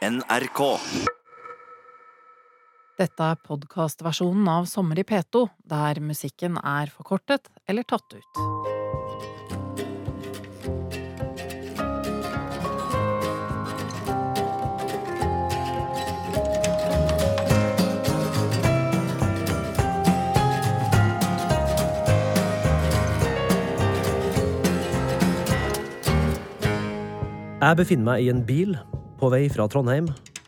NRK. 0.00 0.60
Dette 2.96 3.26
er 3.26 3.40
podkastversjonen 3.44 4.46
av 4.48 4.64
Sommer 4.64 4.96
i 4.96 5.04
P2, 5.04 5.42
der 5.68 6.00
musikken 6.00 6.56
er 6.56 6.88
forkortet 6.88 7.50
eller 7.68 7.84
tatt 7.84 8.16
ut. 8.16 8.40
Jeg 27.60 27.76
befinner 27.76 28.08
meg 28.08 28.24
i 28.24 28.32
en 28.32 28.40
bil 28.48 28.78
på 29.20 29.28
vei 29.28 29.50
fra 29.52 29.66
Trondheim, 29.68 30.06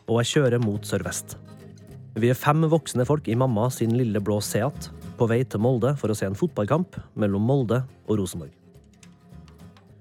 og 0.09 0.19
jeg 0.23 0.29
kjører 0.31 0.61
mot 0.61 0.81
sørvest. 0.87 1.35
Vi 2.17 2.29
er 2.31 2.37
fem 2.37 2.65
voksne 2.69 3.05
folk 3.05 3.27
i 3.29 3.37
mamma 3.37 3.67
sin 3.73 3.93
lille 3.93 4.17
blå 4.21 4.39
Seat 4.41 4.87
på 5.19 5.27
vei 5.29 5.43
til 5.45 5.61
Molde 5.61 5.91
for 5.99 6.09
å 6.09 6.15
se 6.17 6.25
en 6.25 6.37
fotballkamp 6.37 6.97
mellom 7.21 7.45
Molde 7.45 7.83
og 8.07 8.17
Rosenborg. 8.17 8.53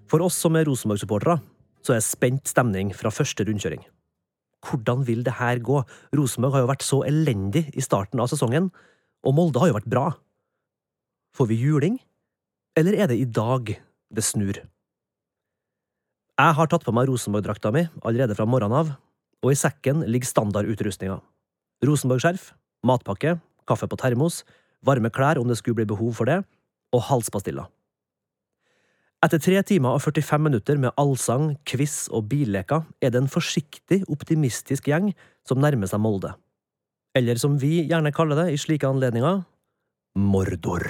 For 0.09 0.25
oss 0.25 0.39
som 0.41 0.57
er 0.57 0.65
Rosenborg-supportere, 0.69 1.39
så 1.85 1.97
er 1.97 2.05
spent 2.05 2.49
stemning 2.49 2.95
fra 2.97 3.13
første 3.13 3.45
rundkjøring. 3.45 3.85
Hvordan 4.65 5.05
vil 5.05 5.25
det 5.27 5.37
her 5.37 5.61
gå? 5.61 5.83
Rosenborg 6.17 6.57
har 6.57 6.65
jo 6.65 6.73
vært 6.73 6.87
så 6.87 7.03
elendig 7.09 7.67
i 7.77 7.85
starten 7.85 8.25
av 8.25 8.33
sesongen, 8.33 8.71
og 9.21 9.37
Molde 9.37 9.61
har 9.61 9.73
jo 9.73 9.79
vært 9.83 9.93
bra. 9.93 10.07
Får 11.37 11.53
vi 11.53 11.61
juling? 11.61 12.01
Eller 12.79 13.03
er 13.05 13.13
det 13.13 13.21
i 13.21 13.29
dag 13.29 13.75
det 14.13 14.25
snur? 14.25 14.65
Jeg 16.43 16.57
har 16.59 16.67
tatt 16.67 16.83
på 16.83 16.91
meg 16.97 17.07
Rosenborg-drakta 17.07 17.71
mi 17.71 17.85
allerede 18.03 18.35
fra 18.35 18.47
morgenen 18.49 18.75
av, 18.75 18.89
og 19.45 19.53
i 19.53 19.59
sekken 19.59 20.01
ligger 20.11 20.27
standardutrustninga. 20.27 21.21
Rosenborg-skjerf, 21.87 22.49
matpakke, 22.89 23.37
kaffe 23.69 23.87
på 23.87 23.99
termos, 24.01 24.41
varme 24.83 25.13
klær 25.15 25.39
om 25.39 25.47
det 25.47 25.61
skulle 25.61 25.79
bli 25.79 25.87
behov 25.93 26.17
for 26.19 26.27
det, 26.27 26.41
og 26.97 27.05
halspastiller. 27.13 27.69
Etter 29.23 29.39
tre 29.39 29.63
timer 29.69 29.95
og 29.95 30.03
45 30.03 30.43
minutter 30.43 30.83
med 30.83 30.97
allsang, 30.99 31.53
quiz 31.69 32.09
og 32.11 32.27
billeker 32.33 32.89
er 32.99 33.15
det 33.15 33.23
en 33.23 33.31
forsiktig, 33.31 34.03
optimistisk 34.11 34.91
gjeng 34.91 35.13
som 35.47 35.63
nærmer 35.63 35.91
seg 35.91 36.03
Molde. 36.03 36.35
Eller 37.15 37.39
som 37.39 37.55
vi 37.61 37.85
gjerne 37.85 38.11
kaller 38.17 38.41
det 38.41 38.51
i 38.51 38.59
slike 38.59 38.89
anledninger, 38.89 39.45
Mordor. 40.19 40.89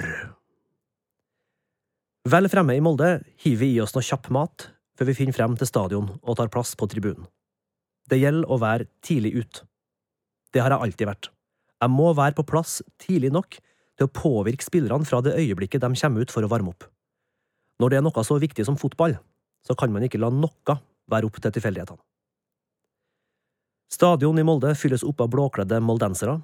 Vel 2.25 2.49
fremme 2.49 2.73
i 2.73 2.81
Molde 2.81 3.19
hiver 3.43 3.67
vi 3.67 3.75
i 3.75 3.83
oss 3.83 3.93
noe 3.93 4.07
kjapp 4.07 4.33
mat 4.33 4.71
før 4.97 5.09
vi 5.09 5.17
finner 5.17 5.35
frem 5.35 5.57
til 5.57 5.69
stadion 5.69 6.11
og 6.21 6.37
tar 6.37 6.51
plass 6.53 6.73
på 6.79 6.87
tribunen. 6.91 7.27
Det 8.09 8.19
gjelder 8.19 8.49
å 8.51 8.59
være 8.61 8.89
tidlig 9.05 9.33
ut. 9.39 9.61
Det 10.53 10.61
har 10.61 10.73
jeg 10.73 10.85
alltid 10.85 11.09
vært. 11.09 11.29
Jeg 11.83 11.91
må 11.91 12.11
være 12.15 12.37
på 12.37 12.45
plass 12.47 12.81
tidlig 13.01 13.31
nok 13.33 13.57
til 13.97 14.07
å 14.07 14.13
påvirke 14.13 14.65
spillerne 14.65 15.07
fra 15.07 15.21
det 15.23 15.35
øyeblikket 15.39 15.83
de 15.83 15.91
kommer 15.99 16.23
ut 16.23 16.33
for 16.33 16.45
å 16.45 16.51
varme 16.51 16.73
opp. 16.73 16.87
Når 17.81 17.89
det 17.89 17.99
er 17.99 18.05
noe 18.05 18.23
så 18.25 18.37
viktig 18.41 18.65
som 18.67 18.79
fotball, 18.79 19.17
så 19.65 19.75
kan 19.79 19.91
man 19.93 20.05
ikke 20.05 20.21
la 20.21 20.29
noe 20.33 20.77
være 21.11 21.27
opp 21.27 21.39
til 21.41 21.53
tilfeldighetene. 21.55 22.01
Stadion 23.93 24.39
i 24.41 24.45
Molde 24.45 24.71
fylles 24.77 25.03
opp 25.05 25.21
av 25.21 25.29
blåkledde 25.29 25.77
moldensere. 25.83 26.39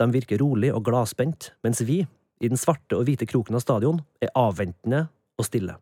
De 0.00 0.08
virker 0.10 0.40
rolig 0.42 0.72
og 0.74 0.82
gladspent, 0.88 1.52
mens 1.62 1.82
vi, 1.86 2.00
i 2.40 2.48
den 2.50 2.58
svarte 2.58 2.96
og 2.98 3.04
hvite 3.06 3.28
kroken 3.30 3.58
av 3.58 3.62
stadion, 3.62 4.00
er 4.18 4.32
avventende 4.34 5.04
og 5.38 5.46
stille. 5.46 5.76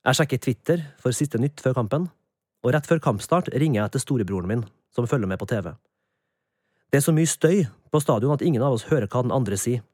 Jeg 0.00 0.16
sjekker 0.16 0.40
Twitter 0.40 0.82
for 1.00 1.12
siste 1.12 1.38
nytt 1.40 1.60
før 1.60 1.74
kampen, 1.76 2.08
og 2.64 2.72
rett 2.72 2.86
før 2.88 3.02
kampstart 3.04 3.50
ringer 3.52 3.82
jeg 3.82 3.92
til 3.94 4.04
storebroren 4.04 4.48
min, 4.48 4.64
som 4.94 5.08
følger 5.08 5.28
med 5.28 5.40
på 5.40 5.48
TV. 5.50 5.74
Det 6.90 7.00
er 7.00 7.04
så 7.04 7.12
mye 7.14 7.28
støy 7.28 7.66
på 7.92 8.00
stadion 8.00 8.32
at 8.32 8.42
ingen 8.42 8.64
av 8.64 8.74
oss 8.76 8.88
hører 8.88 9.10
hva 9.10 9.22
den 9.26 9.34
andre 9.34 9.58
sier, 9.60 9.84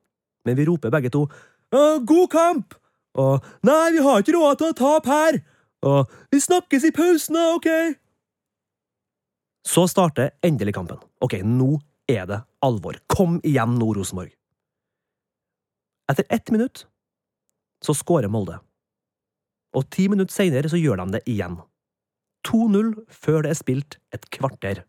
men 0.46 0.56
vi 0.58 0.66
roper 0.68 0.94
begge 0.94 1.10
to 1.10 1.27
God 1.72 2.28
kamp! 2.30 2.77
og 3.18 3.45
Nei, 3.66 3.96
vi 3.96 4.02
har 4.05 4.22
ikke 4.22 4.36
råd 4.36 4.61
til 4.61 4.70
å 4.70 4.78
tape 4.78 5.11
her! 5.11 5.40
og 5.83 6.12
Vi 6.30 6.40
snakkes 6.40 6.86
i 6.86 6.95
pausen, 6.95 7.39
ok? 7.56 7.68
Så 9.66 9.89
starter 9.90 10.36
endelig 10.46 10.77
kampen. 10.77 11.00
Ok, 11.20 11.40
nå 11.42 11.80
er 12.06 12.28
det 12.30 12.39
alvor. 12.62 13.00
Kom 13.11 13.40
igjen 13.42 13.74
nå, 13.80 13.90
Rosenborg! 13.96 14.30
Etter 16.06 16.27
ett 16.30 16.50
minutt 16.55 16.86
så 17.83 17.95
skårer 17.95 18.30
Molde. 18.30 18.61
Og 19.74 19.88
ti 19.90 20.06
minutter 20.08 20.34
senere 20.34 20.70
så 20.70 20.78
gjør 20.80 21.02
de 21.02 21.16
det 21.16 21.22
igjen. 21.30 21.58
2-0 22.46 22.92
før 23.10 23.42
det 23.44 23.52
er 23.52 23.58
spilt 23.58 23.98
et 24.14 24.28
kvarter. 24.30 24.84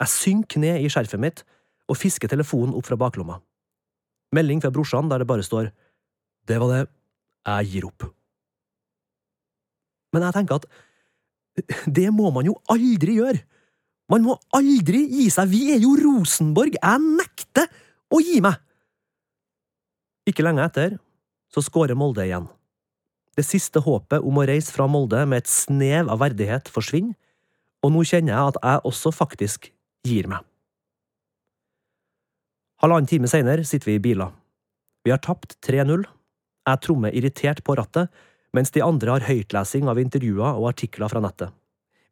Jeg 0.00 0.12
synker 0.12 0.60
ned 0.60 0.84
i 0.84 0.90
skjerfet 0.92 1.20
mitt 1.20 1.44
og 1.90 1.98
fisker 1.98 2.30
telefonen 2.30 2.74
opp 2.76 2.88
fra 2.88 2.98
baklomma. 3.00 3.40
Melding 4.36 4.60
fra 4.62 4.72
brorsan 4.72 5.08
der 5.10 5.22
det 5.22 5.28
bare 5.28 5.44
står 5.44 5.72
Det 6.46 6.58
var 6.60 6.70
det. 6.72 6.84
Jeg 7.46 7.66
gir 7.72 7.86
opp. 7.88 8.04
Men 10.12 10.26
jeg 10.26 10.36
tenker 10.36 10.60
at 10.60 10.66
det 11.86 12.08
må 12.14 12.30
man 12.34 12.46
jo 12.48 12.56
aldri 12.72 13.16
gjøre. 13.18 13.42
Man 14.10 14.24
må 14.26 14.36
aldri 14.56 15.04
gi 15.06 15.28
seg. 15.30 15.50
Vi 15.52 15.70
er 15.74 15.82
jo 15.82 15.94
Rosenborg. 15.98 16.74
Jeg 16.80 17.02
nekter 17.04 17.68
å 18.10 18.18
gi 18.22 18.40
meg! 18.42 18.58
Ikke 20.28 20.44
lenge 20.44 20.64
etter 20.66 20.96
så 21.50 21.62
skårer 21.62 21.98
Molde 21.98 22.26
igjen. 22.26 22.48
Det 23.40 23.46
siste 23.48 23.80
håpet 23.80 24.20
om 24.20 24.36
å 24.36 24.44
reise 24.44 24.72
fra 24.74 24.84
Molde 24.90 25.22
med 25.24 25.40
et 25.40 25.48
snev 25.48 26.10
av 26.12 26.20
verdighet 26.20 26.66
forsvinner, 26.68 27.14
og 27.80 27.94
nå 27.94 28.02
kjenner 28.04 28.34
jeg 28.34 28.50
at 28.50 28.58
jeg 28.60 28.82
også 28.90 29.12
faktisk 29.16 29.70
gir 30.04 30.28
meg. 30.28 30.44
Halvannen 32.84 33.08
time 33.08 33.30
senere 33.32 33.64
sitter 33.64 33.88
vi 33.88 33.96
i 33.96 34.02
biler. 34.04 34.34
Vi 35.04 35.14
har 35.14 35.22
tapt 35.24 35.56
3-0. 35.64 36.04
Jeg 36.68 36.82
trommer 36.84 37.16
irritert 37.16 37.64
på 37.64 37.78
rattet, 37.80 38.12
mens 38.52 38.74
de 38.76 38.84
andre 38.84 39.16
har 39.16 39.28
høytlesing 39.30 39.88
av 39.88 40.02
intervjuer 40.02 40.60
og 40.60 40.68
artikler 40.74 41.08
fra 41.08 41.24
nettet. 41.24 41.56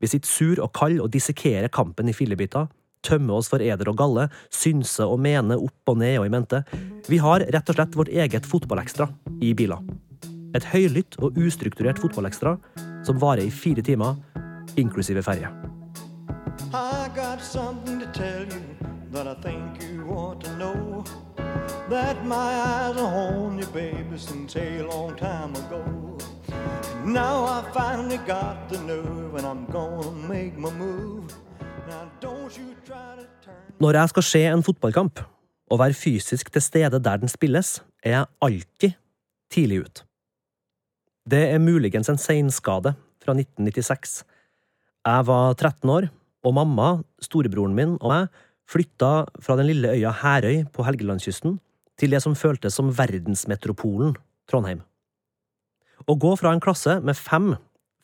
Vi 0.00 0.08
sitter 0.08 0.32
sur 0.32 0.64
og 0.64 0.72
kald 0.80 1.02
og 1.04 1.12
dissekerer 1.12 1.68
kampen 1.68 2.08
i 2.08 2.16
fillebiter, 2.16 2.72
tømmer 3.04 3.42
oss 3.42 3.52
for 3.52 3.60
eder 3.60 3.92
og 3.92 4.00
galle, 4.00 4.30
synser 4.48 5.12
og 5.12 5.20
mener 5.28 5.60
opp 5.60 5.92
og 5.92 6.00
ned 6.00 6.22
og 6.22 6.28
i 6.30 6.36
mente. 6.38 6.64
Vi 7.04 7.20
har 7.20 7.44
rett 7.44 7.68
og 7.68 7.76
slett 7.76 8.00
vårt 8.00 8.16
eget 8.16 8.48
fotballekstra 8.48 9.12
i 9.44 9.52
biler. 9.58 9.84
Et 10.56 10.64
høylytt 10.64 11.18
og 11.18 11.36
ustrukturert 11.36 11.98
fotballekstra 12.00 12.56
som 13.04 13.20
varer 13.20 13.44
i 13.46 13.50
fire 13.50 13.82
timer, 13.82 14.16
inklusive 14.76 15.22
ferje. 15.22 15.50
Know. 20.58 21.04
That 21.90 22.24
my 22.26 22.34
eyes 22.36 22.96
are 22.96 23.14
on 23.32 23.58
you, 23.58 23.66
baby, 23.72 24.18
since 24.18 24.56
a 24.56 24.82
long 24.82 25.16
time 25.16 25.54
ago. 25.56 25.82
Now 27.04 27.44
I 27.44 27.62
finally 27.72 28.18
got 28.26 28.68
the 28.68 28.78
nerve, 28.78 29.34
and 29.38 29.46
I'm 29.46 29.64
gonna 29.72 30.10
make 30.28 30.58
my 30.58 30.70
move. 30.70 31.32
Now 31.88 32.10
don't 32.20 32.52
you 32.58 32.74
try 32.84 33.16
to 33.16 33.26
turn. 33.44 33.54
Når 33.80 33.92
jeg 33.92 34.08
skal 34.08 34.22
se 34.22 34.46
en 34.46 34.62
fotballkamp, 34.62 35.20
og 35.70 35.78
være 35.78 35.92
fysisk 35.92 36.52
til 36.52 36.62
stede 36.62 37.04
der 37.04 37.16
den 37.16 37.28
spilles, 37.28 37.82
er 38.02 38.10
jeg 38.10 38.26
alltid 38.42 38.92
tidlig 39.50 39.80
ut. 39.80 40.07
Det 41.28 41.40
er 41.52 41.60
muligens 41.60 42.08
en 42.08 42.16
seinskade 42.20 42.94
fra 43.20 43.34
1996. 43.34 44.22
Jeg 45.04 45.24
var 45.28 45.56
13 45.58 45.90
år, 45.92 46.06
og 46.46 46.54
mamma, 46.56 47.02
storebroren 47.20 47.74
min 47.76 47.96
og 47.98 48.12
meg 48.12 48.38
flytta 48.70 49.26
fra 49.42 49.56
den 49.58 49.68
lille 49.68 49.90
øya 49.96 50.12
Herøy 50.22 50.62
på 50.72 50.86
Helgelandskysten 50.86 51.58
til 52.00 52.14
det 52.14 52.22
som 52.24 52.36
føltes 52.38 52.78
som 52.78 52.94
verdensmetropolen 52.96 54.14
Trondheim. 54.48 54.80
Å 56.08 56.16
gå 56.16 56.32
fra 56.40 56.54
en 56.54 56.64
klasse 56.64 56.96
med 57.04 57.18
fem, 57.18 57.52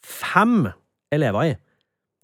fem 0.04 0.68
elever 1.14 1.54
i, 1.54 1.56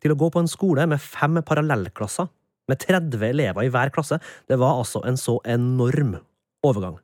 til 0.04 0.12
å 0.12 0.20
gå 0.20 0.28
på 0.34 0.42
en 0.42 0.52
skole 0.52 0.84
med 0.90 1.00
fem 1.00 1.40
parallellklasser, 1.40 2.28
med 2.68 2.84
30 2.84 3.28
elever 3.30 3.64
i 3.64 3.72
hver 3.72 3.94
klasse, 3.94 4.20
det 4.50 4.60
var 4.60 4.82
altså 4.82 5.00
en 5.08 5.16
så 5.16 5.38
enorm 5.48 6.18
overgang. 6.66 7.00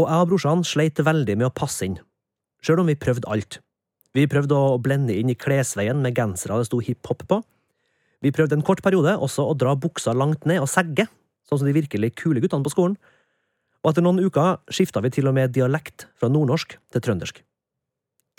Og 0.00 0.06
jeg 0.08 0.22
og 0.22 0.28
brorsan 0.32 0.64
sleit 0.64 1.00
veldig 1.04 1.42
med 1.42 1.50
å 1.50 1.56
passe 1.56 1.84
inn, 1.84 2.00
sjøl 2.64 2.82
om 2.82 2.90
vi 2.90 2.98
prøvde 2.98 3.28
alt. 3.32 3.60
Vi 4.16 4.24
prøvde 4.30 4.56
å 4.56 4.78
blende 4.80 5.16
inn 5.16 5.30
i 5.32 5.36
klesveien 5.36 6.00
med 6.02 6.16
gensere 6.16 6.60
det 6.60 6.70
sto 6.70 6.80
hiphop 6.80 7.26
på. 7.28 7.42
Vi 8.24 8.32
prøvde 8.32 8.56
en 8.56 8.64
kort 8.64 8.80
periode 8.84 9.12
også 9.20 9.44
å 9.44 9.56
dra 9.58 9.74
buksa 9.76 10.14
langt 10.16 10.46
ned 10.48 10.62
og 10.64 10.70
segge, 10.72 11.04
sånn 11.46 11.60
som 11.60 11.68
de 11.68 11.76
virkelig 11.76 12.14
kule 12.16 12.40
guttene 12.40 12.64
på 12.64 12.72
skolen. 12.72 12.96
Og 13.84 13.92
etter 13.92 14.02
noen 14.02 14.22
uker 14.24 14.56
skifta 14.72 15.02
vi 15.04 15.12
til 15.14 15.28
og 15.28 15.36
med 15.36 15.52
dialekt 15.54 16.08
fra 16.16 16.30
nordnorsk 16.32 16.78
til 16.94 17.04
trøndersk. 17.04 17.42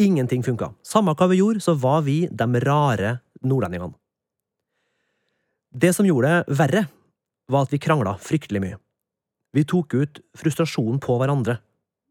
Ingenting 0.01 0.43
funka. 0.45 0.73
Samme 0.85 1.13
hva 1.17 1.29
vi 1.29 1.39
gjorde, 1.39 1.61
så 1.63 1.77
var 1.77 2.03
vi 2.05 2.25
de 2.29 2.61
rare 2.65 3.19
nordlendingene. 3.45 3.95
Det 5.77 5.93
som 5.93 6.05
gjorde 6.07 6.33
det 6.33 6.57
verre, 6.57 6.83
var 7.47 7.65
at 7.65 7.73
vi 7.73 7.79
krangla 7.81 8.17
fryktelig 8.19 8.61
mye. 8.63 8.77
Vi 9.55 9.63
tok 9.65 9.93
ut 9.95 10.19
frustrasjonen 10.37 10.99
på 11.01 11.15
hverandre, 11.19 11.59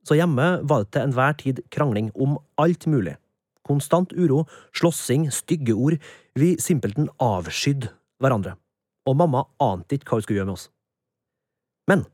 så 0.06 0.16
hjemme 0.18 0.46
var 0.62 0.84
det 0.84 0.92
til 0.94 1.02
enhver 1.02 1.34
tid 1.40 1.62
krangling 1.74 2.12
om 2.14 2.38
alt 2.62 2.86
mulig. 2.86 3.16
konstant 3.66 4.12
uro, 4.14 4.44
slåssing, 4.78 5.26
stygge 5.34 5.74
ord, 5.74 5.96
vi 6.38 6.54
simpelthen 6.62 7.08
avskydde 7.18 7.90
hverandre, 8.22 8.52
og 9.10 9.16
mamma 9.18 9.42
ante 9.58 9.96
ikke 9.96 10.06
hva 10.06 10.20
hun 10.20 10.22
skulle 10.22 10.38
gjøre 10.38 10.50
med 10.52 10.54
oss. 10.54 10.68
Men 11.90 12.04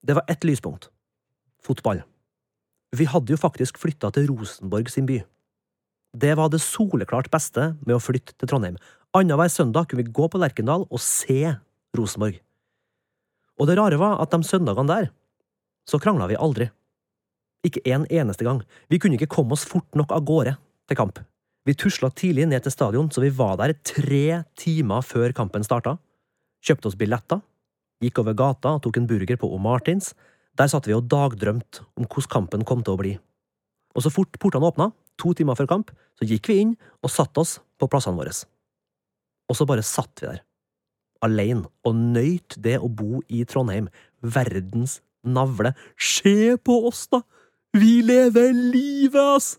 det 0.00 0.16
var 0.16 0.24
ett 0.32 0.44
lyspunkt– 0.48 0.88
fotball. 1.66 2.00
Vi 2.96 3.04
hadde 3.12 3.34
jo 3.34 3.40
faktisk 3.40 3.76
flytta 3.82 4.08
til 4.14 4.30
Rosenborg 4.30 4.88
sin 4.88 5.08
by. 5.08 5.20
Det 6.16 6.32
var 6.38 6.48
det 6.48 6.62
soleklart 6.64 7.28
beste 7.28 7.74
med 7.84 7.98
å 7.98 8.00
flytte 8.00 8.32
til 8.38 8.48
Trondheim. 8.48 8.80
Annenhver 9.12 9.50
søndag 9.52 9.90
kunne 9.90 10.04
vi 10.04 10.16
gå 10.16 10.28
på 10.32 10.40
Lerkendal 10.40 10.86
og 10.88 11.02
se 11.02 11.58
Rosenborg. 11.96 12.38
Og 13.60 13.68
det 13.68 13.76
rare 13.76 13.98
var 14.00 14.20
at 14.22 14.32
de 14.32 14.40
søndagene 14.44 14.88
der, 14.88 15.10
så 15.88 16.00
krangla 16.00 16.28
vi 16.30 16.40
aldri. 16.40 16.70
Ikke 17.66 17.82
en 17.90 18.06
eneste 18.06 18.46
gang. 18.46 18.60
Vi 18.90 19.00
kunne 19.02 19.18
ikke 19.18 19.32
komme 19.32 19.56
oss 19.56 19.66
fort 19.66 19.88
nok 19.98 20.12
av 20.14 20.24
gårde 20.28 20.54
til 20.86 20.98
kamp. 20.98 21.18
Vi 21.66 21.74
tusla 21.74 22.12
tidlig 22.14 22.46
ned 22.46 22.62
til 22.62 22.74
stadion, 22.74 23.10
så 23.10 23.24
vi 23.24 23.32
var 23.34 23.56
der 23.58 23.74
tre 23.82 24.44
timer 24.58 25.02
før 25.02 25.34
kampen 25.34 25.66
starta. 25.66 25.96
Kjøpte 26.62 26.92
oss 26.92 26.98
billetter, 26.98 27.40
gikk 28.02 28.20
over 28.22 28.36
gata 28.38 28.76
og 28.76 28.84
tok 28.84 29.00
en 29.00 29.08
burger 29.10 29.38
på 29.40 29.50
O. 29.50 29.58
Martins. 29.58 30.12
Der 30.56 30.70
satt 30.70 30.86
vi 30.88 30.94
og 30.96 31.08
dagdrømte 31.10 31.82
om 31.98 32.06
hvordan 32.06 32.32
kampen 32.32 32.64
kom 32.64 32.84
til 32.86 32.94
å 32.94 33.00
bli. 33.00 33.16
Og 33.96 34.04
så 34.04 34.12
fort 34.12 34.38
portene 34.40 34.68
åpna, 34.68 34.90
to 35.20 35.32
timer 35.36 35.58
før 35.58 35.68
kamp, 35.68 35.90
så 36.16 36.28
gikk 36.28 36.48
vi 36.52 36.60
inn 36.62 36.76
og 37.02 37.12
satte 37.12 37.42
oss 37.42 37.58
på 37.80 37.88
plassene 37.90 38.16
våre. 38.16 38.32
Og 39.50 39.58
så 39.58 39.66
bare 39.68 39.84
satt 39.84 40.22
vi 40.22 40.30
der, 40.30 40.42
alene, 41.24 41.66
og 41.84 41.96
nøyt 41.96 42.58
det 42.62 42.76
å 42.78 42.88
bo 42.92 43.22
i 43.28 43.42
Trondheim, 43.48 43.88
verdens 44.22 45.00
navle. 45.26 45.74
Se 45.98 46.54
på 46.62 46.78
oss, 46.88 47.06
da! 47.12 47.22
Vi 47.76 48.00
lever 48.00 48.54
livet, 48.56 49.20
ass! 49.20 49.56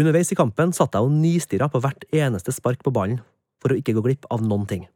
Underveis 0.00 0.30
i 0.32 0.36
kampen 0.38 0.70
satt 0.76 0.94
jeg 0.96 1.04
og 1.04 1.12
nistirra 1.12 1.68
på 1.72 1.80
hvert 1.84 2.06
eneste 2.14 2.54
spark 2.56 2.80
på 2.84 2.92
ballen 2.94 3.18
for 3.60 3.72
å 3.72 3.76
ikke 3.76 3.92
gå 3.96 4.04
glipp 4.06 4.28
av 4.32 4.44
noen 4.44 4.64
ting. 4.70 4.86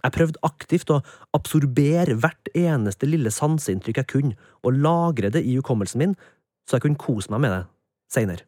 Jeg 0.00 0.14
prøvde 0.16 0.42
aktivt 0.44 0.92
å 0.92 0.98
absorbere 1.36 2.18
hvert 2.20 2.52
eneste 2.56 3.08
lille 3.08 3.32
sanseinntrykk 3.32 4.02
jeg 4.02 4.10
kunne, 4.12 4.36
og 4.64 4.76
lagre 4.76 5.32
det 5.32 5.44
i 5.44 5.56
hukommelsen 5.56 6.02
min, 6.02 6.14
så 6.68 6.76
jeg 6.76 6.88
kunne 6.88 7.00
kose 7.00 7.32
meg 7.32 7.44
med 7.44 7.56
det 7.56 7.64
seinere. 8.12 8.44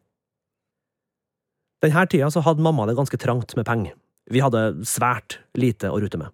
Denne 1.81 2.07
tida 2.09 2.29
så 2.33 2.45
hadde 2.45 2.63
mamma 2.63 2.85
det 2.89 2.97
ganske 2.99 3.19
trangt 3.21 3.57
med 3.57 3.69
penger. 3.69 3.97
Vi 4.29 4.41
hadde 4.43 4.85
svært 4.87 5.41
lite 5.57 5.89
å 5.89 5.97
rute 6.01 6.21
med. 6.21 6.29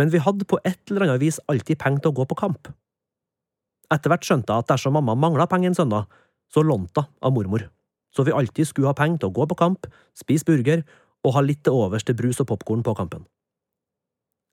Men 0.00 0.12
vi 0.12 0.24
hadde 0.24 0.48
på 0.48 0.58
et 0.64 0.80
eller 0.88 1.06
annet 1.06 1.22
vis 1.22 1.40
alltid 1.52 1.78
penger 1.80 2.04
til 2.04 2.14
å 2.14 2.22
gå 2.22 2.32
på 2.32 2.44
kamp. 2.46 2.72
Etter 3.90 4.12
hvert 4.12 4.26
skjønte 4.26 4.52
jeg 4.52 4.64
at 4.64 4.70
dersom 4.70 4.94
mamma 4.94 5.16
mangla 5.18 5.48
penger 5.50 5.72
en 5.72 5.78
søndag, 5.78 6.06
så 6.50 6.62
lånte 6.66 7.04
hun 7.04 7.12
av 7.26 7.34
mormor, 7.34 7.66
så 8.14 8.24
vi 8.26 8.34
alltid 8.34 8.68
skulle 8.68 8.90
ha 8.90 8.96
penger 8.98 9.22
til 9.22 9.30
å 9.30 9.36
gå 9.38 9.46
på 9.50 9.58
kamp, 9.58 9.86
spise 10.18 10.46
burger 10.46 10.84
og 11.26 11.36
ha 11.36 11.42
litt 11.44 11.62
til 11.66 11.76
overs 11.76 12.06
til 12.06 12.16
brus 12.18 12.40
og 12.42 12.48
popkorn 12.50 12.84
på 12.86 12.94
kampen. 12.98 13.26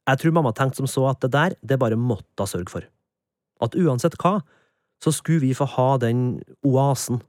Jeg 0.07 0.21
tror 0.21 0.35
mamma 0.37 0.53
tenkte 0.55 0.81
som 0.81 0.89
så 0.89 1.07
at 1.09 1.21
det 1.25 1.33
der, 1.33 1.55
det 1.61 1.79
bare 1.81 1.99
måtte 1.99 2.45
hun 2.45 2.49
sørge 2.49 2.71
for. 2.71 2.85
At 3.63 3.75
uansett 3.75 4.15
hva, 4.21 4.39
så 5.03 5.13
skulle 5.13 5.43
vi 5.43 5.57
få 5.57 5.67
ha 5.75 5.89
den 6.01 6.39
oasen 6.65 7.21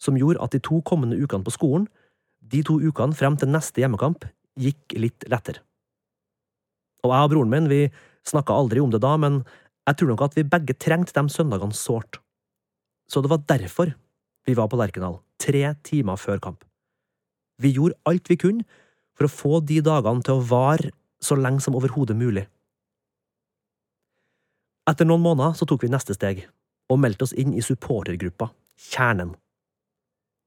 som 0.00 0.16
gjorde 0.18 0.42
at 0.44 0.54
de 0.54 0.60
to 0.62 0.80
kommende 0.86 1.18
ukene 1.20 1.44
på 1.44 1.54
skolen, 1.54 1.88
de 2.40 2.62
to 2.64 2.76
ukene 2.80 3.16
frem 3.16 3.36
til 3.40 3.50
neste 3.52 3.82
hjemmekamp, 3.82 4.26
gikk 4.60 4.96
litt 5.00 5.26
lettere. 5.32 5.64
Og 7.04 7.12
jeg 7.12 7.26
og 7.26 7.32
broren 7.32 7.52
min, 7.52 7.68
vi 7.68 7.88
snakka 8.28 8.56
aldri 8.56 8.80
om 8.80 8.92
det 8.92 9.02
da, 9.04 9.16
men 9.20 9.42
jeg 9.84 9.98
tror 9.98 10.12
nok 10.12 10.24
at 10.26 10.36
vi 10.38 10.46
begge 10.48 10.76
trengte 10.80 11.14
de 11.16 11.32
søndagene 11.32 11.76
sårt. 11.76 12.20
Så 13.10 13.20
det 13.20 13.30
var 13.30 13.44
derfor 13.48 13.92
vi 14.44 14.56
var 14.56 14.68
på 14.68 14.78
Lerkendal, 14.80 15.20
tre 15.40 15.74
timer 15.84 16.16
før 16.20 16.40
kamp. 16.40 16.64
Vi 17.60 17.72
gjorde 17.76 18.00
alt 18.08 18.28
vi 18.28 18.36
kunne 18.40 18.64
for 19.14 19.28
å 19.28 19.32
få 19.32 19.60
de 19.64 19.80
dagene 19.84 20.24
til 20.24 20.40
å 20.40 20.46
vare 20.48 20.90
så 21.22 21.36
lenge 21.38 21.62
som 21.64 21.76
overhodet 21.78 22.16
mulig. 22.18 22.44
Etter 24.88 25.08
noen 25.08 25.24
måneder 25.24 25.56
så 25.56 25.68
tok 25.68 25.86
vi 25.86 25.92
neste 25.92 26.16
steg, 26.16 26.42
og 26.92 27.00
meldte 27.00 27.24
oss 27.24 27.32
inn 27.32 27.54
i 27.56 27.64
supportergruppa, 27.64 28.50
Kjernen. 28.90 29.32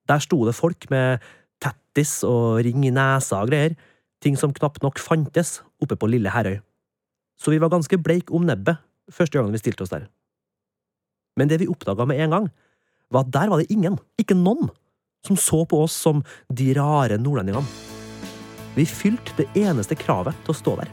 Der 0.07 0.21
sto 0.21 0.43
det 0.45 0.53
folk 0.55 0.85
med 0.91 1.23
tettis 1.63 2.19
og 2.27 2.59
ring 2.65 2.83
i 2.85 2.93
nesa 2.93 3.41
og 3.41 3.49
greier, 3.49 3.73
ting 4.21 4.37
som 4.37 4.53
knapt 4.53 4.83
nok 4.85 5.01
fantes 5.01 5.61
oppe 5.81 5.97
på 5.97 6.09
Lille 6.11 6.31
Herøy. 6.33 6.59
Så 7.37 7.53
vi 7.53 7.61
var 7.61 7.73
ganske 7.73 7.97
bleik 8.01 8.29
om 8.33 8.45
nebbet 8.45 8.81
første 9.11 9.37
gangen 9.37 9.55
vi 9.55 9.61
stilte 9.61 9.85
oss 9.85 9.93
der. 9.93 10.07
Men 11.37 11.51
det 11.51 11.61
vi 11.61 11.69
oppdaga 11.69 12.07
med 12.09 12.21
en 12.23 12.33
gang, 12.33 12.47
var 13.13 13.23
at 13.23 13.31
der 13.31 13.51
var 13.51 13.61
det 13.61 13.71
ingen, 13.71 13.99
ikke 14.19 14.35
noen, 14.35 14.71
som 15.25 15.37
så 15.39 15.63
på 15.69 15.83
oss 15.85 15.95
som 15.95 16.23
de 16.53 16.71
rare 16.77 17.19
nordlendingene. 17.19 17.65
Vi 18.77 18.85
fylte 18.85 19.33
det 19.39 19.47
eneste 19.57 19.97
kravet 19.97 20.37
til 20.45 20.53
å 20.53 20.57
stå 20.57 20.75
der. 20.81 20.91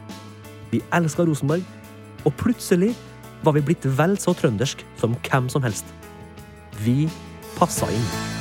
Vi 0.71 0.81
elska 0.95 1.25
Rosenborg, 1.27 1.65
og 2.25 2.37
plutselig 2.39 2.93
var 3.45 3.57
vi 3.57 3.65
blitt 3.67 3.85
vel 3.97 4.17
så 4.21 4.33
trøndersk 4.37 4.81
som 5.01 5.17
hvem 5.27 5.51
som 5.53 5.65
helst. 5.65 5.85
Vi 6.81 7.05
passa 7.59 7.91
inn. 7.93 8.34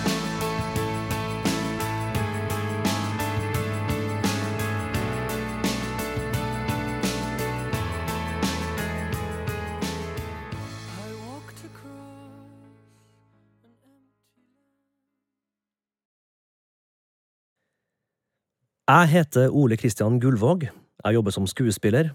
Jeg 18.85 19.09
heter 19.09 19.49
Ole 19.49 19.79
Kristian 19.81 20.19
Gullvåg, 20.21 20.67
jeg 20.69 21.17
jobber 21.17 21.33
som 21.33 21.47
skuespiller, 21.49 22.11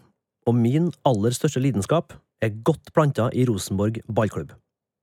og 0.45 0.53
min 0.53 0.91
aller 1.01 1.33
største 1.33 1.57
lidenskap 1.63 2.13
er 2.45 2.59
godt 2.61 2.91
planta 2.93 3.25
i 3.33 3.47
Rosenborg 3.49 3.97
ballklubb. 4.05 4.51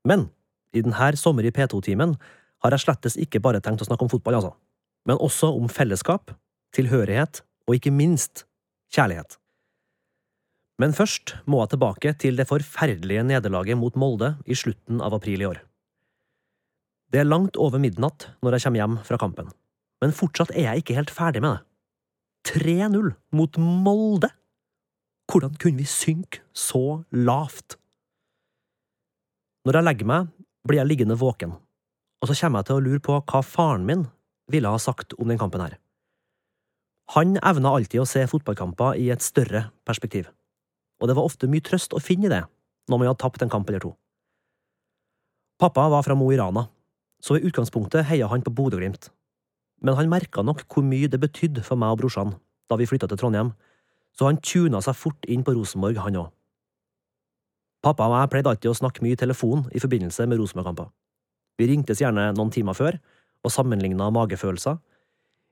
Men 0.07 0.29
i 0.71 0.85
denne 0.85 1.09
Sommer 1.19 1.43
i 1.43 1.51
P2-timen 1.51 2.15
har 2.63 2.71
jeg 2.71 2.85
slettes 2.85 3.19
ikke 3.19 3.43
bare 3.43 3.59
tenkt 3.59 3.83
å 3.83 3.89
snakke 3.89 4.07
om 4.07 4.13
fotball, 4.15 4.39
altså, 4.39 4.53
men 5.11 5.19
også 5.19 5.51
om 5.59 5.67
fellesskap, 5.67 6.31
tilhørighet 6.71 7.43
og 7.67 7.75
ikke 7.81 7.91
minst 7.91 8.47
kjærlighet. 8.95 9.35
Men 10.79 10.95
først 10.95 11.35
må 11.51 11.65
jeg 11.65 11.75
tilbake 11.75 12.15
til 12.23 12.39
det 12.39 12.47
forferdelige 12.47 13.27
nederlaget 13.27 13.75
mot 13.83 13.99
Molde 13.99 14.37
i 14.47 14.55
slutten 14.55 15.03
av 15.03 15.19
april 15.19 15.43
i 15.43 15.51
år. 15.51 15.65
Det 17.11 17.25
er 17.25 17.27
langt 17.27 17.59
over 17.59 17.83
midnatt 17.83 18.31
når 18.39 18.55
jeg 18.55 18.69
kommer 18.69 18.85
hjem 18.85 19.01
fra 19.11 19.19
kampen, 19.19 19.51
men 20.03 20.15
fortsatt 20.15 20.53
er 20.55 20.69
jeg 20.69 20.83
ikke 20.83 20.97
helt 20.99 21.13
ferdig 21.15 21.43
med 21.45 21.57
det. 21.57 21.63
3-0 22.47 23.13
mot 23.35 23.59
Molde! 23.59 24.31
Hvordan 25.27 25.57
kunne 25.59 25.83
vi 25.83 25.89
synke 25.91 26.45
så 26.55 27.03
lavt? 27.11 27.75
Når 29.67 29.81
jeg 29.81 29.87
legger 29.89 30.07
meg, 30.07 30.29
blir 30.67 30.79
jeg 30.79 30.91
liggende 30.91 31.19
våken, 31.19 31.57
og 32.23 32.29
så 32.31 32.37
kommer 32.39 32.63
jeg 32.63 32.69
til 32.69 32.77
å 32.77 32.85
lure 32.85 33.03
på 33.03 33.17
hva 33.19 33.43
faren 33.43 33.87
min 33.89 34.07
ville 34.53 34.71
ha 34.71 34.79
sagt 34.79 35.17
om 35.19 35.27
den 35.31 35.41
kampen 35.41 35.65
her. 35.65 35.75
Han 37.15 37.35
evna 37.39 37.73
alltid 37.75 38.03
å 38.03 38.07
se 38.07 38.23
fotballkamper 38.31 38.99
i 38.99 39.11
et 39.15 39.23
større 39.23 39.69
perspektiv, 39.87 40.31
og 41.03 41.11
det 41.11 41.17
var 41.19 41.27
ofte 41.27 41.51
mye 41.51 41.65
trøst 41.67 41.95
å 41.95 42.03
finne 42.03 42.31
i 42.31 42.33
det 42.33 42.45
når 42.87 42.99
man 42.99 43.11
hadde 43.11 43.23
tapt 43.23 43.43
en 43.43 43.51
kamp 43.51 43.69
eller 43.71 43.83
to. 43.83 43.93
Pappa 45.59 45.89
var 45.91 46.07
fra 46.07 46.15
Mo 46.19 46.29
i 46.31 46.39
Rana, 46.39 46.67
så 47.23 47.39
i 47.39 47.47
utgangspunktet 47.49 48.07
heia 48.07 48.29
han 48.31 48.45
på 48.45 48.53
Bodø-Glimt, 48.55 49.11
men 49.83 49.97
han 49.99 50.11
merka 50.11 50.43
nok 50.45 50.65
hvor 50.71 50.85
mye 50.87 51.09
det 51.11 51.21
betydde 51.23 51.65
for 51.67 51.79
meg 51.81 51.95
og 51.95 52.03
brorsan 52.03 52.35
da 52.71 52.79
vi 52.81 52.89
flytta 52.89 53.09
til 53.11 53.21
Trondheim, 53.21 53.53
så 54.17 54.31
han 54.31 54.41
tuna 54.41 54.81
seg 54.83 54.97
fort 54.97 55.29
inn 55.29 55.45
på 55.45 55.55
Rosenborg, 55.55 55.99
han 56.03 56.19
òg. 56.19 56.31
Pappa 57.85 58.09
og 58.09 58.17
jeg 58.17 58.31
pleide 58.33 58.51
alltid 58.51 58.73
å 58.73 58.79
snakke 58.79 59.05
mye 59.05 59.15
i 59.15 59.21
telefon 59.21 59.67
i 59.77 59.83
forbindelse 59.83 60.27
med 60.27 60.41
Rosenborg-kamper. 60.41 60.89
Vi 61.61 61.69
ringtes 61.71 62.01
gjerne 62.03 62.33
noen 62.35 62.51
timer 62.53 62.77
før 62.77 62.99
og 63.47 63.53
sammenligna 63.53 64.09
magefølelser. 64.11 64.81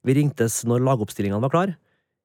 Vi 0.04 0.16
ringtes 0.18 0.62
når 0.68 0.82
lagoppstillingene 0.88 1.44
var 1.44 1.52
klar. 1.52 1.74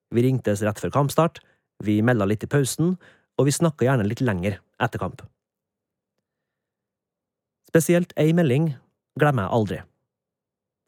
Vi 0.10 0.24
ringtes 0.26 0.64
rett 0.66 0.82
før 0.82 0.96
kampstart. 0.96 1.44
Vi 1.86 2.00
melda 2.04 2.26
litt 2.28 2.44
i 2.44 2.50
pausen, 2.50 2.96
og 3.40 3.48
vi 3.48 3.56
snakka 3.56 3.86
gjerne 3.86 4.08
litt 4.08 4.24
lenger 4.26 4.58
etter 4.84 5.00
kamp. 5.00 5.22
Spesielt 7.70 8.16
ei 8.20 8.34
melding 8.34 8.72
glemmer 9.20 9.46
jeg 9.46 9.56
aldri. 9.60 9.80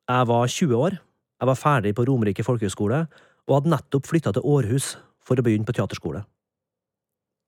Jeg 0.10 0.28
var 0.28 0.48
20 0.50 0.76
år, 0.76 0.98
jeg 1.42 1.50
var 1.50 1.58
ferdig 1.58 1.94
på 1.98 2.06
Romerike 2.08 2.44
folkehøgskole 2.46 3.04
og 3.48 3.56
hadde 3.56 3.72
nettopp 3.74 4.08
flytta 4.10 4.34
til 4.36 4.46
Århus 4.46 4.96
for 5.22 5.38
å 5.38 5.46
begynne 5.46 5.68
på 5.68 5.76
teaterskole. 5.78 6.24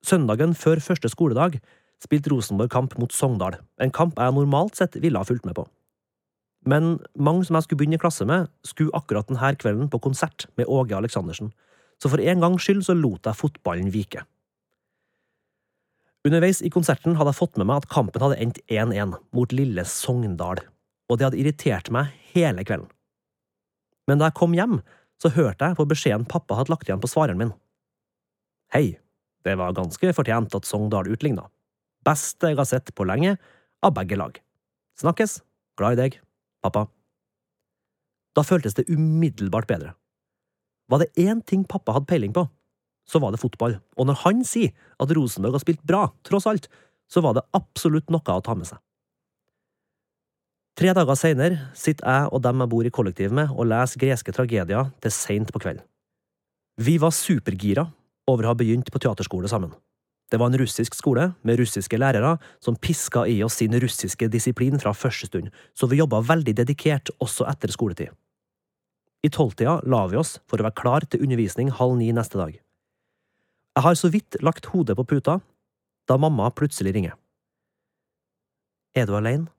Søndagen 0.04 0.54
før 0.58 0.82
første 0.84 1.08
skoledag 1.10 1.58
spilte 2.02 2.30
Rosenborg 2.30 2.70
kamp 2.72 2.96
mot 3.00 3.12
Sogndal, 3.14 3.56
en 3.80 3.94
kamp 3.94 4.18
jeg 4.20 4.36
normalt 4.36 4.76
sett 4.78 4.98
ville 5.00 5.18
ha 5.18 5.26
fulgt 5.26 5.46
med 5.48 5.56
på. 5.56 5.64
Men 6.68 6.98
mange 7.16 7.44
som 7.44 7.58
jeg 7.58 7.66
skulle 7.66 7.82
begynne 7.82 7.98
i 7.98 8.02
klasse 8.02 8.26
med, 8.28 8.48
skulle 8.64 8.94
akkurat 8.96 9.28
denne 9.28 9.54
kvelden 9.60 9.90
på 9.92 10.00
konsert 10.04 10.46
med 10.56 10.68
Åge 10.68 10.96
Aleksandersen, 10.96 11.52
så 12.00 12.10
for 12.10 12.20
en 12.20 12.42
gangs 12.42 12.64
skyld 12.64 12.84
så 12.86 12.96
lot 12.96 13.26
jeg 13.28 13.38
fotballen 13.38 13.90
vike. 13.94 14.24
Underveis 16.24 16.62
i 16.64 16.72
konserten 16.72 17.18
hadde 17.18 17.34
jeg 17.34 17.40
fått 17.42 17.58
med 17.60 17.68
meg 17.68 17.82
at 17.82 17.90
kampen 17.92 18.22
hadde 18.24 18.40
endt 18.40 18.62
1-1 18.72 19.12
mot 19.36 19.52
lille 19.52 19.84
Sogndal, 19.88 20.62
og 21.08 21.18
det 21.18 21.28
hadde 21.28 21.40
irritert 21.40 21.90
meg 21.94 22.12
hele 22.32 22.64
kvelden. 22.66 22.90
Men 24.08 24.20
da 24.20 24.28
jeg 24.28 24.38
kom 24.38 24.56
hjem, 24.56 24.80
så 25.20 25.30
hørte 25.32 25.70
jeg 25.70 25.78
på 25.78 25.86
beskjeden 25.88 26.28
pappa 26.28 26.58
hadde 26.58 26.72
lagt 26.72 26.88
igjen 26.88 27.02
på 27.02 27.10
svareren 27.10 27.40
min. 27.40 27.52
Hei, 28.74 28.98
det 29.44 29.56
var 29.60 29.76
ganske 29.76 30.12
fortjent 30.16 30.56
at 30.56 30.68
Sogndal 30.68 31.08
utligna. 31.12 31.46
Beste 32.04 32.50
jeg 32.50 32.58
har 32.58 32.68
sett 32.68 32.92
på 32.96 33.06
lenge, 33.08 33.36
av 33.84 33.92
begge 33.96 34.16
lag. 34.16 34.36
Snakkes, 35.00 35.38
glad 35.78 35.96
i 35.96 36.00
deg, 36.00 36.18
pappa. 36.64 36.86
Da 38.34 38.44
føltes 38.44 38.76
det 38.76 38.88
umiddelbart 38.88 39.68
bedre. 39.68 39.94
Var 40.90 41.00
det 41.00 41.12
én 41.20 41.40
ting 41.44 41.64
pappa 41.68 41.94
hadde 41.96 42.08
peiling 42.08 42.32
på, 42.36 42.46
så 43.08 43.20
var 43.20 43.32
det 43.32 43.40
fotball, 43.42 43.78
og 44.00 44.08
når 44.08 44.20
han 44.24 44.42
sier 44.48 44.72
at 45.00 45.12
Rosenborg 45.12 45.58
har 45.58 45.64
spilt 45.64 45.84
bra, 45.84 46.06
tross 46.24 46.48
alt, 46.48 46.68
så 47.08 47.20
var 47.24 47.36
det 47.36 47.44
absolutt 47.56 48.10
noe 48.12 48.36
å 48.36 48.44
ta 48.44 48.56
med 48.56 48.68
seg. 48.68 48.80
Tre 50.74 50.90
dager 50.90 51.14
seinere 51.14 51.68
sitter 51.78 52.08
jeg 52.10 52.30
og 52.34 52.40
dem 52.42 52.62
jeg 52.64 52.70
bor 52.72 52.86
i 52.86 52.90
kollektiv 52.90 53.34
med 53.38 53.52
og 53.54 53.68
leser 53.70 54.00
greske 54.02 54.32
tragedier 54.34 54.88
til 55.04 55.14
seint 55.14 55.52
på 55.54 55.62
kvelden. 55.62 55.84
Vi 56.82 56.96
var 56.98 57.14
supergira 57.14 57.86
over 58.26 58.48
å 58.48 58.50
ha 58.50 58.58
begynt 58.58 58.90
på 58.90 58.98
teaterskole 58.98 59.46
sammen. 59.50 59.70
Det 60.32 60.40
var 60.40 60.50
en 60.50 60.58
russisk 60.58 60.96
skole 60.98 61.28
med 61.46 61.60
russiske 61.60 61.98
lærere 62.00 62.32
som 62.64 62.74
piska 62.74 63.22
i 63.30 63.36
oss 63.46 63.60
sin 63.60 63.76
russiske 63.78 64.26
disiplin 64.32 64.80
fra 64.82 64.90
første 64.96 65.28
stund, 65.30 65.52
så 65.78 65.86
vi 65.86 66.00
jobba 66.00 66.24
veldig 66.26 66.56
dedikert 66.64 67.12
også 67.22 67.46
etter 67.52 67.70
skoletid. 67.70 68.10
I 69.22 69.30
tolvtida 69.30 69.78
la 69.86 70.02
vi 70.10 70.18
oss 70.18 70.40
for 70.50 70.58
å 70.58 70.66
være 70.66 70.80
klar 70.80 71.06
til 71.06 71.22
undervisning 71.22 71.70
halv 71.70 72.00
ni 72.00 72.10
neste 72.16 72.40
dag. 72.40 72.58
Jeg 73.78 73.86
har 73.86 73.94
så 73.98 74.10
vidt 74.10 74.42
lagt 74.42 74.72
hodet 74.74 74.98
på 74.98 75.06
puta 75.06 75.38
da 76.10 76.18
mamma 76.18 76.50
plutselig 76.50 76.96
ringer. 76.98 77.14
Er 78.98 79.06
du 79.06 79.14
aleine? 79.14 79.53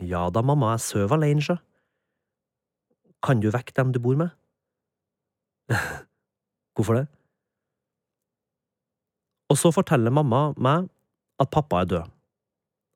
Ja 0.00 0.28
da, 0.30 0.42
mamma, 0.42 0.74
jeg 0.76 0.84
sover 0.86 1.16
aleine, 1.18 1.42
sjø. 1.44 1.58
Kan 3.24 3.42
du 3.42 3.50
vekke 3.50 3.74
dem 3.74 3.92
du 3.94 3.98
bor 4.02 4.18
med? 4.18 4.30
Hvorfor 6.78 7.00
det? 7.00 7.06
Og 9.48 9.58
så 9.58 9.72
forteller 9.74 10.14
mamma 10.14 10.52
meg 10.60 10.86
at 11.40 11.50
pappa 11.50 11.82
er 11.82 11.90
død, 11.90 12.12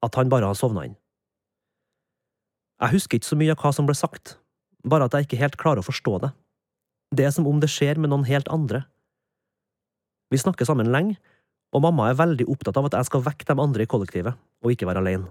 at 0.04 0.18
han 0.18 0.30
bare 0.30 0.50
har 0.50 0.58
sovna 0.58 0.84
inn. 0.86 0.96
Jeg 2.82 2.96
husker 2.96 3.18
ikke 3.18 3.30
så 3.30 3.38
mye 3.38 3.54
av 3.54 3.60
hva 3.62 3.70
som 3.74 3.86
ble 3.88 3.94
sagt, 3.96 4.36
bare 4.86 5.06
at 5.06 5.14
jeg 5.16 5.28
ikke 5.28 5.40
helt 5.42 5.58
klarer 5.60 5.82
å 5.82 5.86
forstå 5.86 6.16
det. 6.24 6.32
Det 7.14 7.26
er 7.26 7.34
som 7.34 7.46
om 7.46 7.60
det 7.62 7.70
skjer 7.70 8.00
med 8.00 8.10
noen 8.10 8.26
helt 8.26 8.48
andre. 8.52 8.84
Vi 10.32 10.40
snakker 10.40 10.66
sammen 10.68 10.90
lenge, 10.92 11.18
og 11.72 11.84
mamma 11.84 12.08
er 12.10 12.18
veldig 12.18 12.48
opptatt 12.52 12.78
av 12.80 12.88
at 12.88 12.98
jeg 12.98 13.08
skal 13.08 13.24
vekke 13.24 13.48
de 13.48 13.56
andre 13.62 13.84
i 13.84 13.90
kollektivet, 13.90 14.36
og 14.64 14.74
ikke 14.74 14.88
være 14.88 15.02
alene. 15.04 15.30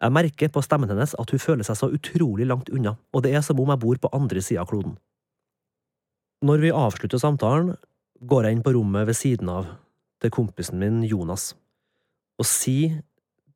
Jeg 0.00 0.16
merker 0.16 0.48
på 0.48 0.62
stemmen 0.64 0.88
hennes 0.88 1.12
at 1.20 1.32
hun 1.32 1.42
føler 1.42 1.66
seg 1.66 1.76
så 1.76 1.90
utrolig 1.92 2.46
langt 2.48 2.70
unna, 2.72 2.94
og 3.12 3.24
det 3.24 3.34
er 3.36 3.44
som 3.44 3.58
om 3.60 3.68
jeg 3.68 3.82
bor 3.82 4.00
på 4.00 4.10
andre 4.16 4.40
sida 4.40 4.62
av 4.62 4.70
kloden. 4.70 4.96
Når 6.40 6.62
vi 6.62 6.72
avslutter 6.72 7.20
samtalen, 7.20 7.74
går 8.24 8.46
jeg 8.46 8.56
inn 8.56 8.62
på 8.64 8.72
rommet 8.76 9.08
ved 9.08 9.16
siden 9.18 9.50
av, 9.52 9.68
til 10.20 10.32
kompisen 10.32 10.80
min 10.80 11.02
Jonas, 11.04 11.50
og 12.40 12.48
sier 12.48 13.02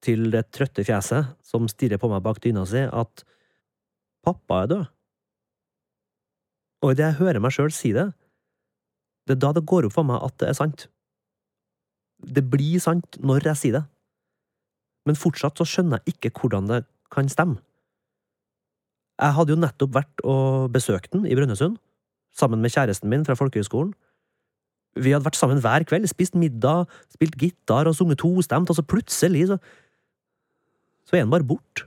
til 0.05 0.29
det 0.33 0.51
trøtte 0.53 0.85
fjeset 0.85 1.33
som 1.45 1.69
stirrer 1.69 2.01
på 2.01 2.11
meg 2.13 2.21
bak 2.25 2.43
dyna 2.45 2.67
si, 2.69 2.85
at 2.85 3.25
pappa 4.25 4.65
er 4.65 4.71
død. 4.73 4.85
Og 6.85 6.93
idet 6.93 7.07
jeg 7.09 7.21
hører 7.23 7.41
meg 7.41 7.57
sjøl 7.57 7.73
si 7.73 7.95
det, 7.97 8.11
det 9.25 9.39
er 9.39 9.41
da 9.41 9.55
det 9.57 9.65
går 9.65 9.89
opp 9.89 9.97
for 9.97 10.05
meg 10.05 10.21
at 10.21 10.37
det 10.43 10.51
er 10.51 10.59
sant. 10.61 10.87
Det 12.21 12.45
blir 12.53 12.77
sant 12.85 13.17
når 13.25 13.49
jeg 13.49 13.61
sier 13.63 13.79
det 13.79 13.85
men 15.05 15.19
fortsatt 15.19 15.61
så 15.61 15.67
skjønner 15.69 16.01
jeg 16.01 16.17
ikke 16.17 16.33
hvordan 16.41 16.69
det 16.71 16.81
kan 17.13 17.29
stemme. 17.31 17.61
Jeg 19.21 19.37
hadde 19.37 19.55
jo 19.55 19.61
nettopp 19.61 19.95
vært 19.95 20.23
og 20.27 20.73
besøkt 20.75 21.13
den 21.15 21.27
i 21.29 21.37
Brønnøysund, 21.39 21.77
sammen 22.35 22.63
med 22.65 22.73
kjæresten 22.75 23.11
min 23.11 23.23
fra 23.27 23.37
folkehøgskolen. 23.39 23.93
Vi 24.99 25.13
hadde 25.15 25.27
vært 25.27 25.39
sammen 25.39 25.61
hver 25.63 25.85
kveld, 25.87 26.07
spist 26.11 26.35
middag, 26.39 26.89
spilt 27.15 27.37
gitar 27.39 27.87
og 27.91 27.95
sunget 27.99 28.23
tostemt, 28.23 28.71
og 28.71 28.79
så 28.79 28.83
plutselig 28.87 29.49
så… 29.51 29.59
så 31.07 31.17
er 31.17 31.27
han 31.27 31.35
bare 31.35 31.47
borte. 31.47 31.87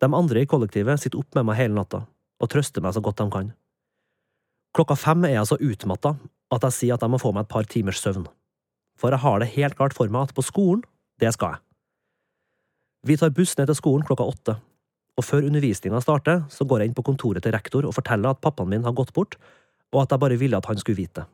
De 0.00 0.08
andre 0.08 0.44
i 0.44 0.48
kollektivet 0.48 1.00
sitter 1.00 1.20
opp 1.20 1.36
med 1.36 1.48
meg 1.48 1.58
hele 1.58 1.76
natta 1.76 2.04
og 2.42 2.50
trøster 2.52 2.82
meg 2.84 2.92
så 2.96 3.00
godt 3.04 3.22
de 3.22 3.28
kan. 3.32 3.52
Klokka 4.76 4.96
fem 4.98 5.24
er 5.24 5.38
jeg 5.38 5.48
så 5.48 5.60
utmatta 5.60 6.16
at 6.52 6.66
jeg 6.68 6.76
sier 6.76 6.96
at 6.96 7.04
jeg 7.04 7.12
må 7.12 7.20
få 7.22 7.32
meg 7.32 7.46
et 7.46 7.52
par 7.52 7.68
timers 7.70 8.02
søvn 8.02 8.26
for 8.98 9.14
jeg 9.14 9.22
har 9.24 9.40
det 9.40 9.52
helt 9.54 9.76
klart 9.78 9.96
for 9.96 10.10
meg 10.10 10.28
at 10.28 10.36
på 10.36 10.44
skolen, 10.44 10.84
det 11.20 11.32
skal 11.34 11.56
jeg. 11.56 11.62
Vi 13.04 13.18
tar 13.20 13.34
buss 13.36 13.52
ned 13.58 13.68
til 13.68 13.78
skolen 13.78 14.06
klokka 14.06 14.24
åtte, 14.24 14.56
og 15.14 15.26
før 15.26 15.46
undervisninga 15.46 16.00
starter, 16.02 16.42
så 16.50 16.66
går 16.66 16.82
jeg 16.82 16.90
inn 16.90 16.96
på 16.96 17.04
kontoret 17.06 17.44
til 17.44 17.54
rektor 17.54 17.86
og 17.86 17.94
forteller 17.94 18.32
at 18.32 18.42
pappaen 18.42 18.70
min 18.72 18.86
har 18.86 18.96
gått 18.96 19.12
bort, 19.14 19.36
og 19.94 20.02
at 20.02 20.14
jeg 20.14 20.22
bare 20.22 20.38
ville 20.40 20.58
at 20.58 20.66
han 20.70 20.80
skulle 20.80 21.02
vite 21.02 21.22
det. 21.22 21.30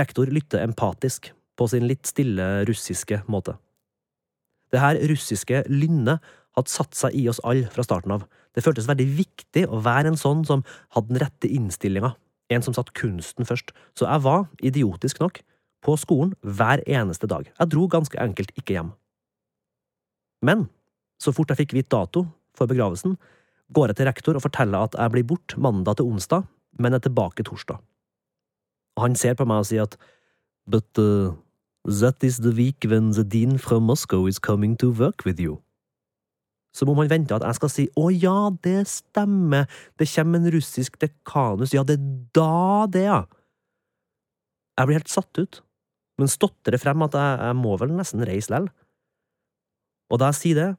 Rektor 0.00 0.30
lytter 0.30 0.62
empatisk, 0.62 1.32
på 1.58 1.66
sin 1.68 1.84
litt 1.84 2.08
stille 2.08 2.44
russiske 2.64 3.18
måte. 3.28 3.52
Det 4.72 4.80
her 4.80 4.96
russiske 5.10 5.64
lynnet 5.68 6.22
hadde 6.56 6.72
satt 6.72 6.96
seg 6.96 7.16
i 7.18 7.26
oss 7.28 7.40
alle 7.44 7.68
fra 7.74 7.84
starten 7.84 8.14
av. 8.14 8.24
Det 8.54 8.64
føltes 8.64 8.88
veldig 8.88 9.06
viktig 9.18 9.66
å 9.68 9.82
være 9.84 10.12
en 10.12 10.18
sånn 10.20 10.44
som 10.48 10.62
hadde 10.94 11.12
den 11.12 11.20
rette 11.20 11.50
innstillinga, 11.50 12.14
en 12.54 12.64
som 12.64 12.74
satt 12.74 12.94
kunsten 12.96 13.46
først, 13.46 13.74
så 13.98 14.08
jeg 14.08 14.24
var, 14.24 14.46
idiotisk 14.64 15.20
nok, 15.22 15.42
på 15.84 15.96
skolen 16.00 16.34
hver 16.40 16.82
eneste 16.86 17.28
dag. 17.30 17.48
Jeg 17.58 17.72
dro 17.72 17.86
ganske 17.90 18.18
enkelt 18.20 18.52
ikke 18.56 18.76
hjem. 18.76 18.92
Men 20.44 20.68
så 21.20 21.32
fort 21.36 21.52
jeg 21.52 21.62
fikk 21.62 21.76
vite 21.76 21.92
dato 21.92 22.24
for 22.56 22.70
begravelsen, 22.70 23.16
går 23.72 23.90
jeg 23.90 24.00
til 24.00 24.08
rektor 24.08 24.38
og 24.38 24.44
forteller 24.44 24.88
at 24.88 24.96
jeg 24.98 25.12
blir 25.14 25.28
bort 25.28 25.54
mandag 25.56 25.98
til 25.98 26.08
onsdag, 26.10 26.46
men 26.78 26.94
er 26.96 27.02
tilbake 27.04 27.44
torsdag. 27.46 27.78
Og 28.98 29.04
han 29.06 29.16
ser 29.16 29.36
på 29.38 29.46
meg 29.48 29.62
og 29.62 29.70
sier 29.70 29.86
at 29.86 29.96
But 30.70 30.98
uh, 30.98 31.34
that 31.84 32.22
is 32.22 32.38
the 32.38 32.52
week 32.54 32.84
when 32.86 33.10
the 33.12 33.24
dean 33.24 33.58
from 33.58 33.84
Moscow 33.84 34.26
is 34.26 34.38
coming 34.38 34.76
to 34.78 34.90
work 34.90 35.24
with 35.24 35.40
you. 35.40 35.60
Som 36.74 36.88
om 36.88 37.00
han 37.02 37.10
venter 37.10 37.34
at 37.34 37.42
jeg 37.42 37.58
skal 37.58 37.72
si 37.72 37.86
å 37.98 38.10
ja, 38.14 38.50
det 38.62 38.84
stemmer, 38.86 39.66
det 39.98 40.06
kommer 40.12 40.38
en 40.38 40.52
russisk 40.54 41.00
dekanus, 41.00 41.74
ja, 41.74 41.82
det 41.82 41.96
er 41.98 42.04
da 42.36 42.86
det, 42.86 43.06
ja. 43.08 43.24
Jeg 44.78 44.86
blir 44.86 45.00
helt 45.00 45.10
satt 45.10 45.40
ut 45.40 45.62
men 46.20 46.28
stotrer 46.30 46.76
frem 46.80 47.06
at 47.06 47.16
jeg, 47.16 47.38
jeg 47.48 47.56
må 47.56 47.76
vel 47.80 47.94
nesten 47.96 48.24
reise 48.28 48.52
lell. 48.52 48.68
Og 50.10 50.20
da 50.20 50.28
jeg 50.30 50.40
sier 50.40 50.58
det, 50.58 50.70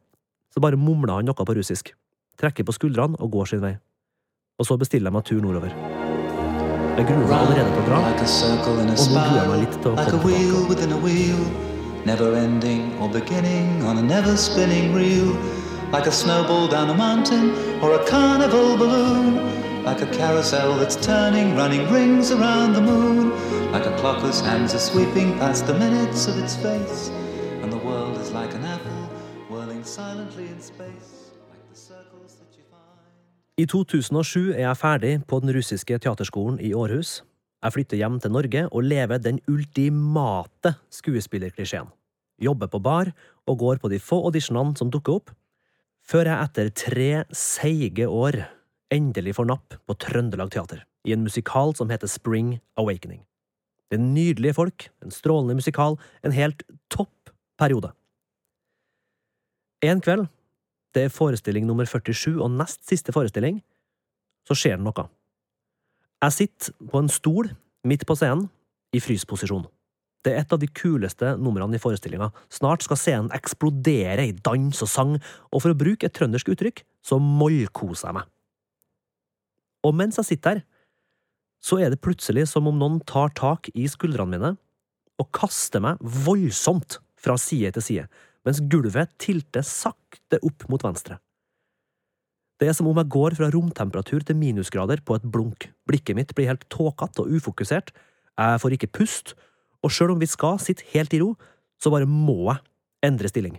så 0.53 0.61
bare 0.63 0.79
mumler 0.79 1.17
han 1.17 1.27
noe 1.29 1.47
på 1.47 1.55
russisk, 1.57 1.93
trekker 2.39 2.67
på 2.67 2.75
skuldrene 2.75 3.17
og 3.19 3.31
går 3.33 3.53
sin 3.53 3.63
vei. 3.63 3.75
Og 4.61 4.67
så 4.67 4.77
bestiller 4.77 5.09
jeg 5.09 5.15
meg 5.17 5.25
tur 5.25 5.41
nordover. 5.41 5.73
Jeg 6.99 7.07
gruer 7.07 7.23
meg 7.23 7.37
allerede 7.39 7.71
til 7.71 7.81
å 7.81 7.87
dra, 7.87 7.99
og 8.03 8.81
nå 8.85 8.95
gruer 8.99 9.37
jeg 9.39 9.49
meg 9.49 9.61
litt 9.63 9.77
til 9.79 9.89
å 9.89 9.95
komme 9.97 10.79
tilbake. 10.85 11.69
Never 12.03 12.33
ending 12.33 12.97
or 12.99 13.07
beginning 13.09 13.83
on 13.85 13.99
a 13.99 14.01
never 14.01 14.35
spinning 14.35 14.91
reel. 14.95 15.37
Like 15.93 16.07
a 16.07 16.11
snowball 16.11 16.67
down 16.67 16.89
a 16.89 16.95
mountain 16.95 17.53
or 17.79 17.93
a 17.93 18.03
carnival 18.07 18.75
balloon. 18.75 19.60
Like 19.85 20.03
a 20.03 20.05
carousel 20.13 20.77
that's 20.77 20.95
turning, 20.95 21.55
running 21.55 21.91
rings 21.91 22.31
around 22.31 22.73
the 22.73 22.81
moon. 22.81 23.31
Like 23.71 23.87
a 23.87 23.95
clock 23.97 24.19
whose 24.21 24.39
hands 24.39 24.75
are 24.75 24.85
sweeping 24.91 25.33
past 25.39 25.65
the 25.65 25.73
minutes 25.73 26.27
of 26.27 26.37
its 26.37 26.55
face. 26.55 27.09
And 27.63 27.71
the 27.73 27.81
world 27.81 28.15
is 28.21 28.29
like 28.31 28.53
an 28.53 28.63
apple, 28.63 29.01
whirling 29.49 29.83
silently 29.83 30.45
in 30.53 30.61
space. 30.61 31.33
Like 31.49 31.65
the 31.73 31.75
circles 31.75 32.37
that 32.37 32.53
you 32.57 32.63
find. 32.69 33.01
I 33.57 33.65
2007 33.65 34.53
er 34.53 34.67
jeg 34.67 34.77
ferdig 34.77 35.25
på 35.25 35.39
den 35.39 35.55
russiske 35.57 35.97
teaterskolen 35.97 36.59
i 36.59 36.73
Århus. 36.73 37.23
Jeg 37.63 37.73
flytter 37.73 37.97
hjem 37.97 38.19
til 38.19 38.31
Norge 38.31 38.67
og 38.69 38.83
lever 38.83 39.17
den 39.17 39.39
ultimate 39.47 40.75
skuespillerklisjeen. 40.91 41.89
Jobber 42.37 42.67
på 42.67 42.79
bar 42.79 43.11
og 43.47 43.57
går 43.57 43.81
på 43.81 43.89
de 43.89 43.99
få 43.99 44.21
auditionene 44.29 44.77
som 44.77 44.93
dukker 44.93 45.13
opp, 45.13 45.33
før 46.05 46.29
jeg 46.29 46.49
etter 46.49 46.69
tre 46.69 47.11
seige 47.33 48.05
år 48.07 48.43
endelig 48.91 49.37
får 49.37 49.47
napp 49.49 49.75
på 49.87 49.95
Trøndelag 50.03 50.51
Teater, 50.53 50.83
i 51.07 51.15
en 51.15 51.23
musikal 51.23 51.73
som 51.77 51.89
heter 51.91 52.11
Spring 52.11 52.59
Awakening. 52.79 53.23
Det 53.91 53.99
er 53.99 54.03
nydelige 54.03 54.55
folk, 54.55 54.87
en 55.03 55.11
strålende 55.11 55.57
musikal, 55.57 55.97
en 56.23 56.35
helt 56.35 56.63
topp 56.93 57.31
periode. 57.59 57.91
En 59.83 60.01
kveld, 60.03 60.27
det 60.95 61.07
er 61.07 61.13
forestilling 61.13 61.65
nummer 61.67 61.87
47 61.87 62.37
og 62.37 62.51
nest 62.53 62.83
siste 62.87 63.15
forestilling, 63.15 63.61
så 64.47 64.55
skjer 64.57 64.77
det 64.77 64.85
noe. 64.85 65.07
Jeg 66.21 66.37
sitter 66.37 66.89
på 66.91 67.01
en 67.01 67.11
stol 67.11 67.51
midt 67.87 68.05
på 68.07 68.17
scenen, 68.17 68.49
i 68.91 68.99
frysposisjon. 68.99 69.63
Det 70.21 70.33
er 70.33 70.41
et 70.43 70.51
av 70.53 70.59
de 70.59 70.67
kuleste 70.67 71.29
numrene 71.39 71.77
i 71.77 71.81
forestillinga. 71.81 72.27
Snart 72.51 72.83
skal 72.83 72.99
scenen 72.99 73.31
eksplodere 73.31 74.25
i 74.27 74.35
dans 74.35 74.83
og 74.83 74.89
sang, 74.91 75.13
og 75.49 75.63
for 75.63 75.71
å 75.71 75.79
bruke 75.79 76.09
et 76.09 76.15
trøndersk 76.17 76.51
uttrykk, 76.51 76.83
så 76.99 77.17
mollkoser 77.23 78.09
jeg 78.09 78.17
meg. 78.19 78.27
Og 79.87 79.95
mens 79.97 80.19
jeg 80.19 80.29
sitter 80.33 80.59
der, 80.59 80.65
så 81.61 81.77
er 81.81 81.93
det 81.93 82.01
plutselig 82.01 82.47
som 82.49 82.67
om 82.69 82.77
noen 82.77 82.99
tar 83.05 83.33
tak 83.37 83.69
i 83.77 83.85
skuldrene 83.89 84.33
mine 84.33 84.51
og 85.21 85.29
kaster 85.35 85.83
meg 85.83 85.99
voldsomt 86.01 86.97
fra 87.21 87.35
side 87.37 87.73
til 87.75 87.85
side, 87.85 88.05
mens 88.45 88.61
gulvet 88.71 89.11
tilter 89.21 89.65
sakte 89.65 90.39
opp 90.41 90.65
mot 90.71 90.81
venstre. 90.81 91.19
Det 92.61 92.69
er 92.69 92.75
som 92.77 92.89
om 92.89 92.97
jeg 92.97 93.09
går 93.13 93.35
fra 93.37 93.49
romtemperatur 93.53 94.25
til 94.25 94.37
minusgrader 94.37 95.01
på 95.05 95.17
et 95.17 95.25
blunk. 95.33 95.69
Blikket 95.89 96.17
mitt 96.17 96.33
blir 96.37 96.49
helt 96.49 96.67
tåkete 96.73 97.23
og 97.23 97.37
ufokusert, 97.37 97.93
jeg 98.41 98.61
får 98.61 98.75
ikke 98.77 98.93
pust, 98.97 99.33
og 99.81 99.93
sjøl 99.93 100.13
om 100.15 100.21
vi 100.21 100.29
skal 100.29 100.59
sitte 100.61 100.85
helt 100.93 101.13
i 101.13 101.21
ro, 101.21 101.33
så 101.81 101.93
bare 101.93 102.09
må 102.09 102.37
jeg 102.51 102.61
endre 103.09 103.29
stilling. 103.29 103.57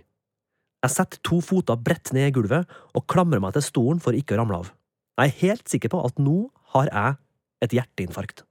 Jeg 0.83 0.91
setter 0.91 1.19
to 1.23 1.39
foter 1.43 1.79
bredt 1.79 2.11
ned 2.15 2.29
i 2.29 2.35
gulvet 2.35 2.67
og 2.95 3.05
klamrer 3.11 3.39
meg 3.43 3.55
til 3.55 3.63
stolen 3.63 4.01
for 4.03 4.15
ikke 4.15 4.35
å 4.35 4.41
ramle 4.41 4.63
av. 4.63 4.71
Jeg 5.13 5.29
er 5.29 5.39
helt 5.43 5.69
sikker 5.69 5.91
på 5.93 6.01
at 6.07 6.17
nå 6.21 6.47
har 6.73 6.89
jeg 6.89 7.17
et 7.65 7.75
hjerteinfarkt. 7.77 8.43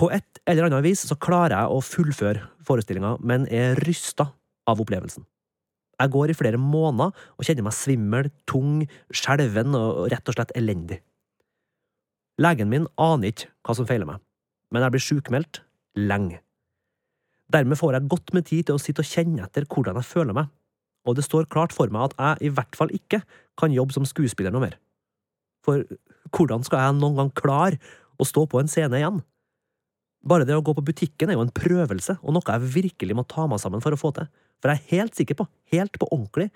På 0.00 0.08
et 0.10 0.40
eller 0.48 0.66
annet 0.66 0.86
vis 0.86 1.04
så 1.06 1.16
klarer 1.20 1.54
jeg 1.54 1.70
å 1.70 1.82
fullføre 1.84 2.46
forestillinga, 2.66 3.18
men 3.20 3.46
er 3.52 3.78
rysta 3.84 4.30
av 4.70 4.80
opplevelsen. 4.82 5.26
Jeg 6.00 6.12
går 6.14 6.32
i 6.32 6.36
flere 6.36 6.58
måneder 6.60 7.12
og 7.36 7.44
kjenner 7.44 7.66
meg 7.66 7.76
svimmel, 7.76 8.30
tung, 8.48 8.86
skjelven 9.12 9.76
og 9.76 10.06
rett 10.10 10.30
og 10.32 10.38
slett 10.38 10.54
elendig. 10.56 11.02
Legen 12.40 12.70
min 12.72 12.86
aner 12.96 13.34
ikke 13.34 13.50
hva 13.66 13.76
som 13.76 13.88
feiler 13.88 14.08
meg, 14.08 14.22
men 14.72 14.86
jeg 14.86 14.94
blir 14.94 15.04
sjukmeldt 15.04 15.60
lenge. 16.00 16.40
Dermed 17.52 17.76
får 17.76 17.98
jeg 17.98 18.08
godt 18.08 18.32
med 18.32 18.46
tid 18.48 18.66
til 18.66 18.78
å 18.78 18.80
sitte 18.80 19.04
og 19.04 19.10
kjenne 19.10 19.44
etter 19.44 19.66
hvordan 19.68 19.98
jeg 20.00 20.08
føler 20.08 20.36
meg, 20.38 20.48
og 21.08 21.16
det 21.16 21.24
står 21.26 21.48
klart 21.52 21.74
for 21.74 21.92
meg 21.92 22.10
at 22.10 22.16
jeg 22.18 22.50
i 22.50 22.54
hvert 22.54 22.76
fall 22.76 22.92
ikke 22.94 23.22
kan 23.60 23.72
jobbe 23.72 23.96
som 23.96 24.06
skuespiller 24.08 24.52
noe 24.52 24.68
mer. 24.68 24.76
For 25.64 25.84
hvordan 26.36 26.64
skal 26.66 26.84
jeg 26.84 26.98
noen 26.98 27.18
gang 27.18 27.34
klare 27.36 27.80
å 28.20 28.26
stå 28.28 28.46
på 28.50 28.60
en 28.60 28.70
scene 28.70 29.00
igjen? 29.00 29.20
Bare 30.20 30.44
det 30.44 30.56
å 30.56 30.64
gå 30.64 30.74
på 30.76 30.84
butikken 30.84 31.30
er 31.30 31.38
jo 31.38 31.44
en 31.46 31.54
prøvelse, 31.54 32.18
og 32.20 32.36
noe 32.36 32.44
jeg 32.44 32.72
virkelig 32.74 33.16
må 33.16 33.24
ta 33.28 33.46
meg 33.48 33.62
sammen 33.62 33.80
for 33.84 33.96
å 33.96 34.00
få 34.00 34.12
til, 34.16 34.28
for 34.60 34.72
jeg 34.72 34.80
er 34.82 34.98
helt 34.98 35.16
sikker 35.16 35.38
på, 35.38 35.46
helt 35.72 35.96
på 35.96 36.08
ordentlig, 36.10 36.50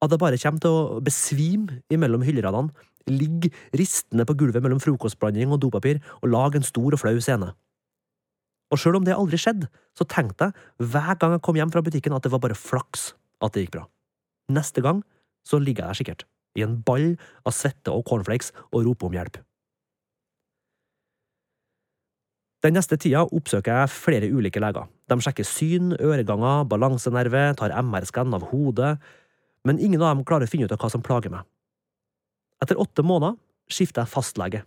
at 0.00 0.14
jeg 0.14 0.22
bare 0.22 0.38
kommer 0.40 0.62
til 0.62 0.76
å 0.76 1.00
besvime 1.04 1.80
imellom 1.92 2.22
hylleradene, 2.24 2.70
ligge 3.10 3.50
ristende 3.74 4.26
på 4.28 4.36
gulvet 4.38 4.62
mellom 4.62 4.80
frokostblanding 4.80 5.50
og 5.50 5.62
dopapir 5.64 5.98
og 6.20 6.30
lage 6.30 6.60
en 6.60 6.66
stor 6.66 6.94
og 6.94 7.00
flau 7.00 7.16
scene. 7.18 7.50
Og 8.70 8.78
sjøl 8.78 9.00
om 9.00 9.06
det 9.06 9.16
aldri 9.16 9.40
skjedde, 9.40 9.66
så 9.98 10.06
tenkte 10.06 10.50
jeg 10.50 10.90
hver 10.92 11.16
gang 11.18 11.34
jeg 11.34 11.42
kom 11.42 11.58
hjem 11.58 11.72
fra 11.74 11.82
butikken 11.82 12.14
at 12.14 12.22
det 12.22 12.30
var 12.30 12.42
bare 12.44 12.58
flaks 12.58 13.10
at 13.40 13.54
det 13.54 13.66
gikk 13.66 13.76
bra. 13.78 13.86
Neste 14.52 14.82
gang 14.84 15.04
så 15.46 15.60
ligger 15.60 15.86
jeg 15.86 15.90
der 15.90 16.00
sikkert, 16.00 16.26
i 16.58 16.64
en 16.66 16.80
ball 16.86 17.14
av 17.46 17.54
svette 17.54 17.92
og 17.94 18.04
cornflakes 18.08 18.52
og 18.70 18.84
roper 18.88 19.10
om 19.10 19.16
hjelp. 19.16 19.38
Den 22.60 22.76
neste 22.76 22.98
tida 23.00 23.22
oppsøker 23.24 23.72
jeg 23.72 23.92
flere 23.94 24.28
ulike 24.28 24.60
leger. 24.60 24.88
De 25.08 25.16
sjekker 25.24 25.46
syn, 25.48 25.94
øreganger, 25.96 26.66
balansenerve, 26.68 27.46
tar 27.56 27.72
MR-skann 27.72 28.36
av 28.36 28.50
hodet, 28.50 28.98
men 29.64 29.80
ingen 29.80 30.02
av 30.02 30.12
dem 30.12 30.26
klarer 30.28 30.44
å 30.44 30.50
finne 30.50 30.68
ut 30.68 30.74
av 30.74 30.80
hva 30.82 30.90
som 30.92 31.04
plager 31.04 31.32
meg. 31.32 31.46
Etter 32.60 32.80
åtte 32.80 33.04
måneder 33.06 33.38
skifter 33.72 34.04
jeg 34.04 34.12
fastlege, 34.12 34.60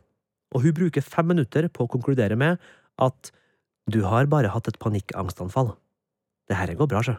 og 0.53 0.65
hun 0.65 0.73
bruker 0.79 1.05
fem 1.05 1.29
minutter 1.29 1.69
på 1.69 1.85
å 1.85 1.91
konkludere 1.91 2.37
med 2.39 2.57
at 3.01 3.29
du 3.93 4.01
har 4.07 4.29
bare 4.31 4.49
hatt 4.53 4.69
et 4.71 4.79
panikkangstanfall. 4.81 5.75
Det 6.49 6.57
her 6.57 6.73
går 6.79 6.89
bra, 6.89 7.03
sjø. 7.05 7.17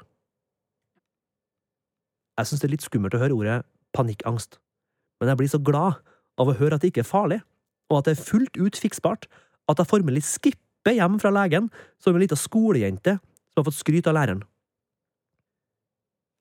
Jeg 2.39 2.51
synes 2.51 2.63
det 2.63 2.69
er 2.69 2.75
litt 2.75 2.87
skummelt 2.87 3.15
å 3.15 3.23
høre 3.23 3.37
ordet 3.37 3.59
panikkangst, 3.95 4.59
men 5.21 5.31
jeg 5.31 5.39
blir 5.39 5.53
så 5.53 5.61
glad 5.63 6.01
av 6.41 6.51
å 6.51 6.57
høre 6.59 6.77
at 6.77 6.83
det 6.83 6.91
ikke 6.91 7.05
er 7.05 7.11
farlig, 7.11 7.41
og 7.91 8.01
at 8.01 8.09
det 8.09 8.17
er 8.17 8.25
fullt 8.27 8.59
ut 8.59 8.81
fiksbart, 8.81 9.29
at 9.71 9.79
jeg 9.79 9.91
formelig 9.91 10.25
skipper 10.27 10.97
hjem 10.97 11.21
fra 11.23 11.31
legen 11.33 11.71
som 12.03 12.17
en 12.17 12.25
lita 12.25 12.37
skolejente 12.39 13.17
som 13.21 13.63
har 13.63 13.69
fått 13.69 13.79
skryt 13.79 14.11
av 14.11 14.17
læreren. 14.19 14.43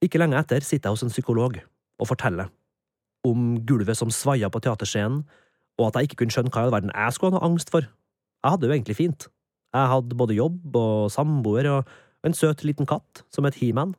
Ikke 0.04 0.20
lenge 0.20 0.40
etter 0.40 0.66
sitter 0.66 0.90
jeg 0.90 0.98
hos 0.98 1.06
en 1.06 1.14
psykolog 1.14 1.60
og 2.02 2.10
forteller 2.10 2.50
om 3.24 3.54
gulvet 3.64 3.96
som 3.96 4.12
svaia 4.12 4.50
på 4.52 4.60
teaterscenen, 4.64 5.22
og 5.80 5.88
at 5.88 6.00
jeg 6.00 6.10
ikke 6.10 6.24
kunne 6.24 6.36
skjønne 6.36 6.52
hva 6.54 6.64
i 6.64 6.68
all 6.68 6.74
verden 6.74 6.92
jeg 6.92 7.16
skulle 7.16 7.32
ha 7.32 7.40
noe 7.40 7.52
angst 7.54 7.72
for. 7.74 7.86
Jeg 8.44 8.56
hadde 8.56 8.68
jo 8.68 8.75
egentlig 8.75 8.98
fint. 8.98 9.27
Jeg 9.74 9.90
hadde 9.90 10.18
både 10.20 10.36
jobb 10.38 10.75
og 10.77 11.12
samboer 11.14 11.70
og 11.72 11.94
en 12.27 12.36
søt 12.38 12.66
liten 12.68 12.88
katt 12.90 13.24
som 13.34 13.48
het 13.48 13.58
He-Man. 13.62 13.96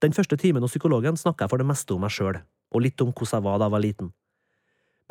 Den 0.00 0.16
første 0.16 0.36
timen 0.40 0.64
hos 0.64 0.72
psykologen 0.72 1.18
snakka 1.20 1.44
jeg 1.44 1.52
for 1.52 1.60
det 1.60 1.68
meste 1.68 1.92
om 1.92 2.00
meg 2.00 2.12
sjøl, 2.14 2.38
og 2.72 2.84
litt 2.84 3.00
om 3.04 3.10
hvordan 3.12 3.36
jeg 3.36 3.44
var 3.44 3.58
da 3.60 3.68
jeg 3.68 3.74
var 3.74 3.84
liten. 3.84 4.12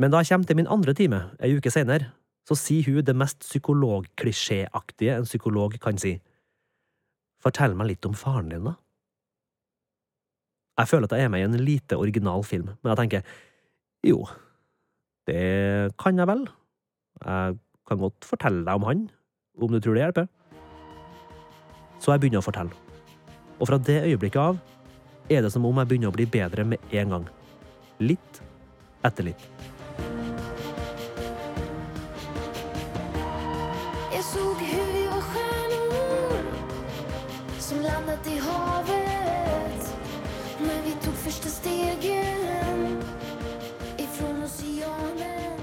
Men 0.02 0.14
da 0.14 0.22
jeg 0.24 0.32
kommer 0.32 0.50
til 0.50 0.58
min 0.58 0.72
andre 0.72 0.96
time, 0.98 1.20
ei 1.44 1.54
uke 1.58 1.70
seinere, 1.74 2.10
så 2.48 2.58
sier 2.58 2.88
hun 2.88 3.06
det 3.06 3.14
mest 3.14 3.44
psykologklisjéaktige 3.46 5.18
en 5.20 5.28
psykolog 5.28 5.76
kan 5.84 6.00
si. 6.02 6.16
Fortell 7.44 7.76
meg 7.78 7.92
litt 7.92 8.08
om 8.10 8.16
faren 8.18 8.50
din, 8.50 8.66
da. 8.66 8.74
Jeg 10.80 10.90
føler 10.90 11.10
at 11.10 11.18
jeg 11.20 11.28
er 11.28 11.32
med 11.34 11.44
i 11.44 11.48
en 11.50 11.60
lite 11.60 11.98
original 12.00 12.44
film, 12.48 12.72
men 12.80 12.94
jeg 12.94 13.00
tenker 13.02 13.32
jo, 14.08 14.24
det 15.28 15.94
kan 16.00 16.18
jeg 16.18 16.30
vel. 16.30 16.46
Jeg 17.20 17.60
kan 17.86 18.02
godt 18.02 18.26
fortelle 18.26 18.64
deg 18.66 18.80
om 18.80 18.88
han, 18.88 19.06
om 19.60 19.76
du 19.76 19.82
tror 19.84 19.98
det 20.00 20.06
hjelper. 20.08 20.30
Så 22.00 22.16
jeg 22.16 22.24
begynner 22.24 22.42
å 22.42 22.48
fortelle. 22.48 22.72
Og 23.60 23.68
fra 23.68 23.78
det 23.84 24.00
øyeblikket 24.08 24.40
av 24.40 24.79
er 25.30 25.42
det 25.46 25.52
som 25.54 25.66
om 25.66 25.78
jeg 25.78 25.90
begynner 25.90 26.10
å 26.10 26.16
bli 26.16 26.26
bedre 26.26 26.66
med 26.66 26.80
en 26.92 27.14
gang. 27.14 27.26
Litt 28.02 28.42
etter 29.06 29.30
litt. 29.30 29.44
Jag 34.14 34.24
såg 34.26 34.64
hur 34.72 34.88
vi 34.94 35.04
var 35.08 35.22
stjärnor 35.30 36.42
som 37.60 37.82
landat 37.86 38.28
i 38.28 38.38
havet 38.48 39.94
när 40.62 40.82
vi 40.86 40.92
tog 41.06 41.14
första 41.14 41.50
stegen 41.50 42.98
ifrån 43.98 44.44
oceanen. 44.44 45.62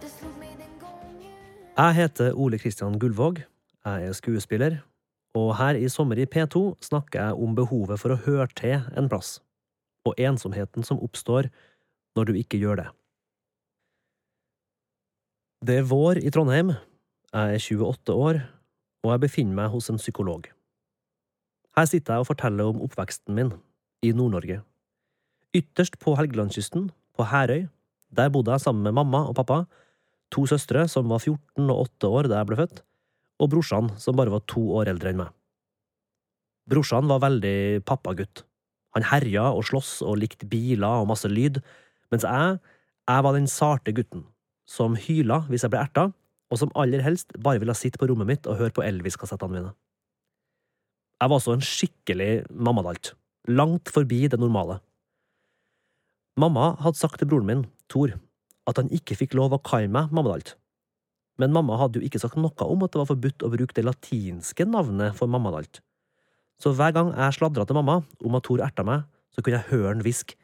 Det 0.00 0.08
slog 0.18 0.38
mig 0.38 0.56
den 0.58 0.74
gången 0.80 1.32
Jeg 1.76 1.94
heter 1.94 2.32
Ole 2.32 2.58
Kristian 2.58 2.98
Gullvåg. 2.98 3.44
Jeg 3.84 4.08
er 4.08 4.12
skuespiller. 4.12 4.82
Og 5.36 5.52
her 5.58 5.76
i 5.76 5.88
Sommer 5.92 6.18
i 6.22 6.28
P2 6.28 6.62
snakker 6.84 7.20
jeg 7.20 7.40
om 7.44 7.56
behovet 7.56 8.00
for 8.00 8.14
å 8.14 8.20
høre 8.24 8.48
til 8.56 8.80
en 8.96 9.08
plass, 9.12 9.38
og 10.08 10.16
ensomheten 10.16 10.86
som 10.86 11.00
oppstår 11.04 11.50
når 12.16 12.30
du 12.30 12.38
ikke 12.40 12.60
gjør 12.62 12.80
det. 12.80 12.88
Det 15.66 15.80
er 15.82 15.88
vår 15.88 16.22
i 16.22 16.32
Trondheim. 16.32 16.74
Jeg 17.32 17.58
er 17.58 17.64
28 17.64 18.16
år, 18.16 18.40
og 19.04 19.12
jeg 19.12 19.24
befinner 19.26 19.58
meg 19.60 19.72
hos 19.72 19.90
en 19.92 20.00
psykolog. 20.00 20.46
Her 21.76 21.88
sitter 21.90 22.16
jeg 22.16 22.24
og 22.24 22.30
forteller 22.30 22.70
om 22.70 22.80
oppveksten 22.86 23.36
min 23.36 23.52
i 24.06 24.14
Nord-Norge. 24.16 24.62
Ytterst 25.56 25.98
på 26.00 26.14
Helgelandskysten, 26.16 26.90
på 27.16 27.26
Herøy, 27.28 27.66
der 28.16 28.32
bodde 28.32 28.54
jeg 28.54 28.64
sammen 28.64 28.86
med 28.86 28.96
mamma 28.96 29.26
og 29.28 29.36
pappa, 29.36 29.64
to 30.32 30.46
søstre 30.48 30.86
som 30.88 31.10
var 31.12 31.20
14 31.20 31.68
og 31.68 31.88
8 31.88 32.08
år 32.08 32.28
da 32.30 32.40
jeg 32.40 32.48
ble 32.48 32.60
født, 32.62 32.80
og 33.42 33.50
brorsan 33.52 33.90
som 34.00 34.16
bare 34.18 34.32
var 34.32 34.44
to 34.50 34.62
år 34.78 34.90
eldre 34.92 35.12
enn 35.12 35.20
meg. 35.24 35.32
Brorsan 36.66 37.08
var 37.10 37.22
veldig 37.22 37.84
pappagutt. 37.86 38.42
Han 38.96 39.06
herja 39.06 39.50
og 39.52 39.66
sloss 39.68 40.00
og 40.02 40.18
likte 40.22 40.48
biler 40.50 41.02
og 41.02 41.10
masse 41.10 41.28
lyd, 41.30 41.60
mens 42.10 42.24
jeg, 42.26 42.56
jeg 43.06 43.26
var 43.26 43.36
den 43.36 43.48
sarte 43.50 43.94
gutten, 43.94 44.24
som 44.66 44.96
hyla 44.98 45.42
hvis 45.50 45.66
jeg 45.66 45.74
ble 45.74 45.82
erta, 45.84 46.08
og 46.50 46.60
som 46.60 46.72
aller 46.78 47.02
helst 47.02 47.34
bare 47.42 47.60
ville 47.62 47.74
sitte 47.76 48.00
på 48.00 48.08
rommet 48.10 48.30
mitt 48.30 48.48
og 48.50 48.58
høre 48.60 48.74
på 48.74 48.84
Elvis-kassettene 48.86 49.52
mine. 49.52 49.72
Jeg 51.16 51.30
var 51.32 51.38
også 51.38 51.56
en 51.56 51.64
skikkelig 51.64 52.30
mammadalt, 52.50 53.14
langt 53.48 53.90
forbi 53.92 54.26
det 54.30 54.40
normale. 54.40 54.80
Mamma 56.36 56.74
hadde 56.84 57.00
sagt 57.00 57.20
til 57.20 57.30
broren 57.30 57.48
min, 57.48 57.64
Thor, 57.88 58.12
at 58.68 58.80
han 58.80 58.90
ikke 58.92 59.16
fikk 59.16 59.36
lov 59.38 59.54
å 59.56 59.62
kalle 59.64 59.88
meg 59.92 60.12
mammadalt. 60.12 60.56
Men 61.40 61.52
mamma 61.52 61.76
hadde 61.80 62.00
jo 62.00 62.06
ikke 62.06 62.20
sagt 62.22 62.38
noe 62.40 62.66
om 62.66 62.84
at 62.86 62.94
det 62.94 63.02
var 63.02 63.10
forbudt 63.10 63.44
å 63.44 63.52
bruke 63.52 63.76
det 63.76 63.84
latinske 63.84 64.64
navnet 64.68 65.16
for 65.18 65.28
mammadalt. 65.28 65.82
Så 66.62 66.72
hver 66.72 66.94
gang 66.96 67.12
jeg 67.12 67.36
sladra 67.36 67.66
til 67.68 67.76
mamma 67.76 68.00
om 68.24 68.38
at 68.38 68.46
Thor 68.46 68.62
erta 68.64 68.84
meg, 68.86 69.04
så 69.34 69.44
kunne 69.44 69.60
jeg 69.60 69.70
høre 69.74 69.92
han 69.92 70.04
hviske 70.04 70.38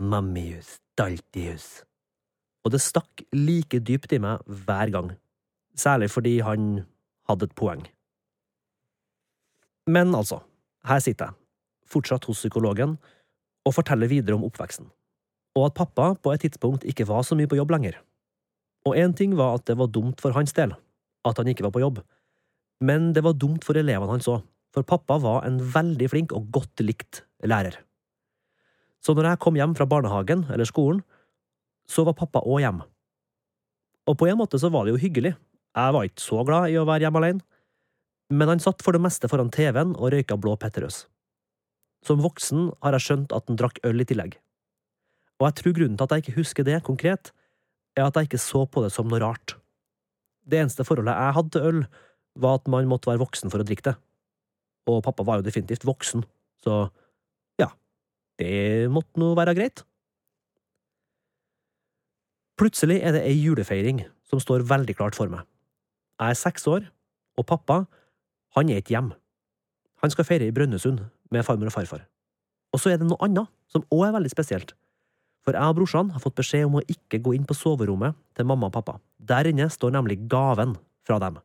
Mammius 0.00 0.78
daltius. 0.98 1.82
Og 2.64 2.72
det 2.72 2.80
stakk 2.80 3.24
like 3.34 3.82
dypt 3.84 4.14
i 4.16 4.20
meg 4.22 4.40
hver 4.46 4.92
gang, 4.94 5.10
særlig 5.76 6.08
fordi 6.14 6.38
han 6.44 6.86
hadde 7.28 7.48
et 7.48 7.56
poeng. 7.58 7.84
Men 9.90 10.14
altså, 10.14 10.40
her 10.86 11.02
sitter 11.02 11.30
jeg, 11.30 11.38
fortsatt 11.90 12.24
hos 12.30 12.40
psykologen, 12.40 12.96
og 13.66 13.74
forteller 13.76 14.10
videre 14.10 14.38
om 14.38 14.46
oppveksten, 14.46 14.88
og 15.58 15.66
at 15.68 15.76
pappa 15.76 16.12
på 16.18 16.32
et 16.32 16.42
tidspunkt 16.46 16.86
ikke 16.88 17.06
var 17.06 17.26
så 17.26 17.36
mye 17.38 17.50
på 17.50 17.58
jobb 17.58 17.74
lenger. 17.74 17.98
Og 18.88 18.98
én 18.98 19.14
ting 19.14 19.36
var 19.38 19.56
at 19.58 19.66
det 19.70 19.78
var 19.78 19.90
dumt 19.94 20.20
for 20.22 20.34
hans 20.34 20.54
del, 20.56 20.74
at 21.26 21.38
han 21.38 21.48
ikke 21.50 21.64
var 21.66 21.74
på 21.74 21.82
jobb, 21.84 22.00
men 22.82 23.12
det 23.14 23.22
var 23.22 23.38
dumt 23.38 23.62
for 23.62 23.78
elevene 23.78 24.10
hans 24.10 24.26
òg, 24.30 24.42
for 24.74 24.86
pappa 24.86 25.20
var 25.22 25.46
en 25.46 25.60
veldig 25.74 26.08
flink 26.10 26.34
og 26.34 26.48
godt 26.54 26.82
likt 26.82 27.22
lærer. 27.46 27.76
Så 29.02 29.14
når 29.14 29.32
jeg 29.32 29.42
kom 29.42 29.58
hjem 29.58 29.76
fra 29.78 29.86
barnehagen 29.86 30.46
eller 30.50 30.66
skolen, 30.66 31.02
så 31.86 32.04
var 32.06 32.18
pappa 32.18 32.42
òg 32.42 32.62
hjemme. 32.62 32.86
Og 34.10 34.18
på 34.18 34.26
en 34.26 34.38
måte 34.40 34.58
så 34.58 34.70
var 34.72 34.86
det 34.86 34.96
jo 34.96 35.02
hyggelig, 35.02 35.34
jeg 35.72 35.94
var 35.94 36.06
ikke 36.06 36.24
så 36.24 36.42
glad 36.44 36.72
i 36.72 36.78
å 36.78 36.86
være 36.88 37.06
hjemme 37.06 37.22
alene, 37.22 37.44
Men 38.32 38.48
han 38.48 38.60
satt 38.64 38.80
for 38.80 38.96
det 38.96 39.02
meste 39.04 39.28
foran 39.28 39.50
TV-en 39.52 39.90
og 39.92 40.08
røyka 40.14 40.38
blå 40.40 40.54
Petterøes. 40.56 41.02
Som 42.00 42.22
voksen 42.24 42.70
har 42.80 42.96
jeg 42.96 43.04
skjønt 43.04 43.32
at 43.36 43.44
han 43.44 43.58
drakk 43.60 43.76
øl 43.84 44.00
i 44.00 44.06
tillegg. 44.08 44.38
Og 45.36 45.50
jeg 45.50 45.56
tror 45.58 45.74
grunnen 45.76 45.98
til 45.98 46.06
at 46.06 46.14
jeg 46.14 46.22
ikke 46.22 46.38
husker 46.38 46.64
det 46.64 46.78
konkret, 46.86 47.32
er 47.98 48.06
at 48.06 48.16
jeg 48.16 48.30
ikke 48.30 48.40
så 48.40 48.64
på 48.66 48.82
det 48.84 48.92
som 48.94 49.08
noe 49.08 49.20
rart. 49.22 49.56
Det 50.48 50.58
eneste 50.58 50.86
forholdet 50.86 51.14
jeg 51.14 51.36
hadde 51.36 51.52
til 51.54 51.68
øl, 51.68 51.84
var 52.42 52.58
at 52.58 52.68
man 52.72 52.88
måtte 52.88 53.10
være 53.10 53.20
voksen 53.22 53.52
for 53.52 53.62
å 53.62 53.66
drikke 53.68 53.90
det. 53.90 53.94
Og 54.90 55.02
pappa 55.04 55.24
var 55.26 55.38
jo 55.38 55.46
definitivt 55.46 55.84
voksen, 55.86 56.24
så 56.64 56.86
ja, 57.60 57.68
det 58.40 58.90
måtte 58.90 59.20
nå 59.20 59.32
være 59.38 59.54
greit. 59.58 59.84
Plutselig 62.58 62.98
er 63.02 63.14
det 63.16 63.24
ei 63.26 63.36
julefeiring 63.36 64.02
som 64.28 64.40
står 64.42 64.66
veldig 64.68 64.96
klart 64.98 65.18
for 65.18 65.30
meg. 65.30 65.44
Jeg 66.20 66.34
er 66.34 66.38
seks 66.38 66.66
år, 66.70 66.86
og 67.38 67.46
pappa, 67.48 67.82
han 68.56 68.70
er 68.70 68.82
ikke 68.82 68.96
hjemme. 68.96 69.16
Han 70.02 70.12
skal 70.12 70.26
feire 70.26 70.48
i 70.48 70.54
Brønnøysund 70.54 71.00
med 71.32 71.46
farmor 71.46 71.70
og 71.70 71.74
farfar. 71.76 72.06
Og 72.72 72.80
så 72.80 72.92
er 72.92 73.00
det 73.00 73.06
noe 73.06 73.20
annet 73.24 73.50
som 73.70 73.84
òg 73.92 74.08
er 74.08 74.16
veldig 74.16 74.32
spesielt. 74.32 74.74
For 75.42 75.58
jeg 75.58 75.74
og 75.74 75.78
brorsan 75.78 76.12
har 76.14 76.22
fått 76.22 76.38
beskjed 76.38 76.68
om 76.68 76.78
å 76.78 76.84
ikke 76.86 77.18
gå 77.22 77.34
inn 77.36 77.46
på 77.46 77.56
soverommet 77.58 78.14
til 78.36 78.46
mamma 78.46 78.68
og 78.70 78.76
pappa. 78.76 78.98
Der 79.18 79.48
inne 79.50 79.66
står 79.70 79.94
nemlig 79.96 80.20
gaven 80.30 80.76
fra 81.06 81.18
dem. 81.22 81.40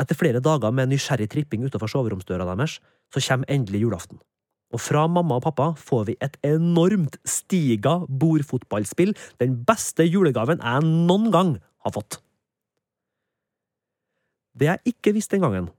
Etter 0.00 0.16
flere 0.16 0.40
dager 0.44 0.72
med 0.72 0.92
nysgjerrig 0.92 1.28
tripping 1.32 1.64
utenfor 1.66 1.90
soveromsdøra 1.90 2.46
deres, 2.52 2.78
så 3.12 3.22
kommer 3.24 3.48
endelig 3.52 3.82
julaften. 3.84 4.20
Og 4.70 4.78
fra 4.78 5.06
mamma 5.10 5.40
og 5.40 5.44
pappa 5.48 5.72
får 5.80 6.04
vi 6.10 6.16
et 6.22 6.36
enormt 6.46 7.16
stiga 7.26 7.98
bordfotballspill, 8.06 9.16
den 9.42 9.58
beste 9.66 10.06
julegaven 10.06 10.62
jeg 10.62 10.86
noen 10.86 11.30
gang 11.34 11.56
har 11.84 11.94
fått. 11.96 12.20
Det 14.54 14.68
jeg 14.68 14.94
ikke 14.94 15.14
visste 15.16 15.36
den 15.36 15.46
gangen, 15.46 15.70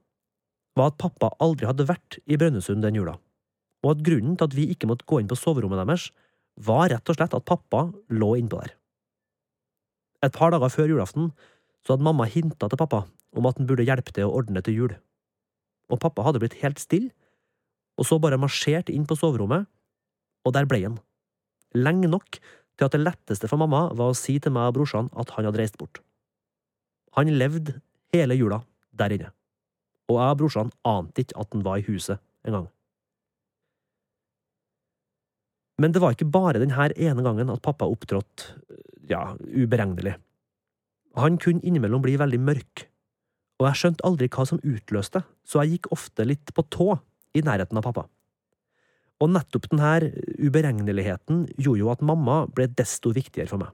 var 0.76 0.92
at 0.92 1.00
pappa 1.00 1.32
aldri 1.44 1.68
hadde 1.70 1.88
vært 1.88 2.20
i 2.26 2.38
Brønnøysund 2.40 2.84
den 2.84 2.98
jula, 2.98 3.16
og 3.84 3.94
at 3.94 4.04
grunnen 4.06 4.38
til 4.40 4.48
at 4.48 4.56
vi 4.58 4.68
ikke 4.74 4.90
måtte 4.90 5.08
gå 5.08 5.22
inn 5.22 5.30
på 5.32 5.40
soverommet 5.40 5.82
deres, 5.84 6.10
var 6.66 6.92
rett 6.92 7.10
og 7.10 7.18
slett 7.18 7.34
at 7.38 7.48
pappa 7.48 7.88
lå 8.14 8.36
innpå 8.40 8.62
der. 8.62 8.76
Et 10.22 10.34
par 10.34 10.54
dager 10.54 10.70
før 10.70 10.92
julaften 10.92 11.32
så 11.82 11.96
hadde 11.96 12.06
mamma 12.06 12.28
hinta 12.30 12.70
til 12.70 12.80
pappa 12.80 13.06
om 13.38 13.48
at 13.48 13.58
han 13.58 13.68
burde 13.70 13.86
hjelpe 13.88 14.14
til 14.14 14.28
å 14.28 14.36
ordne 14.42 14.62
til 14.66 14.78
jul, 14.78 14.96
og 15.92 16.02
pappa 16.04 16.26
hadde 16.28 16.42
blitt 16.44 16.60
helt 16.62 16.82
stille, 16.82 17.12
og 18.00 18.08
så 18.08 18.20
bare 18.22 18.40
marsjert 18.40 18.92
inn 18.92 19.08
på 19.08 19.18
soverommet, 19.20 19.68
og 20.46 20.54
der 20.56 20.68
ble 20.70 20.82
han. 20.84 21.00
Lenge 21.76 22.10
nok 22.12 22.40
til 22.40 22.88
at 22.88 22.96
det 22.96 23.04
letteste 23.04 23.50
for 23.50 23.62
mamma 23.62 23.88
var 23.98 24.12
å 24.12 24.18
si 24.18 24.38
til 24.42 24.54
meg 24.56 24.72
og 24.72 24.80
brorsan 24.80 25.12
at 25.20 25.32
han 25.36 25.48
hadde 25.48 25.62
reist 25.62 25.80
bort. 25.80 26.02
Han 27.18 27.32
levde 27.36 27.80
hele 28.16 28.38
jula 28.40 28.62
der 28.98 29.16
inne, 29.16 29.32
og 30.12 30.20
jeg 30.20 30.36
og 30.36 30.40
brorsan 30.44 30.76
ante 30.88 31.24
ikke 31.24 31.40
at 31.40 31.56
han 31.56 31.66
var 31.68 31.82
i 31.82 31.88
huset 31.88 32.22
engang. 32.48 32.70
Men 35.82 35.94
det 35.96 36.02
var 36.04 36.14
ikke 36.14 36.30
bare 36.30 36.62
denne 36.62 36.92
ene 36.94 37.26
gangen 37.26 37.50
at 37.50 37.64
pappa 37.66 37.88
opptrådte, 37.90 38.54
ja, 39.10 39.32
uberegnelig. 39.50 40.14
Han 41.18 41.40
kunne 41.42 41.64
innimellom 41.68 42.04
bli 42.04 42.16
veldig 42.22 42.40
mørk, 42.40 42.86
og 43.60 43.68
jeg 43.68 43.80
skjønte 43.80 44.06
aldri 44.08 44.30
hva 44.32 44.46
som 44.48 44.62
utløste, 44.62 45.24
så 45.46 45.62
jeg 45.62 45.78
gikk 45.78 45.92
ofte 45.96 46.26
litt 46.28 46.54
på 46.56 46.66
tå 46.74 46.94
i 47.38 47.44
nærheten 47.46 47.80
av 47.80 47.86
pappa. 47.88 48.06
Og 49.22 49.30
nettopp 49.30 49.68
denne 49.70 50.12
uberegneligheten 50.42 51.44
gjorde 51.58 51.84
jo 51.84 51.92
at 51.94 52.06
mamma 52.06 52.44
ble 52.50 52.70
desto 52.78 53.12
viktigere 53.14 53.52
for 53.52 53.62
meg. 53.62 53.74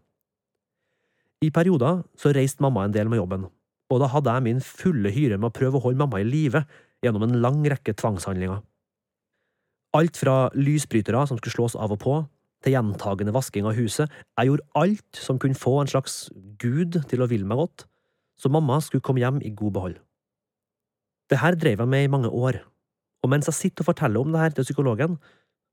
I 1.46 1.52
perioder 1.54 2.02
så 2.17 2.34
reiste 2.34 2.63
mamma 2.65 2.88
en 2.88 2.96
del 2.96 3.12
med 3.12 3.22
jobben, 3.22 3.46
og 3.88 4.02
da 4.02 4.10
hadde 4.12 4.34
jeg 4.34 4.46
min 4.48 4.63
fulle 4.63 5.12
hyre 5.13 5.38
med 5.38 5.52
å 5.52 5.56
prøve 5.56 5.80
å 5.80 5.86
holde 5.86 6.02
mamma 6.02 6.20
i 6.24 6.28
live 6.28 6.63
gjennom 7.06 7.28
en 7.28 7.38
lang 7.43 7.62
rekke 7.70 7.96
tvangshandlinger. 7.96 8.63
Alt 9.95 10.19
fra 10.19 10.50
lysbrytere 10.58 11.21
som 11.30 11.39
skulle 11.39 11.56
slås 11.56 11.78
av 11.80 11.93
og 11.95 12.02
på, 12.04 12.15
til 12.65 12.73
gjentagende 12.73 13.34
vasking 13.36 13.67
av 13.69 13.78
huset, 13.78 14.10
jeg 14.36 14.50
gjorde 14.50 14.65
alt 14.80 15.21
som 15.21 15.39
kunne 15.39 15.58
få 15.58 15.76
en 15.82 15.91
slags 15.91 16.28
gud 16.60 16.97
til 17.10 17.21
å 17.21 17.30
ville 17.30 17.47
meg 17.47 17.60
godt, 17.62 17.86
så 18.38 18.50
mamma 18.52 18.80
skulle 18.84 19.06
komme 19.06 19.21
hjem 19.21 19.39
i 19.45 19.54
god 19.54 19.76
behold. 19.78 20.00
Det 21.30 21.39
her 21.41 21.58
drev 21.60 21.84
jeg 21.84 21.91
med 21.91 22.08
i 22.08 22.12
mange 22.12 22.32
år, 22.32 22.62
og 23.23 23.32
mens 23.32 23.50
jeg 23.50 23.58
sitter 23.58 23.84
og 23.84 23.91
forteller 23.91 24.21
om 24.21 24.34
det 24.34 24.41
her 24.41 24.56
til 24.56 24.67
psykologen, 24.67 25.17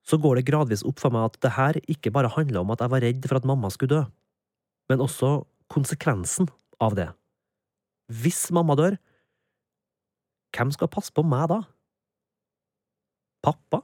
så 0.05 0.18
går 0.20 0.38
det 0.38 0.48
gradvis 0.50 0.85
opp 0.85 1.00
for 1.00 1.14
meg 1.14 1.31
at 1.31 1.40
det 1.40 1.55
her 1.57 1.79
ikke 1.88 2.12
bare 2.12 2.33
handler 2.35 2.61
om 2.61 2.72
at 2.74 2.83
jeg 2.85 2.92
var 2.92 3.05
redd 3.05 3.29
for 3.29 3.40
at 3.40 3.48
mamma 3.48 3.70
skulle 3.72 3.94
dø, 3.94 4.03
men 4.92 5.05
også 5.05 5.38
konsekvensen 5.72 6.50
av 6.85 6.96
det. 6.98 7.09
Hvis 8.12 8.50
mamma 8.53 8.77
dør, 8.77 8.98
hvem 10.55 10.70
skal 10.74 10.92
passe 10.92 11.14
på 11.14 11.24
meg 11.27 11.48
da? 11.50 11.62
Pappa? 13.44 13.81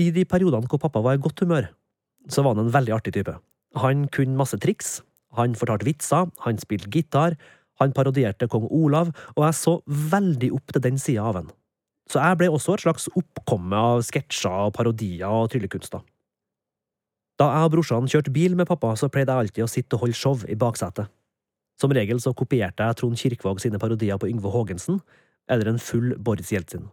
I 0.00 0.08
de 0.14 0.24
periodene 0.24 0.68
hvor 0.70 0.80
pappa 0.80 1.02
var 1.04 1.18
i 1.18 1.22
godt 1.22 1.42
humør, 1.44 1.66
så 2.32 2.44
var 2.44 2.54
han 2.54 2.66
en 2.66 2.72
veldig 2.72 2.94
artig 2.96 3.12
type. 3.16 3.34
Han 3.82 4.06
kunne 4.12 4.38
masse 4.38 4.56
triks, 4.60 5.00
han 5.36 5.56
fortalte 5.56 5.88
vitser, 5.88 6.30
han 6.44 6.60
spilte 6.60 6.90
gitar, 6.92 7.36
han 7.80 7.92
parodierte 7.96 8.48
kong 8.48 8.68
Olav, 8.70 9.10
og 9.36 9.44
jeg 9.46 9.58
så 9.58 9.78
veldig 9.86 10.52
opp 10.56 10.72
til 10.72 10.84
den 10.84 11.00
sida 11.00 11.26
av 11.28 11.40
han. 11.40 11.50
Så 12.10 12.20
jeg 12.20 12.38
ble 12.40 12.48
også 12.52 12.76
et 12.76 12.84
slags 12.84 13.08
oppkomme 13.16 13.78
av 13.78 14.02
sketsjer 14.04 14.72
parodier 14.76 15.32
og 15.32 15.50
tryllekunster. 15.52 16.02
Da 17.40 17.48
jeg 17.48 17.68
og 17.68 17.74
brorsan 17.74 18.08
kjørte 18.10 18.32
bil 18.32 18.56
med 18.58 18.68
pappa, 18.68 18.92
så 18.96 19.08
pleide 19.12 19.32
jeg 19.32 19.46
alltid 19.46 19.64
å 19.64 19.70
sitte 19.70 19.96
og 19.96 20.04
holde 20.04 20.18
show 20.18 20.44
i 20.48 20.58
baksetet. 20.58 21.08
Som 21.80 21.94
regel 21.96 22.20
så 22.20 22.34
kopierte 22.36 22.84
jeg 22.84 22.98
Trond 23.00 23.18
Kirkvaag 23.18 23.60
sine 23.62 23.80
parodier 23.82 24.20
på 24.20 24.28
Yngve 24.28 24.52
Haagensen, 24.52 25.00
eller 25.50 25.72
en 25.72 25.80
full 25.82 26.12
Boris 26.20 26.52
Jeltsin. 26.52 26.84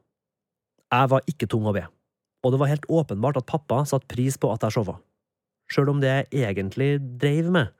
Jeg 0.89 1.11
var 1.11 1.27
ikke 1.29 1.49
tung 1.51 1.67
å 1.69 1.75
be, 1.75 1.83
og 2.43 2.53
det 2.53 2.59
var 2.61 2.71
helt 2.71 2.87
åpenbart 2.87 3.39
at 3.41 3.49
pappa 3.49 3.81
satte 3.87 4.07
pris 4.11 4.37
på 4.39 4.51
at 4.53 4.63
jeg 4.63 4.77
showa, 4.77 4.95
sjøl 5.71 5.91
om 5.93 5.99
det 6.03 6.11
jeg 6.11 6.29
egentlig 6.45 6.93
dreiv 7.21 7.51
med, 7.51 7.73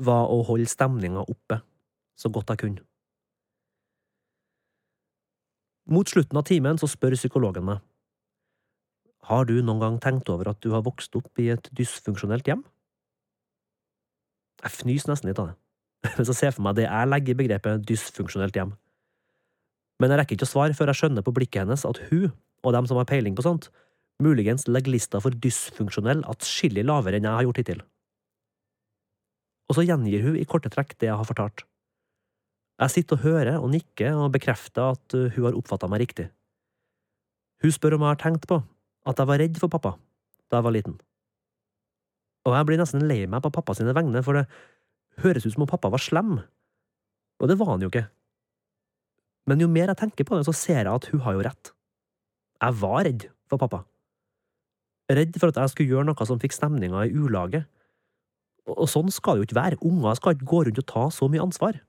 var 0.00 0.30
å 0.32 0.40
holde 0.48 0.70
stemninga 0.70 1.26
oppe 1.28 1.60
så 2.18 2.30
godt 2.32 2.52
jeg 2.54 2.62
kunne. 2.64 2.84
Mot 5.92 6.08
slutten 6.08 6.38
av 6.38 6.46
timen 6.46 6.78
så 6.78 6.88
spør 6.88 7.16
psykologen 7.18 7.66
meg. 7.66 7.80
Har 9.28 9.46
du 9.46 9.56
noen 9.62 9.82
gang 9.82 9.98
tenkt 10.02 10.30
over 10.32 10.52
at 10.52 10.60
du 10.62 10.70
har 10.74 10.84
vokst 10.86 11.14
opp 11.18 11.38
i 11.42 11.50
et 11.54 11.68
dysfunksjonelt 11.74 12.46
hjem? 12.48 12.62
Jeg 14.62 14.76
fnyser 14.78 15.10
nesten 15.10 15.30
litt 15.30 15.40
av 15.42 15.50
det, 15.50 15.56
Men 16.16 16.26
jeg 16.26 16.38
ser 16.38 16.54
for 16.54 16.64
meg 16.66 16.78
det 16.78 16.86
jeg 16.86 17.10
legger 17.10 17.34
i 17.34 17.40
begrepet 17.42 17.84
dysfunksjonelt 17.86 18.56
hjem. 18.56 18.72
Men 20.02 20.10
jeg 20.10 20.22
rekker 20.22 20.38
ikke 20.38 20.48
å 20.48 20.52
svare 20.52 20.74
før 20.74 20.90
jeg 20.90 21.00
skjønner 21.02 21.26
på 21.26 21.34
blikket 21.34 21.62
hennes 21.62 21.84
at 21.86 22.00
hun, 22.08 22.32
og 22.62 22.74
dem 22.76 22.88
som 22.88 22.98
har 23.00 23.08
peiling 23.10 23.36
på 23.38 23.44
sånt, 23.44 23.68
muligens 24.22 24.68
legger 24.70 24.94
lista 24.94 25.20
for 25.22 25.34
dysfunksjonell 25.34 26.22
atskillig 26.30 26.84
lavere 26.86 27.18
enn 27.18 27.26
jeg 27.26 27.38
har 27.38 27.46
gjort 27.48 27.60
hittil. 27.62 27.82
Og 29.70 29.78
så 29.78 29.86
gjengir 29.86 30.26
hun 30.26 30.38
i 30.38 30.46
korte 30.48 30.70
trekk 30.72 30.94
det 31.00 31.08
jeg 31.08 31.18
har 31.18 31.28
fortalt. 31.28 31.64
Jeg 32.82 32.94
sitter 32.94 33.18
og 33.18 33.24
hører 33.26 33.58
og 33.60 33.70
nikker 33.72 34.16
og 34.18 34.32
bekrefter 34.34 34.96
at 34.96 35.16
uh, 35.16 35.28
hun 35.34 35.46
har 35.46 35.58
oppfatta 35.58 35.88
meg 35.90 36.02
riktig. 36.02 36.28
Hun 37.62 37.74
spør 37.74 37.96
om 37.96 38.04
jeg 38.06 38.14
har 38.14 38.22
tenkt 38.22 38.48
på 38.50 38.58
at 39.06 39.18
jeg 39.18 39.30
var 39.30 39.40
redd 39.42 39.58
for 39.60 39.70
pappa 39.70 39.96
da 40.50 40.58
jeg 40.58 40.66
var 40.66 40.74
liten. 40.74 40.96
Og 42.42 42.56
jeg 42.56 42.66
blir 42.68 42.80
nesten 42.80 43.06
lei 43.06 43.22
meg 43.30 43.42
på 43.44 43.52
pappa 43.54 43.74
sine 43.78 43.94
vegne, 43.96 44.20
for 44.26 44.36
det 44.36 44.48
høres 45.22 45.46
ut 45.46 45.54
som 45.54 45.64
om 45.64 45.70
pappa 45.70 45.88
var 45.92 46.02
slem. 46.02 46.34
Og 47.40 47.48
det 47.48 47.56
var 47.60 47.70
han 47.72 47.84
jo 47.84 47.90
ikke. 47.92 48.08
Men 49.48 49.62
jo 49.62 49.70
mer 49.70 49.92
jeg 49.92 50.00
tenker 50.02 50.26
på 50.26 50.36
det, 50.36 50.44
så 50.48 50.54
ser 50.54 50.82
jeg 50.82 50.92
at 50.92 51.08
hun 51.12 51.22
har 51.24 51.38
jo 51.38 51.46
rett. 51.46 51.72
Jeg 52.62 52.78
var 52.78 53.04
redd 53.08 53.26
for 53.50 53.58
pappa. 53.58 53.82
Redd 55.10 55.34
for 55.40 55.50
at 55.50 55.58
jeg 55.58 55.72
skulle 55.72 55.90
gjøre 55.90 56.06
noe 56.08 56.26
som 56.28 56.40
fikk 56.40 56.54
stemninga 56.54 57.06
i 57.08 57.14
ulage. 57.14 57.64
Og 58.70 58.86
sånn 58.90 59.10
skal 59.10 59.36
det 59.36 59.42
jo 59.42 59.48
ikke 59.50 59.58
være. 59.58 59.80
Unger 59.82 60.14
skal 60.18 60.36
ikke 60.36 60.48
gå 60.52 60.62
rundt 60.68 60.78
og 60.78 60.88
ta 60.88 61.08
så 61.10 61.26
mye 61.30 61.42
ansvar. 61.42 61.80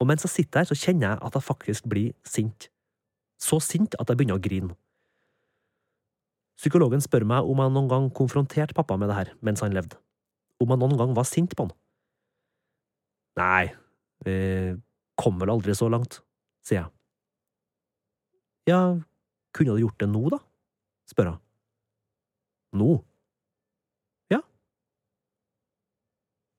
Og 0.00 0.08
mens 0.08 0.24
jeg 0.26 0.32
sitter 0.32 0.62
her, 0.62 0.68
så 0.70 0.78
kjenner 0.78 1.12
jeg 1.12 1.22
at 1.22 1.36
jeg 1.36 1.46
faktisk 1.46 1.88
blir 1.92 2.12
sint. 2.26 2.70
Så 3.40 3.60
sint 3.62 3.94
at 4.00 4.10
jeg 4.10 4.18
begynner 4.18 4.40
å 4.40 4.42
grine. 4.42 4.74
Psykologen 6.60 7.00
spør 7.00 7.24
meg 7.28 7.46
om 7.48 7.62
jeg 7.62 7.72
noen 7.72 7.88
gang 7.88 8.08
konfronterte 8.12 8.76
pappa 8.76 8.98
med 9.00 9.08
det 9.08 9.16
her 9.16 9.34
mens 9.44 9.62
han 9.64 9.76
levde. 9.76 9.96
Om 10.60 10.74
jeg 10.74 10.82
noen 10.82 10.98
gang 11.00 11.14
var 11.16 11.28
sint 11.28 11.54
på 11.56 11.68
han. 11.68 11.76
Nei, 13.40 13.70
vi 14.26 14.34
kom 15.20 15.38
vel 15.40 15.52
aldri 15.54 15.76
så 15.78 15.88
langt, 15.88 16.18
sier 16.66 16.82
jeg. 16.82 16.90
Ja, 18.70 18.80
kunne 19.56 19.74
du 19.74 19.82
gjort 19.82 19.98
det 20.00 20.08
nå, 20.10 20.22
da? 20.32 20.38
spør 21.10 21.32
hun. 21.32 21.38
Nå? 22.80 22.90
Ja. 24.30 24.38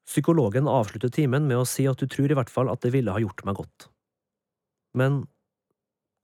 Psykologen 0.09 0.67
avslutter 0.67 1.11
timen 1.13 1.47
med 1.47 1.61
å 1.61 1.67
si 1.69 1.87
at 1.87 2.01
du 2.01 2.09
tror 2.11 2.33
i 2.33 2.35
hvert 2.35 2.51
fall 2.51 2.71
at 2.71 2.83
det 2.83 2.91
ville 2.95 3.13
ha 3.15 3.21
gjort 3.23 3.45
meg 3.47 3.61
godt. 3.61 3.87
Men 4.97 5.23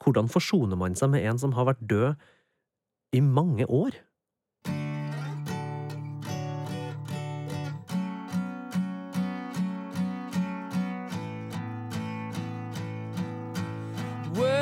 hvordan 0.04 0.28
forsoner 0.30 0.76
man 0.78 0.98
seg 0.98 1.14
med 1.14 1.24
en 1.24 1.40
som 1.40 1.56
har 1.56 1.70
vært 1.70 1.86
død 1.88 2.28
i 3.16 3.24
mange 3.24 3.64
år? 3.64 3.96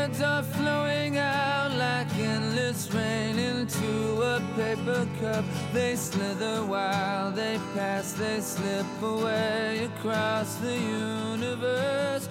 words 0.07 0.23
are 0.23 0.43
flowing 0.43 1.19
out 1.19 1.73
like 1.77 2.07
endless 2.19 2.93
rain 2.95 3.39
into 3.39 4.23
a 4.23 4.41
paper 4.57 5.07
cup. 5.21 5.45
They 5.73 5.97
slither 5.97 6.63
while 6.63 7.33
they 7.33 7.59
pass, 7.75 8.13
they 8.13 8.41
slip 8.41 8.87
away 9.03 9.89
across 9.91 10.57
the 10.57 10.77
universe. 10.77 12.29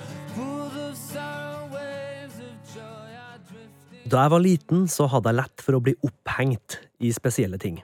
Da 4.05 4.21
jeg 4.21 4.31
var 4.31 4.39
liten, 4.39 4.83
så 4.87 5.07
hadde 5.09 5.31
jeg 5.31 5.35
lett 5.39 5.61
for 5.65 5.75
å 5.75 5.81
bli 5.81 5.95
opphengt 6.05 6.75
i 7.01 7.09
spesielle 7.11 7.57
ting. 7.57 7.79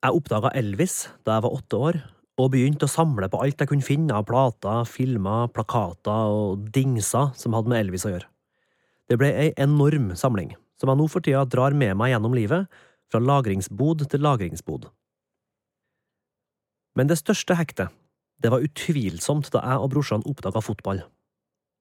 Jeg 0.00 0.16
oppdaga 0.16 0.48
Elvis 0.56 1.10
da 1.28 1.36
jeg 1.36 1.44
var 1.44 1.58
åtte 1.58 1.80
år, 1.88 1.98
og 2.40 2.54
begynte 2.54 2.88
å 2.88 2.90
samle 2.90 3.28
på 3.28 3.42
alt 3.44 3.60
jeg 3.60 3.68
kunne 3.68 3.84
finne 3.84 4.16
av 4.16 4.24
plater, 4.30 4.88
filmer, 4.88 5.52
plakater 5.52 6.32
og 6.32 6.64
dingser 6.72 7.36
som 7.36 7.54
hadde 7.54 7.68
med 7.68 7.84
Elvis 7.84 8.08
å 8.08 8.14
gjøre. 8.14 8.30
Det 9.06 9.18
ble 9.20 9.30
ei 9.30 9.50
enorm 9.62 10.10
samling, 10.18 10.54
som 10.80 10.90
jeg 10.90 10.98
nå 10.98 11.06
for 11.10 11.24
tida 11.24 11.44
drar 11.46 11.74
med 11.74 11.94
meg 11.98 12.12
gjennom 12.12 12.34
livet, 12.34 12.66
fra 13.06 13.22
lagringsbod 13.22 14.08
til 14.10 14.24
lagringsbod. 14.24 14.88
Men 16.98 17.10
det 17.10 17.20
største 17.20 17.54
hektet, 17.54 17.92
det 18.42 18.50
var 18.52 18.64
utvilsomt 18.64 19.52
da 19.54 19.62
jeg 19.62 19.82
og 19.82 19.92
brorsan 19.92 20.24
oppdaga 20.26 20.62
fotball. 20.64 21.04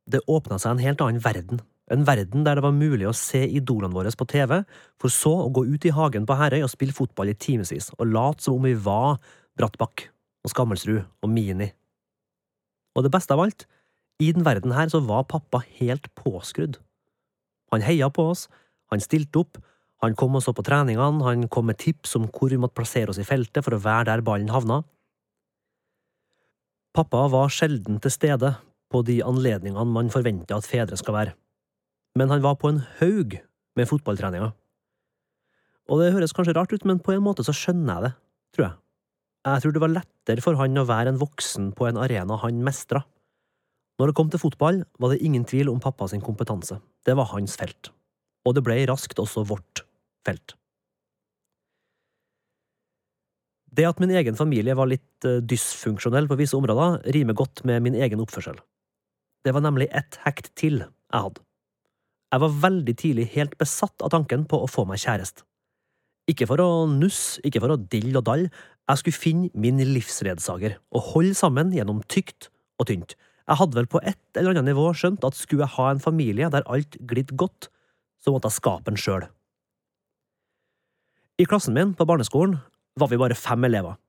Det 0.06 0.22
åpna 0.30 0.60
seg 0.62 0.76
en 0.76 0.84
helt 0.86 1.02
annen 1.02 1.24
verden, 1.24 1.64
en 1.92 2.06
verden 2.06 2.46
der 2.46 2.58
det 2.58 2.66
var 2.66 2.74
mulig 2.74 3.08
å 3.10 3.18
se 3.18 3.44
idolene 3.46 3.94
våre 3.94 4.12
på 4.18 4.28
TV, 4.30 4.60
for 5.02 5.14
så 5.14 5.34
å 5.46 5.52
gå 5.54 5.66
ut 5.70 5.86
i 5.86 5.94
hagen 5.94 6.26
på 6.26 6.38
Herøy 6.38 6.64
og 6.66 6.72
spille 6.74 6.96
fotball 6.96 7.34
i 7.34 7.38
timevis, 7.38 7.92
og 7.98 8.10
late 8.10 8.46
som 8.46 8.58
om 8.58 8.66
vi 8.66 8.74
var 8.78 9.18
Brattbakk 9.58 10.08
og 10.46 10.54
Skammelsrud 10.54 11.02
og 11.06 11.32
Mini. 11.32 11.72
Og 12.96 13.06
det 13.06 13.12
beste 13.14 13.36
av 13.36 13.44
alt, 13.44 13.66
i 14.22 14.32
den 14.32 14.46
verden 14.48 14.74
her 14.74 14.90
så 14.90 15.02
var 15.04 15.28
pappa 15.30 15.62
helt 15.82 16.08
påskrudd. 16.16 16.80
Han 17.74 17.86
heia 17.86 18.10
på 18.14 18.28
oss, 18.34 18.46
han 18.94 19.02
stilte 19.04 19.42
opp, 19.42 19.60
han 20.04 20.16
kom 20.18 20.38
og 20.38 20.44
så 20.44 20.54
på 20.54 20.66
treningene, 20.66 21.24
han 21.26 21.48
kom 21.52 21.70
med 21.70 21.80
tips 21.82 22.18
om 22.20 22.28
hvor 22.30 22.52
vi 22.52 22.60
måtte 22.62 22.78
plassere 22.78 23.14
oss 23.14 23.22
i 23.22 23.28
feltet 23.28 23.66
for 23.66 23.78
å 23.78 23.82
være 23.82 24.10
der 24.12 24.26
ballen 24.26 24.52
havna. 24.54 24.84
Pappa 26.96 27.26
var 27.32 27.52
sjelden 27.52 27.98
til 28.04 28.14
stede 28.14 28.54
på 28.94 29.02
de 29.08 29.18
anledningene 29.26 29.92
man 29.92 30.12
forventer 30.14 30.56
at 30.56 30.68
fedre 30.70 31.00
skal 31.00 31.18
være, 31.18 31.34
men 32.20 32.32
han 32.32 32.44
var 32.46 32.60
på 32.62 32.72
en 32.72 32.84
haug 33.00 33.38
med 33.76 33.90
fotballtreninger. 33.90 34.54
Og 35.92 36.02
det 36.02 36.14
høres 36.16 36.34
kanskje 36.34 36.56
rart 36.58 36.74
ut, 36.74 36.86
men 36.88 37.02
på 37.04 37.14
en 37.14 37.24
måte 37.26 37.44
så 37.46 37.54
skjønner 37.54 37.94
jeg 37.94 38.06
det, 38.06 38.14
tror 38.56 38.68
jeg. 38.68 38.78
Jeg 39.46 39.62
tror 39.62 39.74
det 39.76 39.82
var 39.84 39.94
lettere 39.94 40.42
for 40.42 40.58
han 40.58 40.82
å 40.82 40.88
være 40.90 41.12
en 41.14 41.22
voksen 41.22 41.70
på 41.78 41.86
en 41.86 42.00
arena 42.02 42.40
han 42.42 42.64
mestra. 42.66 43.04
Når 44.00 44.10
det 44.10 44.16
kom 44.18 44.32
til 44.34 44.42
fotball, 44.42 44.82
var 45.00 45.14
det 45.14 45.22
ingen 45.24 45.46
tvil 45.46 45.70
om 45.70 45.80
pappas 45.80 46.16
kompetanse. 46.24 46.80
Det 47.06 47.16
var 47.18 47.32
hans 47.34 47.58
felt. 47.60 47.92
Og 48.46 48.56
det 48.58 48.64
ble 48.66 48.78
raskt 48.90 49.20
også 49.22 49.46
vårt 49.48 49.84
felt. 50.26 50.56
Det 53.76 53.86
at 53.88 54.00
min 54.00 54.14
egen 54.16 54.38
familie 54.40 54.76
var 54.78 54.88
litt 54.88 55.28
eh, 55.28 55.42
dysfunksjonell 55.44 56.30
på 56.30 56.38
visse 56.40 56.56
områder, 56.56 57.02
rimer 57.12 57.36
godt 57.36 57.66
med 57.68 57.84
min 57.84 57.98
egen 58.00 58.22
oppførsel. 58.24 58.56
Det 59.46 59.54
var 59.54 59.66
nemlig 59.66 59.90
ett 59.92 60.18
hekt 60.24 60.54
til 60.58 60.80
jeg 60.82 61.26
hadde. 61.28 61.44
Jeg 62.34 62.42
var 62.42 62.56
veldig 62.64 62.96
tidlig 63.00 63.26
helt 63.36 63.58
besatt 63.60 64.02
av 64.04 64.14
tanken 64.16 64.48
på 64.50 64.62
å 64.64 64.70
få 64.70 64.88
meg 64.90 65.04
kjæreste. 65.04 65.46
Ikke 66.32 66.48
for 66.50 66.62
å 66.62 66.88
nusse, 66.90 67.38
ikke 67.46 67.62
for 67.62 67.76
å 67.76 67.78
dille 67.78 68.18
og 68.18 68.26
dalle, 68.26 68.50
jeg 68.90 69.02
skulle 69.02 69.18
finne 69.18 69.52
min 69.54 69.82
livsredsager 69.94 70.80
og 70.96 71.12
holde 71.14 71.38
sammen 71.38 71.74
gjennom 71.74 72.02
tykt 72.10 72.50
og 72.82 72.90
tynt. 72.90 73.14
Jeg 73.46 73.60
hadde 73.60 73.78
vel 73.78 73.90
på 73.90 74.02
et 74.02 74.40
eller 74.40 74.56
annet 74.56 74.72
nivå 74.72 74.88
skjønt 74.98 75.26
at 75.28 75.38
skulle 75.38 75.68
jeg 75.68 75.76
ha 75.78 75.90
en 75.92 76.02
familie 76.02 76.50
der 76.54 76.66
alt 76.66 76.98
glidde 77.06 77.38
godt, 77.38 77.70
så 78.18 78.34
måtte 78.34 78.50
jeg 78.50 78.58
skape 78.58 78.90
den 78.90 78.98
sjøl. 78.98 79.28
I 81.38 81.46
klassen 81.46 81.76
min 81.76 81.94
på 81.94 82.08
barneskolen 82.08 82.58
var 82.98 83.12
vi 83.12 83.20
bare 83.20 83.38
fem 83.38 83.68
elever. 83.68 84.00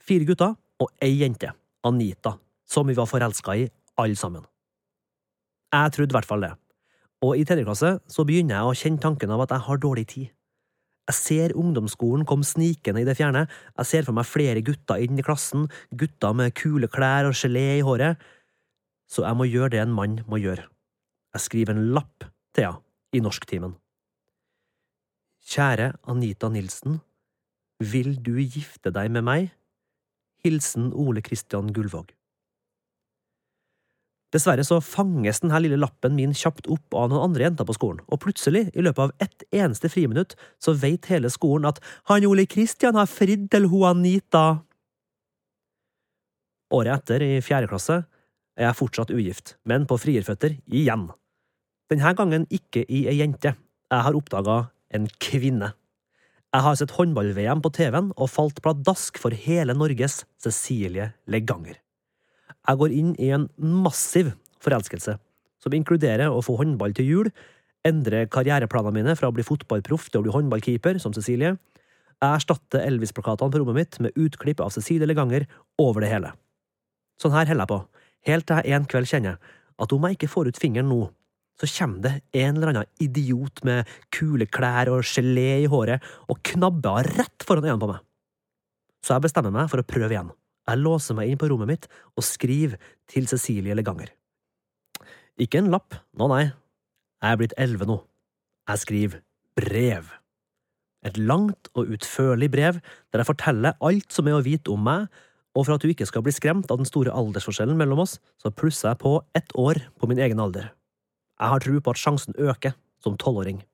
Fire 0.00 0.24
gutter 0.24 0.54
og 0.80 0.92
ei 1.04 1.18
jente, 1.18 1.50
Anita, 1.84 2.36
som 2.64 2.88
vi 2.88 2.96
var 2.96 3.10
forelska 3.10 3.56
i, 3.58 3.66
alle 3.98 4.16
sammen. 4.16 4.46
Jeg 5.74 5.92
trodde 5.92 6.14
i 6.14 6.16
hvert 6.16 6.28
fall 6.28 6.46
det, 6.46 6.52
og 7.26 7.36
i 7.36 7.44
tredje 7.44 7.66
klasse 7.66 7.90
så 8.08 8.24
begynner 8.24 8.60
jeg 8.60 8.70
å 8.70 8.78
kjenne 8.78 9.02
tanken 9.02 9.34
av 9.34 9.42
at 9.44 9.52
jeg 9.52 9.66
har 9.66 9.80
dårlig 9.82 10.06
tid. 10.14 10.30
Jeg 11.08 11.16
ser 11.16 11.56
ungdomsskolen 11.56 12.26
komme 12.28 12.46
snikende 12.46 13.02
i 13.02 13.08
det 13.08 13.16
fjerne, 13.18 13.46
jeg 13.80 13.88
ser 13.90 14.06
for 14.06 14.16
meg 14.16 14.28
flere 14.28 14.62
gutter 14.64 15.02
inn 15.02 15.18
i 15.18 15.24
klassen, 15.24 15.66
gutter 15.90 16.36
med 16.36 16.54
kule 16.56 16.88
klær 16.92 17.28
og 17.28 17.36
gelé 17.36 17.78
i 17.78 17.84
håret, 17.84 18.20
så 19.08 19.24
jeg 19.24 19.38
må 19.38 19.48
gjøre 19.48 19.72
det 19.74 19.82
en 19.82 19.94
mann 19.96 20.20
må 20.28 20.40
gjøre. 20.40 20.66
Jeg 21.36 21.44
skriver 21.44 21.76
en 21.76 21.90
lapp 21.96 22.28
til 22.56 22.68
henne 22.68 22.84
i 23.16 23.22
norsktimen. 23.24 23.72
Kjære 25.48 25.94
Anita 26.12 26.50
Nilsen, 26.52 26.98
vil 27.80 28.18
du 28.20 28.34
gifte 28.36 28.92
deg 28.92 29.08
med 29.14 29.24
meg? 29.24 29.48
Hilsen 30.44 30.90
Ole 30.92 31.22
Christian 31.24 31.72
Gullvåg. 31.72 32.12
Dessverre 34.34 34.64
så 34.66 34.76
fanges 34.84 35.40
denne 35.40 35.56
lille 35.64 35.78
lappen 35.80 36.12
min 36.18 36.34
kjapt 36.36 36.68
opp 36.68 36.92
av 36.92 37.08
noen 37.08 37.30
andre 37.30 37.46
jenter 37.46 37.64
på 37.64 37.78
skolen, 37.78 38.02
og 38.12 38.20
plutselig, 38.26 38.66
i 38.76 38.84
løpet 38.84 39.06
av 39.06 39.24
ett 39.24 39.46
eneste 39.56 39.88
friminutt, 39.88 40.34
så 40.60 40.74
veit 40.76 41.08
hele 41.08 41.30
skolen 41.32 41.70
at 41.70 41.80
han 42.10 42.26
Ole 42.28 42.44
Christian 42.44 42.98
har 43.00 43.08
fridd 43.08 43.48
til 43.54 43.70
ho 43.72 43.86
Anita. 43.88 44.60
Året 46.76 46.98
etter, 46.98 47.24
i 47.24 47.40
fjerde 47.40 47.70
klasse, 47.72 48.02
er 48.58 48.68
jeg 48.68 48.78
fortsatt 48.80 49.14
ugift, 49.14 49.54
men 49.68 49.86
på 49.88 49.98
frierføtter 50.02 50.58
igjen. 50.66 51.08
Denne 51.88 52.12
gangen 52.18 52.46
ikke 52.52 52.82
i 52.84 53.06
ei 53.08 53.20
jente. 53.20 53.54
Jeg 53.88 54.04
har 54.04 54.16
oppdaga 54.18 54.58
en 54.94 55.06
kvinne. 55.22 55.72
Jeg 56.48 56.64
har 56.64 56.76
sett 56.80 56.94
håndball-VM 56.96 57.62
på 57.64 57.70
TV-en 57.76 58.10
og 58.16 58.30
falt 58.32 58.60
pladask 58.64 59.20
for 59.20 59.36
hele 59.36 59.76
Norges 59.76 60.22
Cecilie 60.40 61.12
Leganger. 61.28 61.78
Jeg 62.68 62.80
går 62.80 62.94
inn 62.96 63.14
i 63.20 63.30
en 63.36 63.46
massiv 63.60 64.34
forelskelse, 64.64 65.16
som 65.62 65.76
inkluderer 65.76 66.32
å 66.32 66.42
få 66.44 66.58
håndball 66.58 66.92
til 66.96 67.08
jul, 67.08 67.30
endre 67.86 68.26
karriereplanene 68.32 68.96
mine 68.96 69.16
fra 69.16 69.30
å 69.30 69.34
bli 69.36 69.46
fotballproff 69.46 70.08
til 70.10 70.20
å 70.20 70.26
bli 70.26 70.34
håndballkeeper, 70.34 70.98
som 71.00 71.14
Cecilie. 71.16 71.54
Jeg 72.18 72.40
erstatter 72.40 72.82
Elvis-plakatene 72.84 73.54
på 73.54 73.62
rommet 73.62 73.78
mitt 73.78 74.00
med 74.02 74.16
utklipp 74.18 74.60
av 74.64 74.72
Cecilie 74.74 75.08
Leganger 75.08 75.46
over 75.80 76.04
det 76.04 76.12
hele. 76.12 76.34
Sånn 77.20 77.34
her 77.36 77.48
holder 77.48 77.64
jeg 77.64 77.72
på, 77.72 77.80
helt 78.26 78.48
til 78.48 78.66
jeg 78.66 78.76
en 78.78 78.88
kveld 78.90 79.08
kjenner 79.10 79.38
at 79.78 79.94
om 79.94 80.04
jeg 80.06 80.18
ikke 80.18 80.30
får 80.32 80.50
ut 80.50 80.60
fingeren 80.60 80.90
nå, 80.90 81.04
så 81.58 81.66
kommer 81.70 82.02
det 82.04 82.12
en 82.38 82.56
eller 82.56 82.72
annen 82.72 82.90
idiot 83.02 83.62
med 83.66 83.88
kule 84.14 84.46
klær 84.46 84.90
og 84.92 85.06
gelé 85.06 85.64
i 85.64 85.70
håret 85.70 86.04
og 86.30 86.42
knabber 86.46 87.08
rett 87.18 87.46
foran 87.46 87.66
øynene 87.66 87.82
på 87.82 87.90
meg. 87.90 88.04
Så 89.02 89.14
jeg 89.14 89.26
bestemmer 89.26 89.54
meg 89.54 89.70
for 89.70 89.82
å 89.82 89.86
prøve 89.86 90.14
igjen. 90.14 90.30
Jeg 90.68 90.82
låser 90.82 91.16
meg 91.16 91.30
inn 91.30 91.40
på 91.40 91.48
rommet 91.50 91.70
mitt 91.70 91.88
og 92.14 92.26
skriver 92.26 92.78
til 93.10 93.26
Cecilie 93.30 93.74
Leganger. 93.78 94.10
Ikke 95.38 95.60
en 95.62 95.70
lapp, 95.72 95.96
nå 96.18 96.28
nei, 96.30 96.44
jeg 97.22 97.34
er 97.34 97.40
blitt 97.40 97.56
elleve 97.58 97.86
nå. 97.88 97.98
Jeg 98.68 98.82
skriver 98.82 99.22
brev. 99.58 100.10
Et 101.06 101.16
langt 101.18 101.70
og 101.78 101.90
utførlig 101.94 102.50
brev 102.52 102.80
der 102.82 103.22
jeg 103.22 103.30
forteller 103.30 103.78
alt 103.82 104.12
som 104.14 104.28
er 104.28 104.38
å 104.38 104.44
vite 104.44 104.70
om 104.74 104.82
meg, 104.84 105.06
og 105.58 105.66
for 105.66 105.74
at 105.74 105.82
du 105.82 105.90
ikke 105.90 106.06
skal 106.06 106.22
bli 106.22 106.32
skremt 106.34 106.70
av 106.70 106.78
den 106.78 106.86
store 106.86 107.10
aldersforskjellen 107.10 107.78
mellom 107.78 108.04
oss, 108.04 108.18
så 108.38 108.52
plusser 108.54 108.92
jeg 108.92 109.02
på 109.02 109.16
ett 109.34 109.50
år 109.58 109.80
på 109.98 110.06
min 110.10 110.20
egen 110.22 110.38
alder. 110.38 110.70
Jeg 111.38 111.52
har 111.52 111.62
tro 111.64 111.80
på 111.82 111.94
at 111.94 111.98
sjansen 111.98 112.38
øker 112.38 112.76
som 113.02 113.18
tolvåring. 113.18 113.64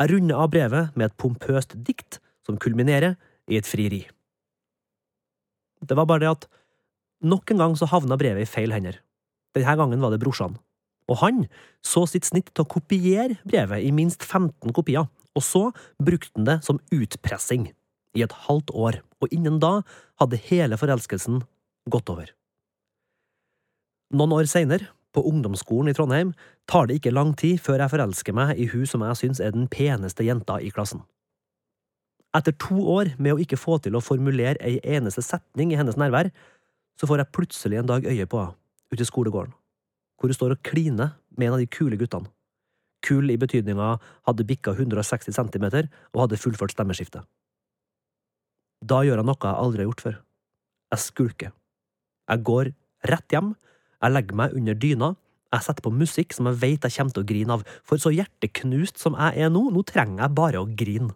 Jeg 0.00 0.12
runder 0.12 0.40
av 0.40 0.52
brevet 0.52 0.96
med 0.96 1.10
et 1.10 1.18
pompøst 1.20 1.76
dikt 1.84 2.18
som 2.46 2.56
kulminerer 2.60 3.16
i 3.48 3.58
et 3.60 3.68
frieri. 3.68 4.06
Det 5.84 5.96
var 5.96 6.08
bare 6.08 6.24
det 6.24 6.32
at 6.32 6.46
nok 7.24 7.52
en 7.52 7.60
gang 7.60 7.76
så 7.76 7.88
havna 7.88 8.16
brevet 8.20 8.44
i 8.44 8.48
feil 8.48 8.72
hender. 8.72 9.00
Denne 9.56 9.76
gangen 9.76 10.00
var 10.00 10.12
det 10.12 10.20
brorsan. 10.24 10.56
Og 11.06 11.20
han 11.20 11.44
så 11.86 12.04
sitt 12.10 12.26
snitt 12.28 12.50
til 12.52 12.64
å 12.64 12.70
kopiere 12.70 13.38
brevet 13.46 13.84
i 13.84 13.92
minst 13.94 14.24
15 14.24 14.72
kopier, 14.76 15.06
og 15.36 15.44
så 15.44 15.68
brukte 16.02 16.32
han 16.36 16.48
det 16.48 16.58
som 16.66 16.80
utpressing 16.92 17.70
i 18.16 18.24
et 18.24 18.34
halvt 18.46 18.72
år, 18.72 19.00
og 19.26 19.34
innen 19.34 19.58
da 19.62 19.80
hadde 20.22 20.40
hele 20.48 20.78
forelskelsen 20.80 21.42
gått 21.90 22.10
over. 22.12 22.30
Noen 24.14 24.36
år 24.36 24.48
seinere, 24.50 24.92
på 25.16 25.22
ungdomsskolen 25.24 25.88
i 25.90 25.94
Trondheim, 25.96 26.34
tar 26.68 26.86
det 26.86 26.98
ikke 26.98 27.14
lang 27.14 27.32
tid 27.40 27.60
før 27.64 27.80
jeg 27.80 27.92
forelsker 27.94 28.34
meg 28.36 28.58
i 28.60 28.66
hun 28.68 28.84
som 28.88 29.04
jeg 29.06 29.18
syns 29.22 29.40
er 29.40 29.54
den 29.54 29.64
peneste 29.72 30.26
jenta 30.26 30.58
i 30.60 30.68
klassen. 30.74 31.00
Etter 32.36 32.52
to 32.60 32.76
år 32.92 33.14
med 33.16 33.32
å 33.32 33.40
ikke 33.40 33.56
få 33.56 33.78
til 33.80 33.96
å 33.96 34.04
formulere 34.04 34.60
ei 34.60 34.76
eneste 34.84 35.24
setning 35.24 35.72
i 35.72 35.78
hennes 35.80 35.96
nærvær, 35.96 36.28
så 37.00 37.08
får 37.08 37.22
jeg 37.22 37.32
plutselig 37.32 37.80
en 37.80 37.88
dag 37.88 38.04
øye 38.04 38.28
på 38.28 38.42
henne 38.42 38.92
ute 38.92 39.02
i 39.02 39.08
skolegården, 39.08 39.54
hvor 40.20 40.30
hun 40.30 40.36
står 40.36 40.54
og 40.54 40.62
kliner 40.66 41.16
med 41.36 41.48
en 41.48 41.56
av 41.56 41.62
de 41.62 41.70
kule 41.70 41.96
guttene. 41.98 42.28
Kul 43.04 43.30
i 43.30 43.38
betydninga 43.40 43.96
hadde 44.28 44.46
bikka 44.46 44.76
160 44.76 45.34
cm 45.34 45.66
og 46.14 46.20
hadde 46.22 46.38
fullført 46.40 46.74
stemmeskiftet. 46.74 47.24
Da 48.84 49.02
gjør 49.04 49.22
jeg 49.22 49.28
noe 49.28 49.40
jeg 49.42 49.60
aldri 49.62 49.82
har 49.82 49.90
gjort 49.90 50.04
før. 50.04 50.16
Jeg 50.92 51.02
skulker. 51.02 51.52
Jeg 52.30 52.42
går 52.46 52.72
rett 53.06 53.32
hjem, 53.32 53.54
jeg 54.02 54.12
legger 54.12 54.38
meg 54.38 54.56
under 54.58 54.74
dyna, 54.74 55.12
jeg 55.54 55.64
setter 55.64 55.84
på 55.86 55.94
musikk 55.94 56.34
som 56.34 56.48
jeg 56.50 56.58
vet 56.60 56.84
jeg 56.84 56.96
kommer 56.96 57.14
til 57.14 57.22
å 57.22 57.28
grine 57.28 57.54
av, 57.54 57.62
for 57.86 58.02
så 58.02 58.12
hjerteknust 58.12 58.98
som 59.00 59.16
jeg 59.16 59.46
er 59.46 59.52
nå, 59.52 59.62
nå 59.72 59.84
trenger 59.86 60.24
jeg 60.24 60.36
bare 60.36 60.60
å 60.60 60.68
grine. 60.68 61.14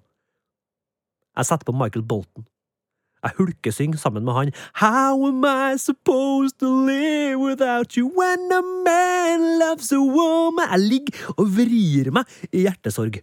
Jeg 1.36 1.48
setter 1.50 1.68
på 1.68 1.76
Michael 1.76 2.06
Bolton. 2.06 2.46
Jeg 3.20 3.36
hulkesynger 3.36 4.00
sammen 4.00 4.24
med 4.24 4.32
han 4.32 4.50
How 4.80 5.26
am 5.26 5.44
I 5.44 5.76
supposed 5.76 6.56
to 6.62 6.70
live 6.86 7.36
without 7.36 7.92
you 7.98 8.08
when 8.16 8.48
a 8.48 8.62
man 8.62 9.58
loves 9.60 9.92
a 9.92 10.00
woman 10.00 10.70
Jeg 10.70 10.86
ligger 10.86 11.34
og 11.36 11.50
vrir 11.58 12.08
meg 12.16 12.24
i 12.48 12.64
hjertesorg. 12.64 13.20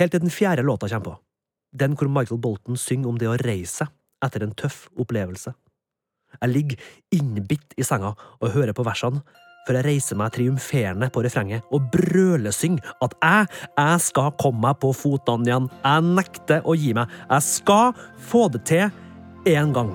Helt 0.00 0.16
til 0.16 0.24
den 0.24 0.32
fjerde 0.32 0.64
låta 0.64 0.88
kommer 0.88 1.10
på. 1.10 1.14
Den 1.76 1.96
hvor 1.96 2.08
Michael 2.08 2.40
Bolton 2.40 2.78
synger 2.80 3.12
om 3.12 3.20
det 3.20 3.28
å 3.28 3.38
reise 3.42 3.84
seg 3.84 3.94
etter 4.24 4.46
en 4.46 4.54
tøff 4.56 4.86
opplevelse. 4.96 5.52
Jeg 6.40 6.52
ligger 6.52 6.86
innbitt 7.14 7.76
i 7.76 7.84
senga 7.86 8.14
og 8.16 8.54
hører 8.54 8.76
på 8.76 8.84
versene 8.86 9.22
før 9.66 9.80
jeg 9.80 9.86
reiser 9.88 10.18
meg 10.18 10.34
triumferende 10.34 11.08
på 11.10 11.22
refrenget 11.26 11.72
og 11.74 11.88
brølesynger 11.90 12.92
at 13.02 13.16
jeg, 13.18 13.48
jeg 13.74 14.02
skal 14.04 14.34
komme 14.38 14.62
meg 14.62 14.78
på 14.82 14.92
fotene 14.94 15.48
igjen. 15.48 15.66
Jeg 15.82 16.04
nekter 16.06 16.62
å 16.62 16.76
gi 16.78 16.92
meg. 16.94 17.10
Jeg 17.32 17.46
skal 17.48 17.96
få 18.28 18.46
det 18.54 18.62
til 18.70 18.86
en 19.56 19.74
gang. 19.74 19.90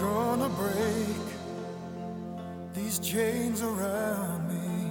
Gonna 0.00 0.48
break 0.56 1.26
these 2.74 2.98
chains 3.04 3.60
around 3.60 4.48
me. 4.48 4.88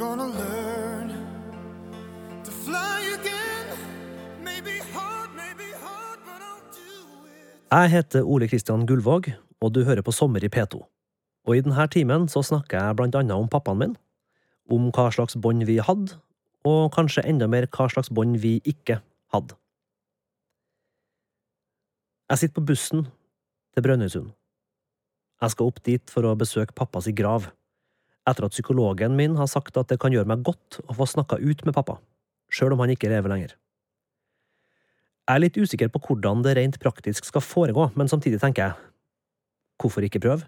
Gonna 0.00 0.25
Jeg 7.66 7.90
heter 7.90 8.22
Ole 8.22 8.46
Kristian 8.46 8.84
Gullvåg, 8.86 9.26
og 9.58 9.72
du 9.74 9.80
hører 9.82 10.04
på 10.06 10.12
Sommer 10.14 10.44
i 10.46 10.48
P2. 10.48 10.78
Og 11.50 11.56
i 11.56 11.62
denne 11.66 11.86
timen 11.90 12.28
så 12.30 12.38
snakker 12.46 12.78
jeg 12.78 12.94
blant 12.94 13.18
annet 13.18 13.34
om 13.34 13.48
pappaen 13.50 13.80
min, 13.80 13.96
om 14.70 14.84
hva 14.94 15.08
slags 15.10 15.34
bånd 15.34 15.66
vi 15.66 15.80
hadde, 15.82 16.14
og 16.62 16.94
kanskje 16.94 17.26
enda 17.26 17.48
mer 17.50 17.66
hva 17.66 17.88
slags 17.90 18.12
bånd 18.14 18.38
vi 18.38 18.60
ikke 18.62 19.00
hadde. 19.34 19.58
Jeg 22.30 22.38
sitter 22.38 22.54
på 22.60 22.66
bussen 22.70 23.04
til 23.74 23.82
Brønnøysund. 23.82 24.30
Jeg 25.42 25.50
skal 25.50 25.66
opp 25.66 25.82
dit 25.82 26.14
for 26.14 26.22
å 26.22 26.38
besøke 26.38 26.70
pappas 26.70 27.10
grav, 27.18 27.50
etter 28.30 28.46
at 28.46 28.54
psykologen 28.54 29.18
min 29.18 29.34
har 29.42 29.50
sagt 29.50 29.74
at 29.74 29.90
det 29.90 29.98
kan 29.98 30.14
gjøre 30.14 30.30
meg 30.30 30.46
godt 30.46 30.84
å 30.86 31.00
få 31.02 31.10
snakka 31.10 31.42
ut 31.42 31.66
med 31.66 31.74
pappa, 31.74 31.98
sjøl 32.46 32.78
om 32.78 32.86
han 32.86 32.94
ikke 32.94 33.10
lever 33.10 33.34
lenger. 33.34 33.58
Jeg 35.26 35.34
er 35.34 35.42
litt 35.42 35.56
usikker 35.58 35.88
på 35.90 36.00
hvordan 36.04 36.44
det 36.46 36.52
rent 36.54 36.76
praktisk 36.78 37.26
skal 37.26 37.42
foregå, 37.42 37.88
men 37.98 38.06
samtidig 38.06 38.38
tenker 38.38 38.68
jeg, 38.68 38.74
hvorfor 39.82 40.04
ikke 40.06 40.22
prøve? 40.22 40.46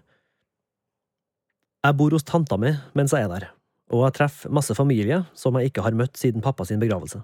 Jeg 1.83 1.95
bor 1.99 2.15
hos 2.15 2.23
tanta 2.27 2.55
mi 2.59 2.71
mens 2.95 3.11
jeg 3.15 3.27
er 3.27 3.33
der, 3.33 3.49
og 3.91 4.05
jeg 4.05 4.15
treffer 4.15 4.53
masse 4.55 4.75
familie 4.75 5.25
som 5.35 5.57
jeg 5.59 5.71
ikke 5.71 5.83
har 5.83 5.97
møtt 5.99 6.15
siden 6.19 6.43
pappa 6.43 6.63
sin 6.67 6.79
begravelse. 6.79 7.19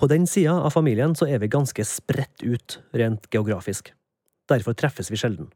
På 0.00 0.08
den 0.10 0.24
sida 0.26 0.56
av 0.64 0.72
familien 0.72 1.12
så 1.16 1.28
er 1.28 1.42
vi 1.44 1.52
ganske 1.52 1.84
spredt 1.86 2.42
ut, 2.42 2.78
rent 2.96 3.28
geografisk. 3.32 3.92
Derfor 4.48 4.76
treffes 4.76 5.12
vi 5.12 5.20
sjelden. 5.20 5.52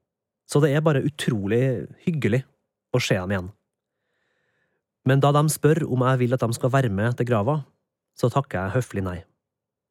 Så 0.48 0.61
det 0.64 0.70
er 0.72 0.85
bare 0.85 1.04
utrolig 1.04 1.88
hyggelig 2.04 2.44
å 2.92 3.00
se 3.02 3.16
dem 3.16 3.33
igjen. 3.35 3.50
Men 5.09 5.24
da 5.24 5.33
de 5.33 5.42
spør 5.52 5.83
om 5.88 6.04
jeg 6.04 6.22
vil 6.22 6.37
at 6.37 6.44
de 6.44 6.57
skal 6.57 6.72
være 6.76 6.92
med 6.92 7.16
til 7.16 7.28
grava, 7.28 7.62
så 8.16 8.28
takker 8.33 8.61
jeg 8.61 8.76
høflig 8.76 9.04
nei. 9.04 9.18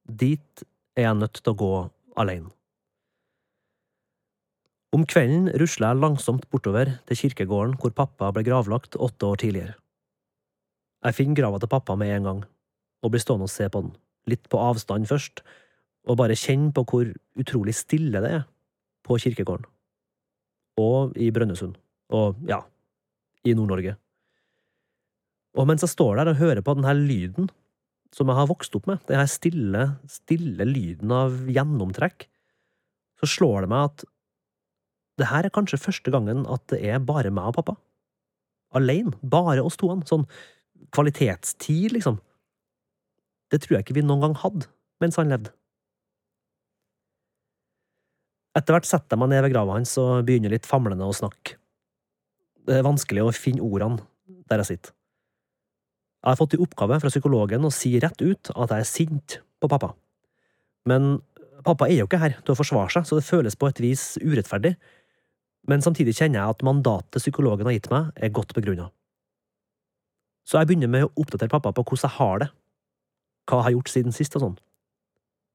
Dit 0.07 0.63
er 0.95 1.09
jeg 1.09 1.19
nødt 1.19 1.41
til 1.41 1.51
å 1.51 1.59
gå 1.59 1.73
alene. 2.17 2.51
Om 4.95 5.03
kvelden 5.03 5.49
rusler 5.59 5.91
jeg 5.91 5.99
langsomt 5.99 6.45
bortover 6.49 6.93
til 7.09 7.19
kirkegården 7.19 7.75
hvor 7.81 7.91
pappa 7.91 8.31
ble 8.31 8.45
gravlagt 8.47 8.95
åtte 8.95 9.27
år 9.27 9.41
tidligere. 9.43 9.75
Jeg 11.03 11.17
finner 11.17 11.41
grava 11.41 11.59
til 11.59 11.69
pappa 11.69 11.97
med 11.99 12.13
en 12.15 12.29
gang, 12.29 12.39
og 13.03 13.11
blir 13.11 13.21
stående 13.21 13.49
og 13.49 13.51
se 13.51 13.67
på 13.69 13.83
den, 13.83 13.91
litt 14.31 14.47
på 14.49 14.61
avstand 14.63 15.09
først, 15.11 15.43
og 16.07 16.17
bare 16.17 16.39
kjenne 16.39 16.71
på 16.73 16.85
hvor 16.87 17.11
utrolig 17.37 17.75
stille 17.75 18.23
det 18.23 18.31
er 18.39 18.47
på 19.05 19.19
kirkegården. 19.19 19.67
Og 20.79 21.19
i 21.19 21.29
Brønnøysund. 21.35 21.75
Og, 22.15 22.39
ja, 22.47 22.61
i 23.43 23.53
Nord-Norge. 23.57 23.97
Og 25.57 25.67
mens 25.67 25.83
jeg 25.83 25.91
står 25.91 26.19
der 26.19 26.31
og 26.31 26.39
hører 26.39 26.63
på 26.63 26.77
denne 26.77 26.93
lyden 26.95 27.51
som 28.17 28.31
jeg 28.31 28.39
har 28.39 28.49
vokst 28.49 28.75
opp 28.77 28.87
med, 28.89 29.01
denne 29.09 29.27
stille, 29.29 29.83
stille 30.09 30.65
lyden 30.65 31.11
av 31.13 31.35
gjennomtrekk, 31.53 32.25
så 33.21 33.29
slår 33.29 33.65
det 33.65 33.71
meg 33.73 33.91
at 33.91 34.05
det 35.17 35.29
her 35.31 35.47
er 35.47 35.53
kanskje 35.53 35.81
første 35.81 36.13
gangen 36.13 36.45
at 36.49 36.65
det 36.73 36.81
er 36.85 37.01
bare 37.01 37.33
meg 37.33 37.51
og 37.51 37.59
pappa. 37.59 37.77
Alene. 38.77 39.15
Bare 39.25 39.63
oss 39.65 39.77
to. 39.79 39.89
Sånn 40.05 40.27
kvalitetstid, 40.93 41.93
liksom. 41.95 42.19
Det 43.49 43.61
tror 43.63 43.77
jeg 43.77 43.85
ikke 43.85 43.97
vi 43.97 44.05
noen 44.05 44.25
gang 44.25 44.35
hadde 44.43 44.69
mens 45.01 45.17
han 45.17 45.31
levde. 45.31 45.53
Etter 48.57 48.73
hvert 48.73 48.89
setter 48.89 49.13
jeg 49.13 49.21
meg 49.21 49.31
ned 49.31 49.43
ved 49.45 49.53
grava 49.53 49.77
hans 49.77 49.93
og 50.01 50.25
begynner 50.25 50.53
litt 50.53 50.69
famlende 50.69 51.05
å 51.05 51.15
snakke. 51.15 51.57
Det 52.67 52.79
er 52.79 52.85
vanskelig 52.85 53.27
å 53.27 53.33
finne 53.35 53.63
ordene 53.63 54.01
der 54.49 54.63
jeg 54.63 54.73
sitter. 54.73 54.96
Jeg 56.23 56.33
har 56.33 56.39
fått 56.39 56.55
i 56.57 56.61
oppgave 56.61 56.99
fra 57.01 57.11
psykologen 57.11 57.65
å 57.67 57.73
si 57.73 57.93
rett 58.01 58.21
ut 58.21 58.51
at 58.55 58.73
jeg 58.73 58.83
er 58.83 58.89
sint 58.89 59.37
på 59.61 59.69
pappa. 59.71 59.93
Men 60.89 61.19
pappa 61.65 61.87
er 61.87 62.01
jo 62.01 62.07
ikke 62.07 62.21
her 62.21 62.37
til 62.41 62.53
å 62.53 62.57
forsvare 62.57 62.93
seg, 62.93 63.07
så 63.07 63.19
det 63.19 63.27
føles 63.27 63.57
på 63.59 63.69
et 63.69 63.81
vis 63.83 64.03
urettferdig. 64.23 64.75
Men 65.67 65.83
samtidig 65.83 66.15
kjenner 66.17 66.41
jeg 66.41 66.55
at 66.55 66.63
mandatet 66.65 67.21
psykologen 67.21 67.67
har 67.67 67.75
gitt 67.75 67.89
meg, 67.91 68.11
er 68.15 68.33
godt 68.33 68.55
begrunna. 68.57 68.89
Så 70.47 70.59
jeg 70.59 70.69
begynner 70.69 70.91
med 70.91 71.07
å 71.07 71.11
oppdatere 71.19 71.51
pappa 71.51 71.73
på 71.75 71.83
hvordan 71.83 72.07
jeg 72.07 72.17
har 72.17 72.43
det, 72.43 72.47
hva 73.47 73.59
jeg 73.59 73.67
har 73.67 73.75
gjort 73.75 73.91
siden 73.91 74.15
sist 74.15 74.37
og 74.39 74.45
sånn. 74.45 74.59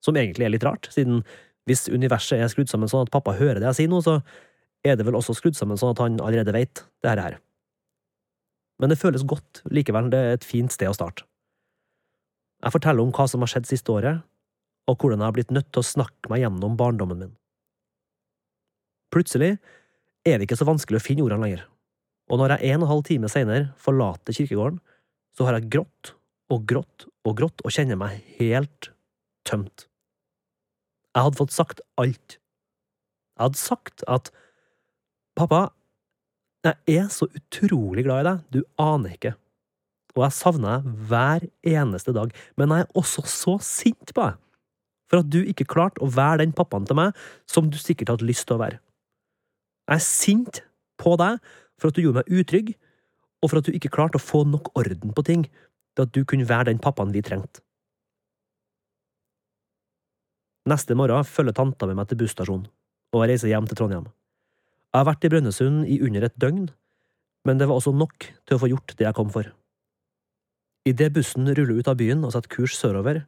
Som 0.05 0.18
egentlig 0.20 0.46
er 0.46 0.53
litt 0.53 0.66
rart, 0.66 0.90
siden 0.92 1.22
hvis 1.68 1.87
universet 1.92 2.40
er 2.42 2.51
skrudd 2.53 2.70
sammen 2.70 2.90
sånn 2.90 3.07
at 3.07 3.12
pappa 3.14 3.37
hører 3.38 3.61
det 3.62 3.70
jeg 3.70 3.83
sier 3.83 3.92
nå, 3.92 4.03
så 4.05 4.18
er 4.85 4.98
det 4.98 5.07
vel 5.07 5.16
også 5.16 5.37
skrudd 5.38 5.57
sammen 5.57 5.79
sånn 5.81 5.94
at 5.94 6.03
han 6.03 6.18
allerede 6.20 6.55
vet 6.55 6.85
det 7.05 7.14
her. 7.14 7.38
Men 8.80 8.92
det 8.92 9.00
føles 9.00 9.26
godt 9.28 9.62
likevel, 9.70 10.11
det 10.12 10.20
er 10.20 10.37
et 10.37 10.46
fint 10.46 10.72
sted 10.72 10.90
å 10.90 10.96
starte. 10.96 11.26
Jeg 12.62 12.74
forteller 12.74 13.02
om 13.02 13.12
hva 13.14 13.26
som 13.30 13.42
har 13.42 13.50
skjedd 13.50 13.68
siste 13.68 13.92
året, 13.92 14.22
og 14.90 14.98
hvordan 14.98 15.20
jeg 15.20 15.28
har 15.28 15.37
blitt 15.37 15.54
nødt 15.54 15.70
til 15.70 15.82
å 15.82 15.87
snakke 15.87 16.30
meg 16.30 16.42
gjennom 16.42 16.78
barndommen 16.78 17.20
min. 17.20 17.37
Plutselig 19.14 19.56
er 20.26 20.38
det 20.38 20.46
ikke 20.46 20.58
så 20.58 20.66
vanskelig 20.66 21.00
å 21.00 21.04
finne 21.04 21.26
ordene 21.26 21.44
lenger, 21.44 21.64
og 22.30 22.40
når 22.40 22.54
jeg 22.56 22.72
en 22.72 22.82
og 22.82 22.87
en 22.87 22.92
halv 22.94 23.06
time 23.06 23.30
senere 23.30 23.68
forlater 23.82 24.37
kirkegården, 24.37 24.78
så 25.37 25.46
har 25.48 25.58
jeg 25.58 25.70
grått 25.74 26.14
og 26.52 26.66
grått 26.68 27.06
og 27.26 27.37
grått 27.38 27.64
og 27.64 27.74
kjenner 27.74 27.98
meg 27.98 28.22
helt 28.38 28.90
tømt. 29.48 29.87
Jeg 31.12 31.26
hadde 31.26 31.38
fått 31.38 31.54
sagt 31.54 31.82
alt. 32.00 32.38
Jeg 33.37 33.42
hadde 33.46 33.61
sagt 33.61 34.04
at 34.08 34.30
pappa, 35.37 35.70
jeg 36.62 36.98
er 37.01 37.09
så 37.11 37.27
utrolig 37.27 38.05
glad 38.07 38.22
i 38.22 38.29
deg, 38.29 38.42
du 38.55 38.61
aner 38.81 39.16
ikke, 39.16 39.35
og 40.14 40.27
jeg 40.27 40.37
savner 40.37 40.79
deg 40.83 41.09
hver 41.09 41.46
eneste 41.75 42.14
dag, 42.14 42.33
men 42.61 42.75
jeg 42.75 42.85
er 42.85 43.01
også 43.01 43.25
så 43.27 43.57
sint 43.64 44.12
på 44.14 44.27
deg 44.29 44.38
for 45.12 45.20
at 45.20 45.29
du 45.29 45.42
ikke 45.44 45.68
klarte 45.68 46.01
å 46.01 46.09
være 46.09 46.40
den 46.40 46.55
pappaen 46.57 46.87
til 46.88 46.96
meg 46.96 47.18
som 47.51 47.66
du 47.68 47.77
sikkert 47.77 48.14
hadde 48.14 48.25
lyst 48.25 48.46
til 48.48 48.57
å 48.57 48.62
være. 48.62 48.79
Jeg 49.90 49.98
er 49.98 50.07
sint 50.07 50.62
på 51.03 51.18
deg 51.20 51.37
for 51.77 51.90
at 51.90 51.98
du 51.98 52.01
gjorde 52.05 52.22
meg 52.22 52.40
utrygg, 52.40 52.72
og 53.42 53.51
for 53.51 53.59
at 53.59 53.68
du 53.68 53.77
ikke 53.77 53.90
klarte 53.92 54.16
å 54.16 54.22
få 54.22 54.44
nok 54.48 54.70
orden 54.79 55.12
på 55.12 55.27
ting 55.27 55.44
til 55.51 56.07
at 56.07 56.14
du 56.14 56.22
kunne 56.25 56.48
være 56.48 56.70
den 56.70 56.81
pappaen 56.81 57.12
vi 57.12 57.25
trengte. 57.27 57.61
Neste 60.70 60.94
morgen 60.94 61.27
følger 61.27 61.59
tanta 61.59 61.88
med 61.90 61.98
meg 61.98 62.09
til 62.09 62.22
busstasjonen, 62.22 62.68
og 63.12 63.25
jeg 63.25 63.35
reiser 63.35 63.51
hjem 63.51 63.66
til 63.68 63.81
Trondheim. 63.83 64.07
Jeg 64.92 65.00
har 65.00 65.09
vært 65.09 65.24
i 65.24 65.28
Brønnøysund 65.33 65.85
i 65.88 65.94
under 66.05 66.26
et 66.26 66.35
døgn, 66.37 66.66
men 67.49 67.57
det 67.57 67.64
var 67.64 67.78
også 67.78 67.95
nok 67.97 68.26
til 68.45 68.59
å 68.59 68.61
få 68.61 68.68
gjort 68.68 68.93
det 68.99 69.07
jeg 69.07 69.16
kom 69.16 69.30
for. 69.32 69.47
Idet 70.84 71.14
bussen 71.14 71.49
ruller 71.49 71.78
ut 71.80 71.88
av 71.88 71.97
byen 71.97 72.26
og 72.26 72.34
setter 72.34 72.53
kurs 72.53 72.76
sørover, 72.76 73.22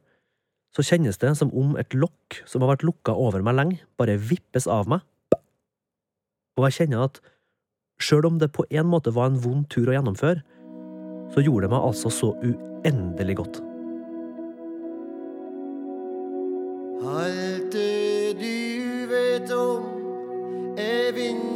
så 0.77 0.85
kjennes 0.85 1.17
det 1.17 1.31
som 1.39 1.49
om 1.57 1.73
et 1.81 1.95
lokk 1.97 2.43
som 2.45 2.61
har 2.61 2.75
vært 2.75 2.85
lukka 2.85 3.15
over 3.17 3.41
meg 3.41 3.57
lenge, 3.57 3.79
bare 3.97 4.19
vippes 4.19 4.69
av 4.69 4.91
meg. 4.91 5.01
Og 6.59 6.67
jeg 6.67 6.77
kjenner 6.77 7.07
at 7.07 7.17
sjøl 7.97 8.29
om 8.29 8.37
det 8.37 8.51
på 8.53 8.67
en 8.69 8.91
måte 8.91 9.15
var 9.15 9.31
en 9.31 9.41
vond 9.41 9.65
tur 9.65 9.89
å 9.89 9.97
gjennomføre, 9.97 10.45
så 11.33 11.41
gjorde 11.41 11.65
det 11.65 11.73
meg 11.73 11.89
altså 11.89 12.13
så 12.13 12.31
uendelig 12.45 13.39
godt. 13.41 13.57
Alt 17.09 17.73
det 17.73 18.37
du 18.37 19.09
vet 19.09 19.57
om 19.57 19.91
er 20.77 21.09
vinteren 21.17 21.54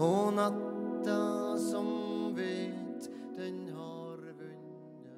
Og 0.00 0.30
natta 0.32 1.58
som 1.60 1.88
vet 2.32 3.08
den 3.36 3.66
har 3.74 4.16
vunnet. 4.16 5.10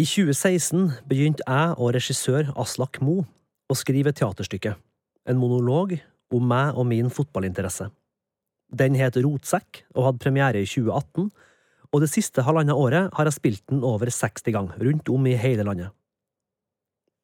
I 0.00 0.06
2016 0.08 0.88
begynte 1.10 1.44
jeg 1.44 1.74
og 1.76 1.92
regissør 1.98 2.48
Aslak 2.56 3.02
Mo 3.04 3.18
å 3.68 3.76
skrive 3.76 4.14
et 4.14 4.22
teaterstykke, 4.22 4.72
en 5.28 5.40
monolog 5.40 5.98
om 6.32 6.48
meg 6.48 6.80
og 6.80 6.88
min 6.88 7.12
fotballinteresse. 7.12 7.90
Den 8.72 8.96
het 8.96 9.20
Rotsekk 9.20 9.84
og 9.92 10.08
hadde 10.08 10.24
premiere 10.24 10.64
i 10.64 10.66
2018, 10.66 11.28
og 11.92 12.02
det 12.02 12.10
siste 12.10 12.48
halvannet 12.48 12.74
året 12.74 13.12
har 13.12 13.28
jeg 13.28 13.36
spilt 13.36 13.66
den 13.68 13.84
over 13.84 14.08
60 14.08 14.48
ganger, 14.48 14.80
rundt 14.80 15.12
om 15.12 15.28
i 15.28 15.36
hele 15.36 15.68
landet. 15.68 15.92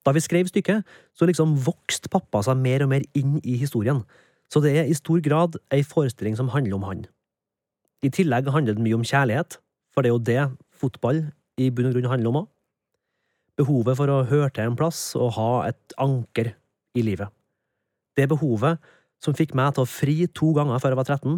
Da 0.04 0.12
vi 0.12 0.20
skrev 0.20 0.48
stykket, 0.48 0.84
så 1.16 1.24
liksom 1.24 1.56
vokste 1.64 2.12
pappa 2.12 2.44
seg 2.44 2.60
mer 2.60 2.84
og 2.84 2.92
mer 2.92 3.08
inn 3.16 3.40
i 3.40 3.56
historien, 3.60 4.04
så 4.50 4.62
det 4.64 4.74
er 4.76 4.88
i 4.90 4.96
stor 4.98 5.22
grad 5.22 5.58
ei 5.74 5.82
forestilling 5.86 6.36
som 6.38 6.50
handler 6.54 6.78
om 6.78 6.86
han. 6.88 7.04
I 8.02 8.10
tillegg 8.10 8.48
handler 8.50 8.76
det 8.76 8.84
mye 8.84 8.98
om 8.98 9.06
kjærlighet, 9.06 9.58
for 9.94 10.02
det 10.02 10.10
er 10.10 10.14
jo 10.14 10.24
det 10.30 10.42
fotball 10.80 11.22
i 11.60 11.68
bunn 11.70 11.90
og 11.90 11.96
grunn 11.96 12.10
handler 12.10 12.32
om 12.32 12.40
òg. 12.42 12.48
Behovet 13.60 13.98
for 13.98 14.10
å 14.10 14.22
høre 14.30 14.48
til 14.56 14.70
en 14.70 14.78
plass 14.78 15.12
og 15.18 15.34
ha 15.36 15.50
et 15.68 15.94
anker 16.00 16.54
i 16.96 17.04
livet. 17.04 17.28
Det 18.16 18.26
behovet 18.30 18.80
som 19.20 19.36
fikk 19.36 19.52
meg 19.58 19.74
til 19.76 19.84
å 19.84 19.90
fri 19.90 20.16
to 20.32 20.54
ganger 20.56 20.80
før 20.80 20.94
jeg 20.94 21.00
var 21.02 21.10
13, 21.12 21.36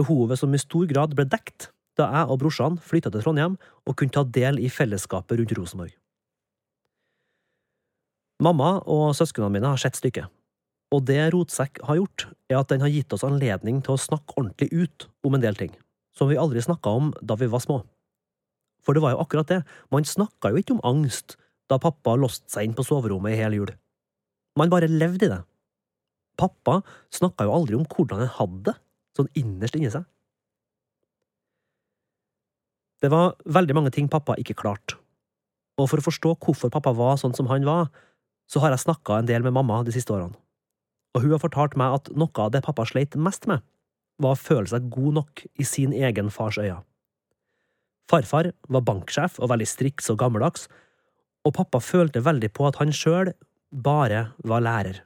behovet 0.00 0.40
som 0.40 0.52
i 0.52 0.60
stor 0.60 0.88
grad 0.90 1.14
ble 1.16 1.28
dekt 1.30 1.70
da 2.00 2.08
jeg 2.08 2.28
og 2.32 2.40
brorsan 2.40 2.78
flytta 2.80 3.12
til 3.12 3.22
Trondheim 3.24 3.58
og 3.86 3.96
kunne 3.96 4.14
ta 4.14 4.24
del 4.24 4.58
i 4.58 4.70
fellesskapet 4.72 5.38
rundt 5.38 5.52
Rosenborg. 5.58 5.92
Mamma 8.42 8.74
og 8.90 9.12
søsknene 9.14 9.52
mine 9.54 9.70
har 9.70 9.78
sett 9.78 9.94
stykket, 9.94 10.26
og 10.92 11.06
det 11.08 11.20
Rotsekk 11.32 11.80
har 11.88 11.98
gjort, 11.98 12.26
er 12.52 12.58
at 12.60 12.72
den 12.72 12.82
har 12.84 12.92
gitt 12.92 13.12
oss 13.16 13.24
anledning 13.24 13.80
til 13.84 13.94
å 13.94 14.00
snakke 14.00 14.36
ordentlig 14.36 14.68
ut 14.72 15.06
om 15.24 15.36
en 15.36 15.44
del 15.44 15.56
ting, 15.56 15.72
som 16.16 16.28
vi 16.28 16.40
aldri 16.40 16.60
snakka 16.64 16.92
om 16.92 17.12
da 17.24 17.36
vi 17.40 17.48
var 17.50 17.64
små. 17.64 17.80
For 18.84 18.94
det 18.94 19.02
var 19.04 19.14
jo 19.14 19.22
akkurat 19.22 19.48
det, 19.48 19.62
man 19.94 20.04
snakka 20.04 20.52
jo 20.52 20.60
ikke 20.60 20.76
om 20.76 20.84
angst 20.84 21.38
da 21.70 21.78
pappa 21.80 22.16
låste 22.18 22.50
seg 22.52 22.68
inn 22.68 22.76
på 22.76 22.84
soverommet 22.84 23.32
i 23.32 23.40
hel 23.40 23.56
jul. 23.56 23.72
Man 24.58 24.72
bare 24.72 24.90
levde 24.90 25.26
i 25.26 25.32
det. 25.32 25.40
Pappa 26.36 26.80
snakka 27.14 27.46
jo 27.46 27.54
aldri 27.56 27.78
om 27.78 27.86
hvordan 27.88 28.24
han 28.24 28.34
hadde 28.36 28.64
det, 28.68 28.74
sånn 29.16 29.30
innerst 29.38 29.78
inni 29.78 29.92
seg. 29.92 30.04
Det 33.02 33.10
var 33.10 33.34
veldig 33.48 33.74
mange 33.74 33.90
ting 33.94 34.10
pappa 34.10 34.36
ikke 34.38 34.58
klarte, 34.58 34.98
og 35.80 35.88
for 35.90 35.98
å 35.98 36.06
forstå 36.06 36.36
hvorfor 36.44 36.70
pappa 36.70 36.92
var 36.94 37.16
sånn 37.18 37.34
som 37.34 37.48
han 37.50 37.64
var, 37.66 37.88
så 38.46 38.60
har 38.62 38.74
jeg 38.74 38.84
snakka 38.84 39.16
en 39.18 39.30
del 39.30 39.42
med 39.42 39.56
mamma 39.56 39.80
de 39.86 39.94
siste 39.94 40.12
årene, 40.14 40.36
og 41.12 41.24
hun 41.24 41.34
har 41.34 41.42
fortalt 41.42 41.76
meg 41.78 41.98
at 41.98 42.10
noe 42.16 42.32
av 42.40 42.52
det 42.54 42.62
pappa 42.64 42.86
sleit 42.88 43.16
mest 43.16 43.46
med, 43.50 43.60
var 44.22 44.36
å 44.36 44.40
føle 44.40 44.68
seg 44.70 44.88
god 44.92 45.18
nok 45.20 45.44
i 45.60 45.66
sin 45.66 45.92
egen 45.92 46.30
fars 46.32 46.58
øyne. 46.60 46.82
Farfar 48.10 48.50
var 48.68 48.84
banksjef 48.84 49.38
og 49.40 49.50
veldig 49.52 49.68
striks 49.68 50.10
og 50.12 50.18
gammeldags, 50.20 50.66
og 51.46 51.54
pappa 51.56 51.80
følte 51.82 52.22
veldig 52.24 52.50
på 52.54 52.66
at 52.68 52.78
han 52.80 52.92
sjøl 52.94 53.32
bare 53.72 54.26
var 54.44 54.64
lærer. 54.64 55.00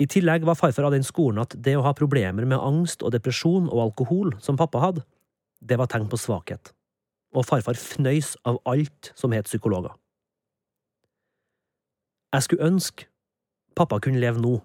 I 0.00 0.08
tillegg 0.10 0.46
var 0.48 0.56
farfar 0.58 0.88
av 0.88 0.94
den 0.96 1.04
skolen 1.06 1.42
at 1.42 1.54
det 1.54 1.76
å 1.78 1.84
ha 1.84 1.92
problemer 1.94 2.46
med 2.48 2.58
angst 2.58 3.04
og 3.04 3.12
depresjon 3.14 3.68
og 3.68 3.84
alkohol, 3.86 4.32
som 4.42 4.58
pappa 4.58 4.80
hadde, 4.82 5.04
det 5.62 5.78
var 5.78 5.90
tegn 5.92 6.08
på 6.10 6.18
svakhet, 6.18 6.72
og 7.36 7.46
farfar 7.46 7.78
fnøys 7.78 8.34
av 8.48 8.58
alt 8.66 9.12
som 9.14 9.34
het 9.36 9.46
psykologer. 9.46 9.94
Jeg 12.32 12.48
skulle 12.48 12.72
ønske 12.72 13.11
pappa 13.78 14.00
kunne 14.02 14.20
leve 14.22 14.40
nå, 14.42 14.56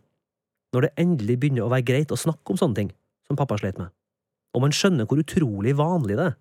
når 0.75 0.87
det 0.87 0.93
endelig 1.01 1.37
begynner 1.41 1.65
å 1.65 1.71
være 1.71 1.87
greit 1.87 2.13
å 2.13 2.19
snakke 2.19 2.53
om 2.53 2.59
sånne 2.59 2.81
ting 2.81 2.91
som 3.27 3.39
pappa 3.39 3.57
slet 3.59 3.79
med, 3.79 3.91
og 4.55 4.63
man 4.63 4.75
skjønner 4.75 5.07
hvor 5.07 5.21
utrolig 5.21 5.75
vanlig 5.77 6.17
det 6.19 6.29
er. 6.31 6.37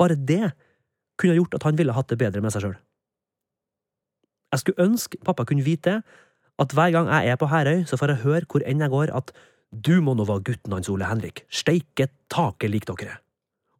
Bare 0.00 0.16
det 0.16 0.52
kunne 1.20 1.36
gjort 1.36 1.54
at 1.58 1.66
han 1.68 1.78
ville 1.78 1.94
hatt 1.94 2.08
det 2.10 2.18
bedre 2.20 2.42
med 2.44 2.54
seg 2.54 2.64
sjøl. 2.64 2.78
Jeg 4.50 4.62
skulle 4.62 4.86
ønske 4.88 5.20
pappa 5.26 5.46
kunne 5.46 5.66
vite 5.66 6.00
det, 6.00 6.18
at 6.60 6.74
hver 6.76 6.92
gang 6.92 7.08
jeg 7.08 7.32
er 7.32 7.38
på 7.40 7.48
Herøy, 7.48 7.84
så 7.88 7.96
får 7.96 8.12
jeg 8.12 8.24
høre 8.24 8.48
hvor 8.50 8.64
enn 8.68 8.82
jeg 8.84 8.92
går, 8.92 9.12
at 9.16 9.30
du 9.70 10.00
må 10.04 10.12
nå 10.18 10.26
være 10.28 10.44
gutten 10.50 10.74
hans 10.74 10.90
Ole 10.92 11.06
Henrik, 11.08 11.44
steike 11.48 12.10
taket 12.32 12.72
lik 12.72 12.88
dere. 12.88 13.20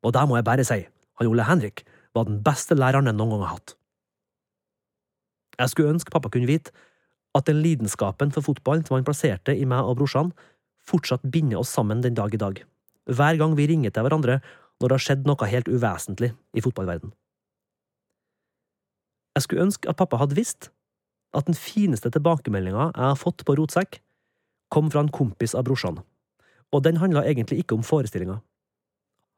Og 0.07 0.15
der 0.17 0.29
må 0.29 0.39
jeg 0.39 0.47
bare 0.47 0.65
si, 0.65 0.79
han 1.19 1.29
Ole 1.29 1.45
Henrik 1.45 1.83
var 2.17 2.29
den 2.29 2.41
beste 2.47 2.79
læreren 2.79 3.11
jeg 3.11 3.19
noen 3.19 3.35
gang 3.35 3.45
har 3.45 3.59
hatt. 3.59 3.75
Jeg 5.61 5.73
skulle 5.75 5.93
ønske 5.93 6.15
pappa 6.15 6.31
kunne 6.33 6.49
vite 6.49 6.73
at 7.37 7.47
den 7.47 7.61
lidenskapen 7.63 8.33
for 8.35 8.45
fotball 8.47 8.83
som 8.87 8.99
han 8.99 9.07
plasserte 9.07 9.55
i 9.55 9.67
meg 9.69 9.87
og 9.87 10.01
brorsan, 10.01 10.33
fortsatt 10.87 11.27
binder 11.31 11.61
oss 11.61 11.73
sammen 11.75 12.03
den 12.03 12.17
dag 12.19 12.35
i 12.35 12.41
dag, 12.41 12.63
hver 13.07 13.39
gang 13.39 13.55
vi 13.59 13.69
ringer 13.71 13.95
til 13.95 14.07
hverandre 14.07 14.41
når 14.81 14.89
det 14.89 14.97
har 14.97 15.05
skjedd 15.05 15.27
noe 15.29 15.49
helt 15.51 15.69
uvesentlig 15.69 16.33
i 16.57 16.65
fotballverden. 16.65 17.13
Jeg 19.37 19.47
skulle 19.47 19.67
ønske 19.69 19.91
at 19.91 19.99
pappa 20.01 20.19
hadde 20.19 20.39
visst 20.39 20.71
at 21.37 21.47
den 21.47 21.55
fineste 21.55 22.11
tilbakemeldinga 22.11 22.91
jeg 22.91 23.05
har 23.05 23.19
fått 23.19 23.45
på 23.47 23.55
Rotsekk, 23.59 24.01
kom 24.71 24.91
fra 24.91 25.05
en 25.05 25.13
kompis 25.15 25.55
av 25.55 25.67
brorsan, 25.69 26.01
og 26.75 26.83
den 26.87 26.99
handla 27.03 27.23
egentlig 27.27 27.63
ikke 27.63 27.77
om 27.79 27.87
forestillinga. 27.87 28.41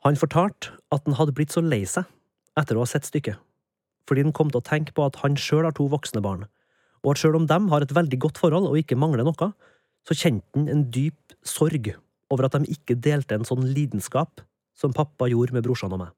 Han 0.05 0.19
fortalte 0.19 0.73
at 0.93 1.05
han 1.07 1.17
hadde 1.19 1.35
blitt 1.37 1.53
så 1.53 1.63
lei 1.65 1.85
seg 1.89 2.09
etter 2.59 2.77
å 2.77 2.85
ha 2.85 2.89
sett 2.89 3.07
stykket, 3.09 3.37
fordi 4.09 4.25
han 4.25 4.35
kom 4.37 4.51
til 4.51 4.61
å 4.61 4.67
tenke 4.67 4.97
på 4.97 5.05
at 5.05 5.21
han 5.23 5.37
sjøl 5.39 5.67
har 5.69 5.77
to 5.77 5.87
voksne 5.93 6.25
barn, 6.25 6.47
og 7.03 7.13
at 7.13 7.23
sjøl 7.23 7.39
om 7.41 7.49
dem 7.51 7.69
har 7.73 7.85
et 7.85 7.95
veldig 7.95 8.19
godt 8.23 8.41
forhold 8.43 8.69
og 8.71 8.79
ikke 8.79 8.99
mangler 8.99 9.27
noe, 9.27 9.51
så 10.07 10.17
kjente 10.19 10.47
han 10.57 10.69
en 10.71 10.87
dyp 10.95 11.37
sorg 11.47 11.93
over 12.33 12.47
at 12.47 12.57
de 12.57 12.73
ikke 12.73 12.97
delte 12.99 13.37
en 13.37 13.47
sånn 13.47 13.67
lidenskap 13.75 14.43
som 14.79 14.95
pappa 14.97 15.29
gjorde 15.31 15.55
med 15.57 15.67
brorsan 15.67 15.93
og 15.95 16.05
meg. 16.05 16.15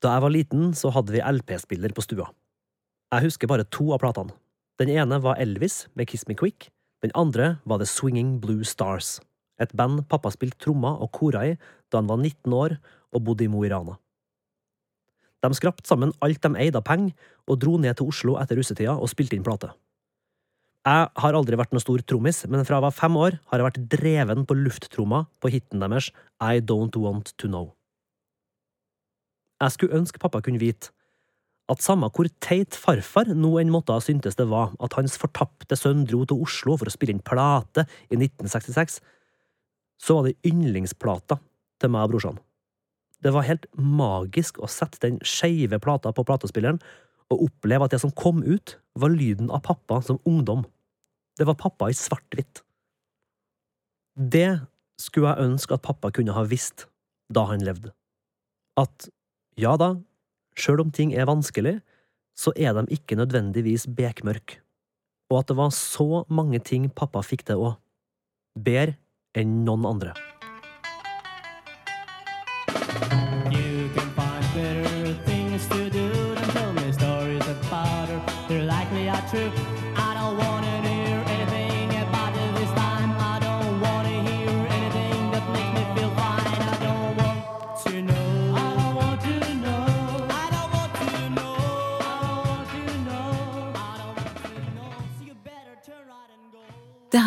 Da 0.00 0.14
jeg 0.14 0.24
var 0.24 0.32
liten, 0.32 0.70
så 0.76 0.92
hadde 0.94 1.12
vi 1.12 1.20
LP-spiller 1.20 1.92
på 1.96 2.04
stua. 2.04 2.30
Jeg 3.12 3.26
husker 3.26 3.50
bare 3.50 3.66
to 3.68 3.90
av 3.92 4.00
platene. 4.00 4.32
Den 4.80 4.88
ene 4.94 5.18
var 5.20 5.40
Elvis 5.42 5.84
med 5.98 6.08
Kiss 6.08 6.24
Me 6.28 6.36
Quick, 6.38 6.70
den 7.04 7.12
andre 7.14 7.58
var 7.68 7.80
The 7.80 7.88
Swinging 7.88 8.38
Blue 8.40 8.64
Stars, 8.64 9.18
et 9.60 9.72
band 9.76 10.06
pappa 10.08 10.32
spilte 10.32 10.56
trommer 10.64 11.00
og 11.04 11.12
kora 11.16 11.44
i 11.50 11.56
da 11.92 12.00
han 12.00 12.08
var 12.08 12.20
19 12.20 12.54
år 12.56 12.76
og 13.12 13.24
bodde 13.26 13.44
i 13.44 13.50
Mo 13.52 13.60
i 13.66 13.70
Rana. 13.72 13.98
De 15.40 15.52
skrapte 15.56 15.88
sammen 15.88 16.12
alt 16.24 16.42
de 16.44 16.50
eide 16.60 16.80
av 16.80 16.84
penger, 16.86 17.14
og 17.48 17.60
dro 17.62 17.78
ned 17.80 17.96
til 17.98 18.10
Oslo 18.12 18.36
etter 18.40 18.58
russetida 18.60 18.96
og 18.96 19.10
spilte 19.10 19.38
inn 19.38 19.46
plate. 19.46 19.72
Jeg 20.86 21.10
har 21.22 21.36
aldri 21.36 21.58
vært 21.60 21.74
noen 21.74 21.82
stor 21.82 22.00
trommis, 22.08 22.44
men 22.48 22.64
fra 22.64 22.78
jeg 22.78 22.86
var 22.86 22.96
fem 22.96 23.16
år 23.20 23.36
har 23.50 23.60
jeg 23.60 23.66
vært 23.66 23.82
dreven 23.92 24.46
på 24.48 24.56
lufttromma 24.56 25.26
på 25.40 25.50
hiten 25.52 25.82
deres 25.82 26.08
I 26.40 26.62
Don't 26.64 26.96
Want 26.96 27.34
To 27.36 27.50
Know. 27.50 27.68
Jeg 29.60 29.76
skulle 29.76 29.98
ønske 29.98 30.20
pappa 30.22 30.40
kunne 30.40 30.62
vite 30.62 30.94
at 31.70 31.84
samme 31.84 32.08
hvor 32.10 32.26
teit 32.42 32.74
farfar 32.74 33.28
nå 33.36 33.52
enn 33.60 33.70
måtte 33.70 33.94
ha 33.94 34.02
syntes 34.02 34.38
det 34.38 34.48
var 34.50 34.72
at 34.82 34.96
hans 34.98 35.18
fortapte 35.20 35.76
sønn 35.78 36.06
dro 36.08 36.24
til 36.26 36.40
Oslo 36.42 36.78
for 36.80 36.88
å 36.88 36.94
spille 36.94 37.14
inn 37.14 37.22
plate 37.22 37.84
i 38.08 38.16
1966, 38.16 38.98
så 40.00 40.16
var 40.16 40.30
det 40.30 40.38
yndlingsplata 40.48 41.38
til 41.80 41.92
meg 41.92 42.08
og 42.08 42.14
brorsan. 42.14 42.40
Det 43.20 43.32
var 43.34 43.44
helt 43.44 43.66
magisk 43.76 44.60
å 44.62 44.68
sette 44.70 45.02
den 45.04 45.20
skeive 45.26 45.80
plata 45.82 46.12
på 46.16 46.24
platespilleren 46.24 46.80
og 47.30 47.44
oppleve 47.46 47.86
at 47.86 47.94
det 47.94 48.00
som 48.02 48.14
kom 48.16 48.42
ut, 48.42 48.78
var 48.98 49.12
lyden 49.14 49.52
av 49.54 49.62
pappa 49.62 50.00
som 50.02 50.18
ungdom. 50.26 50.64
Det 51.38 51.46
var 51.46 51.58
pappa 51.60 51.90
i 51.90 51.96
svart-hvitt. 51.96 52.64
Det 54.16 54.60
skulle 55.00 55.30
jeg 55.30 55.46
ønske 55.52 55.76
at 55.76 55.84
pappa 55.84 56.10
kunne 56.12 56.34
ha 56.36 56.42
visst 56.48 56.88
da 57.32 57.46
han 57.48 57.62
levde. 57.64 57.92
At 58.80 59.08
ja 59.60 59.76
da, 59.80 59.94
sjøl 60.58 60.82
om 60.84 60.90
ting 60.94 61.14
er 61.14 61.30
vanskelig, 61.30 61.78
så 62.36 62.52
er 62.56 62.74
de 62.76 62.96
ikke 62.96 63.18
nødvendigvis 63.20 63.86
bekmørk, 63.96 64.58
og 65.30 65.42
at 65.42 65.52
det 65.52 65.58
var 65.60 65.72
så 65.76 66.24
mange 66.32 66.60
ting 66.64 66.88
pappa 66.90 67.22
fikk 67.24 67.46
til 67.48 67.62
òg. 67.68 67.78
Bedre 68.58 68.96
enn 69.38 69.60
noen 69.66 69.86
andre. 69.86 70.16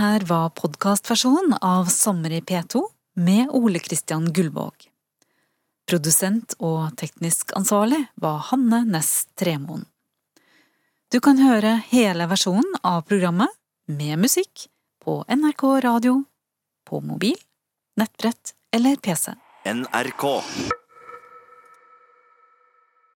Her 0.04 0.20
var 0.20 0.50
podkastversjonen 0.50 1.54
av 1.62 1.86
Sommer 1.86 2.32
i 2.32 2.42
P2 2.42 2.82
med 3.16 3.50
Ole 3.52 3.80
Christian 3.80 4.34
Gullvåg. 4.34 4.74
Produsent 5.88 6.56
og 6.60 6.98
teknisk 7.00 7.54
ansvarlig 7.56 8.02
var 8.20 8.42
Hanne 8.50 8.82
Næss 8.90 9.30
Tremoen. 9.40 9.86
Du 11.12 11.22
kan 11.24 11.40
høre 11.40 11.78
hele 11.94 12.28
versjonen 12.28 12.76
av 12.84 13.06
programmet 13.08 13.56
med 13.88 14.20
musikk 14.26 14.68
på 15.06 15.22
NRK 15.30 15.66
radio, 15.88 16.20
på 16.84 17.00
mobil, 17.00 17.40
nettbrett 17.96 18.56
eller 18.76 19.00
PC. 19.00 19.38
NRK. 19.64 20.26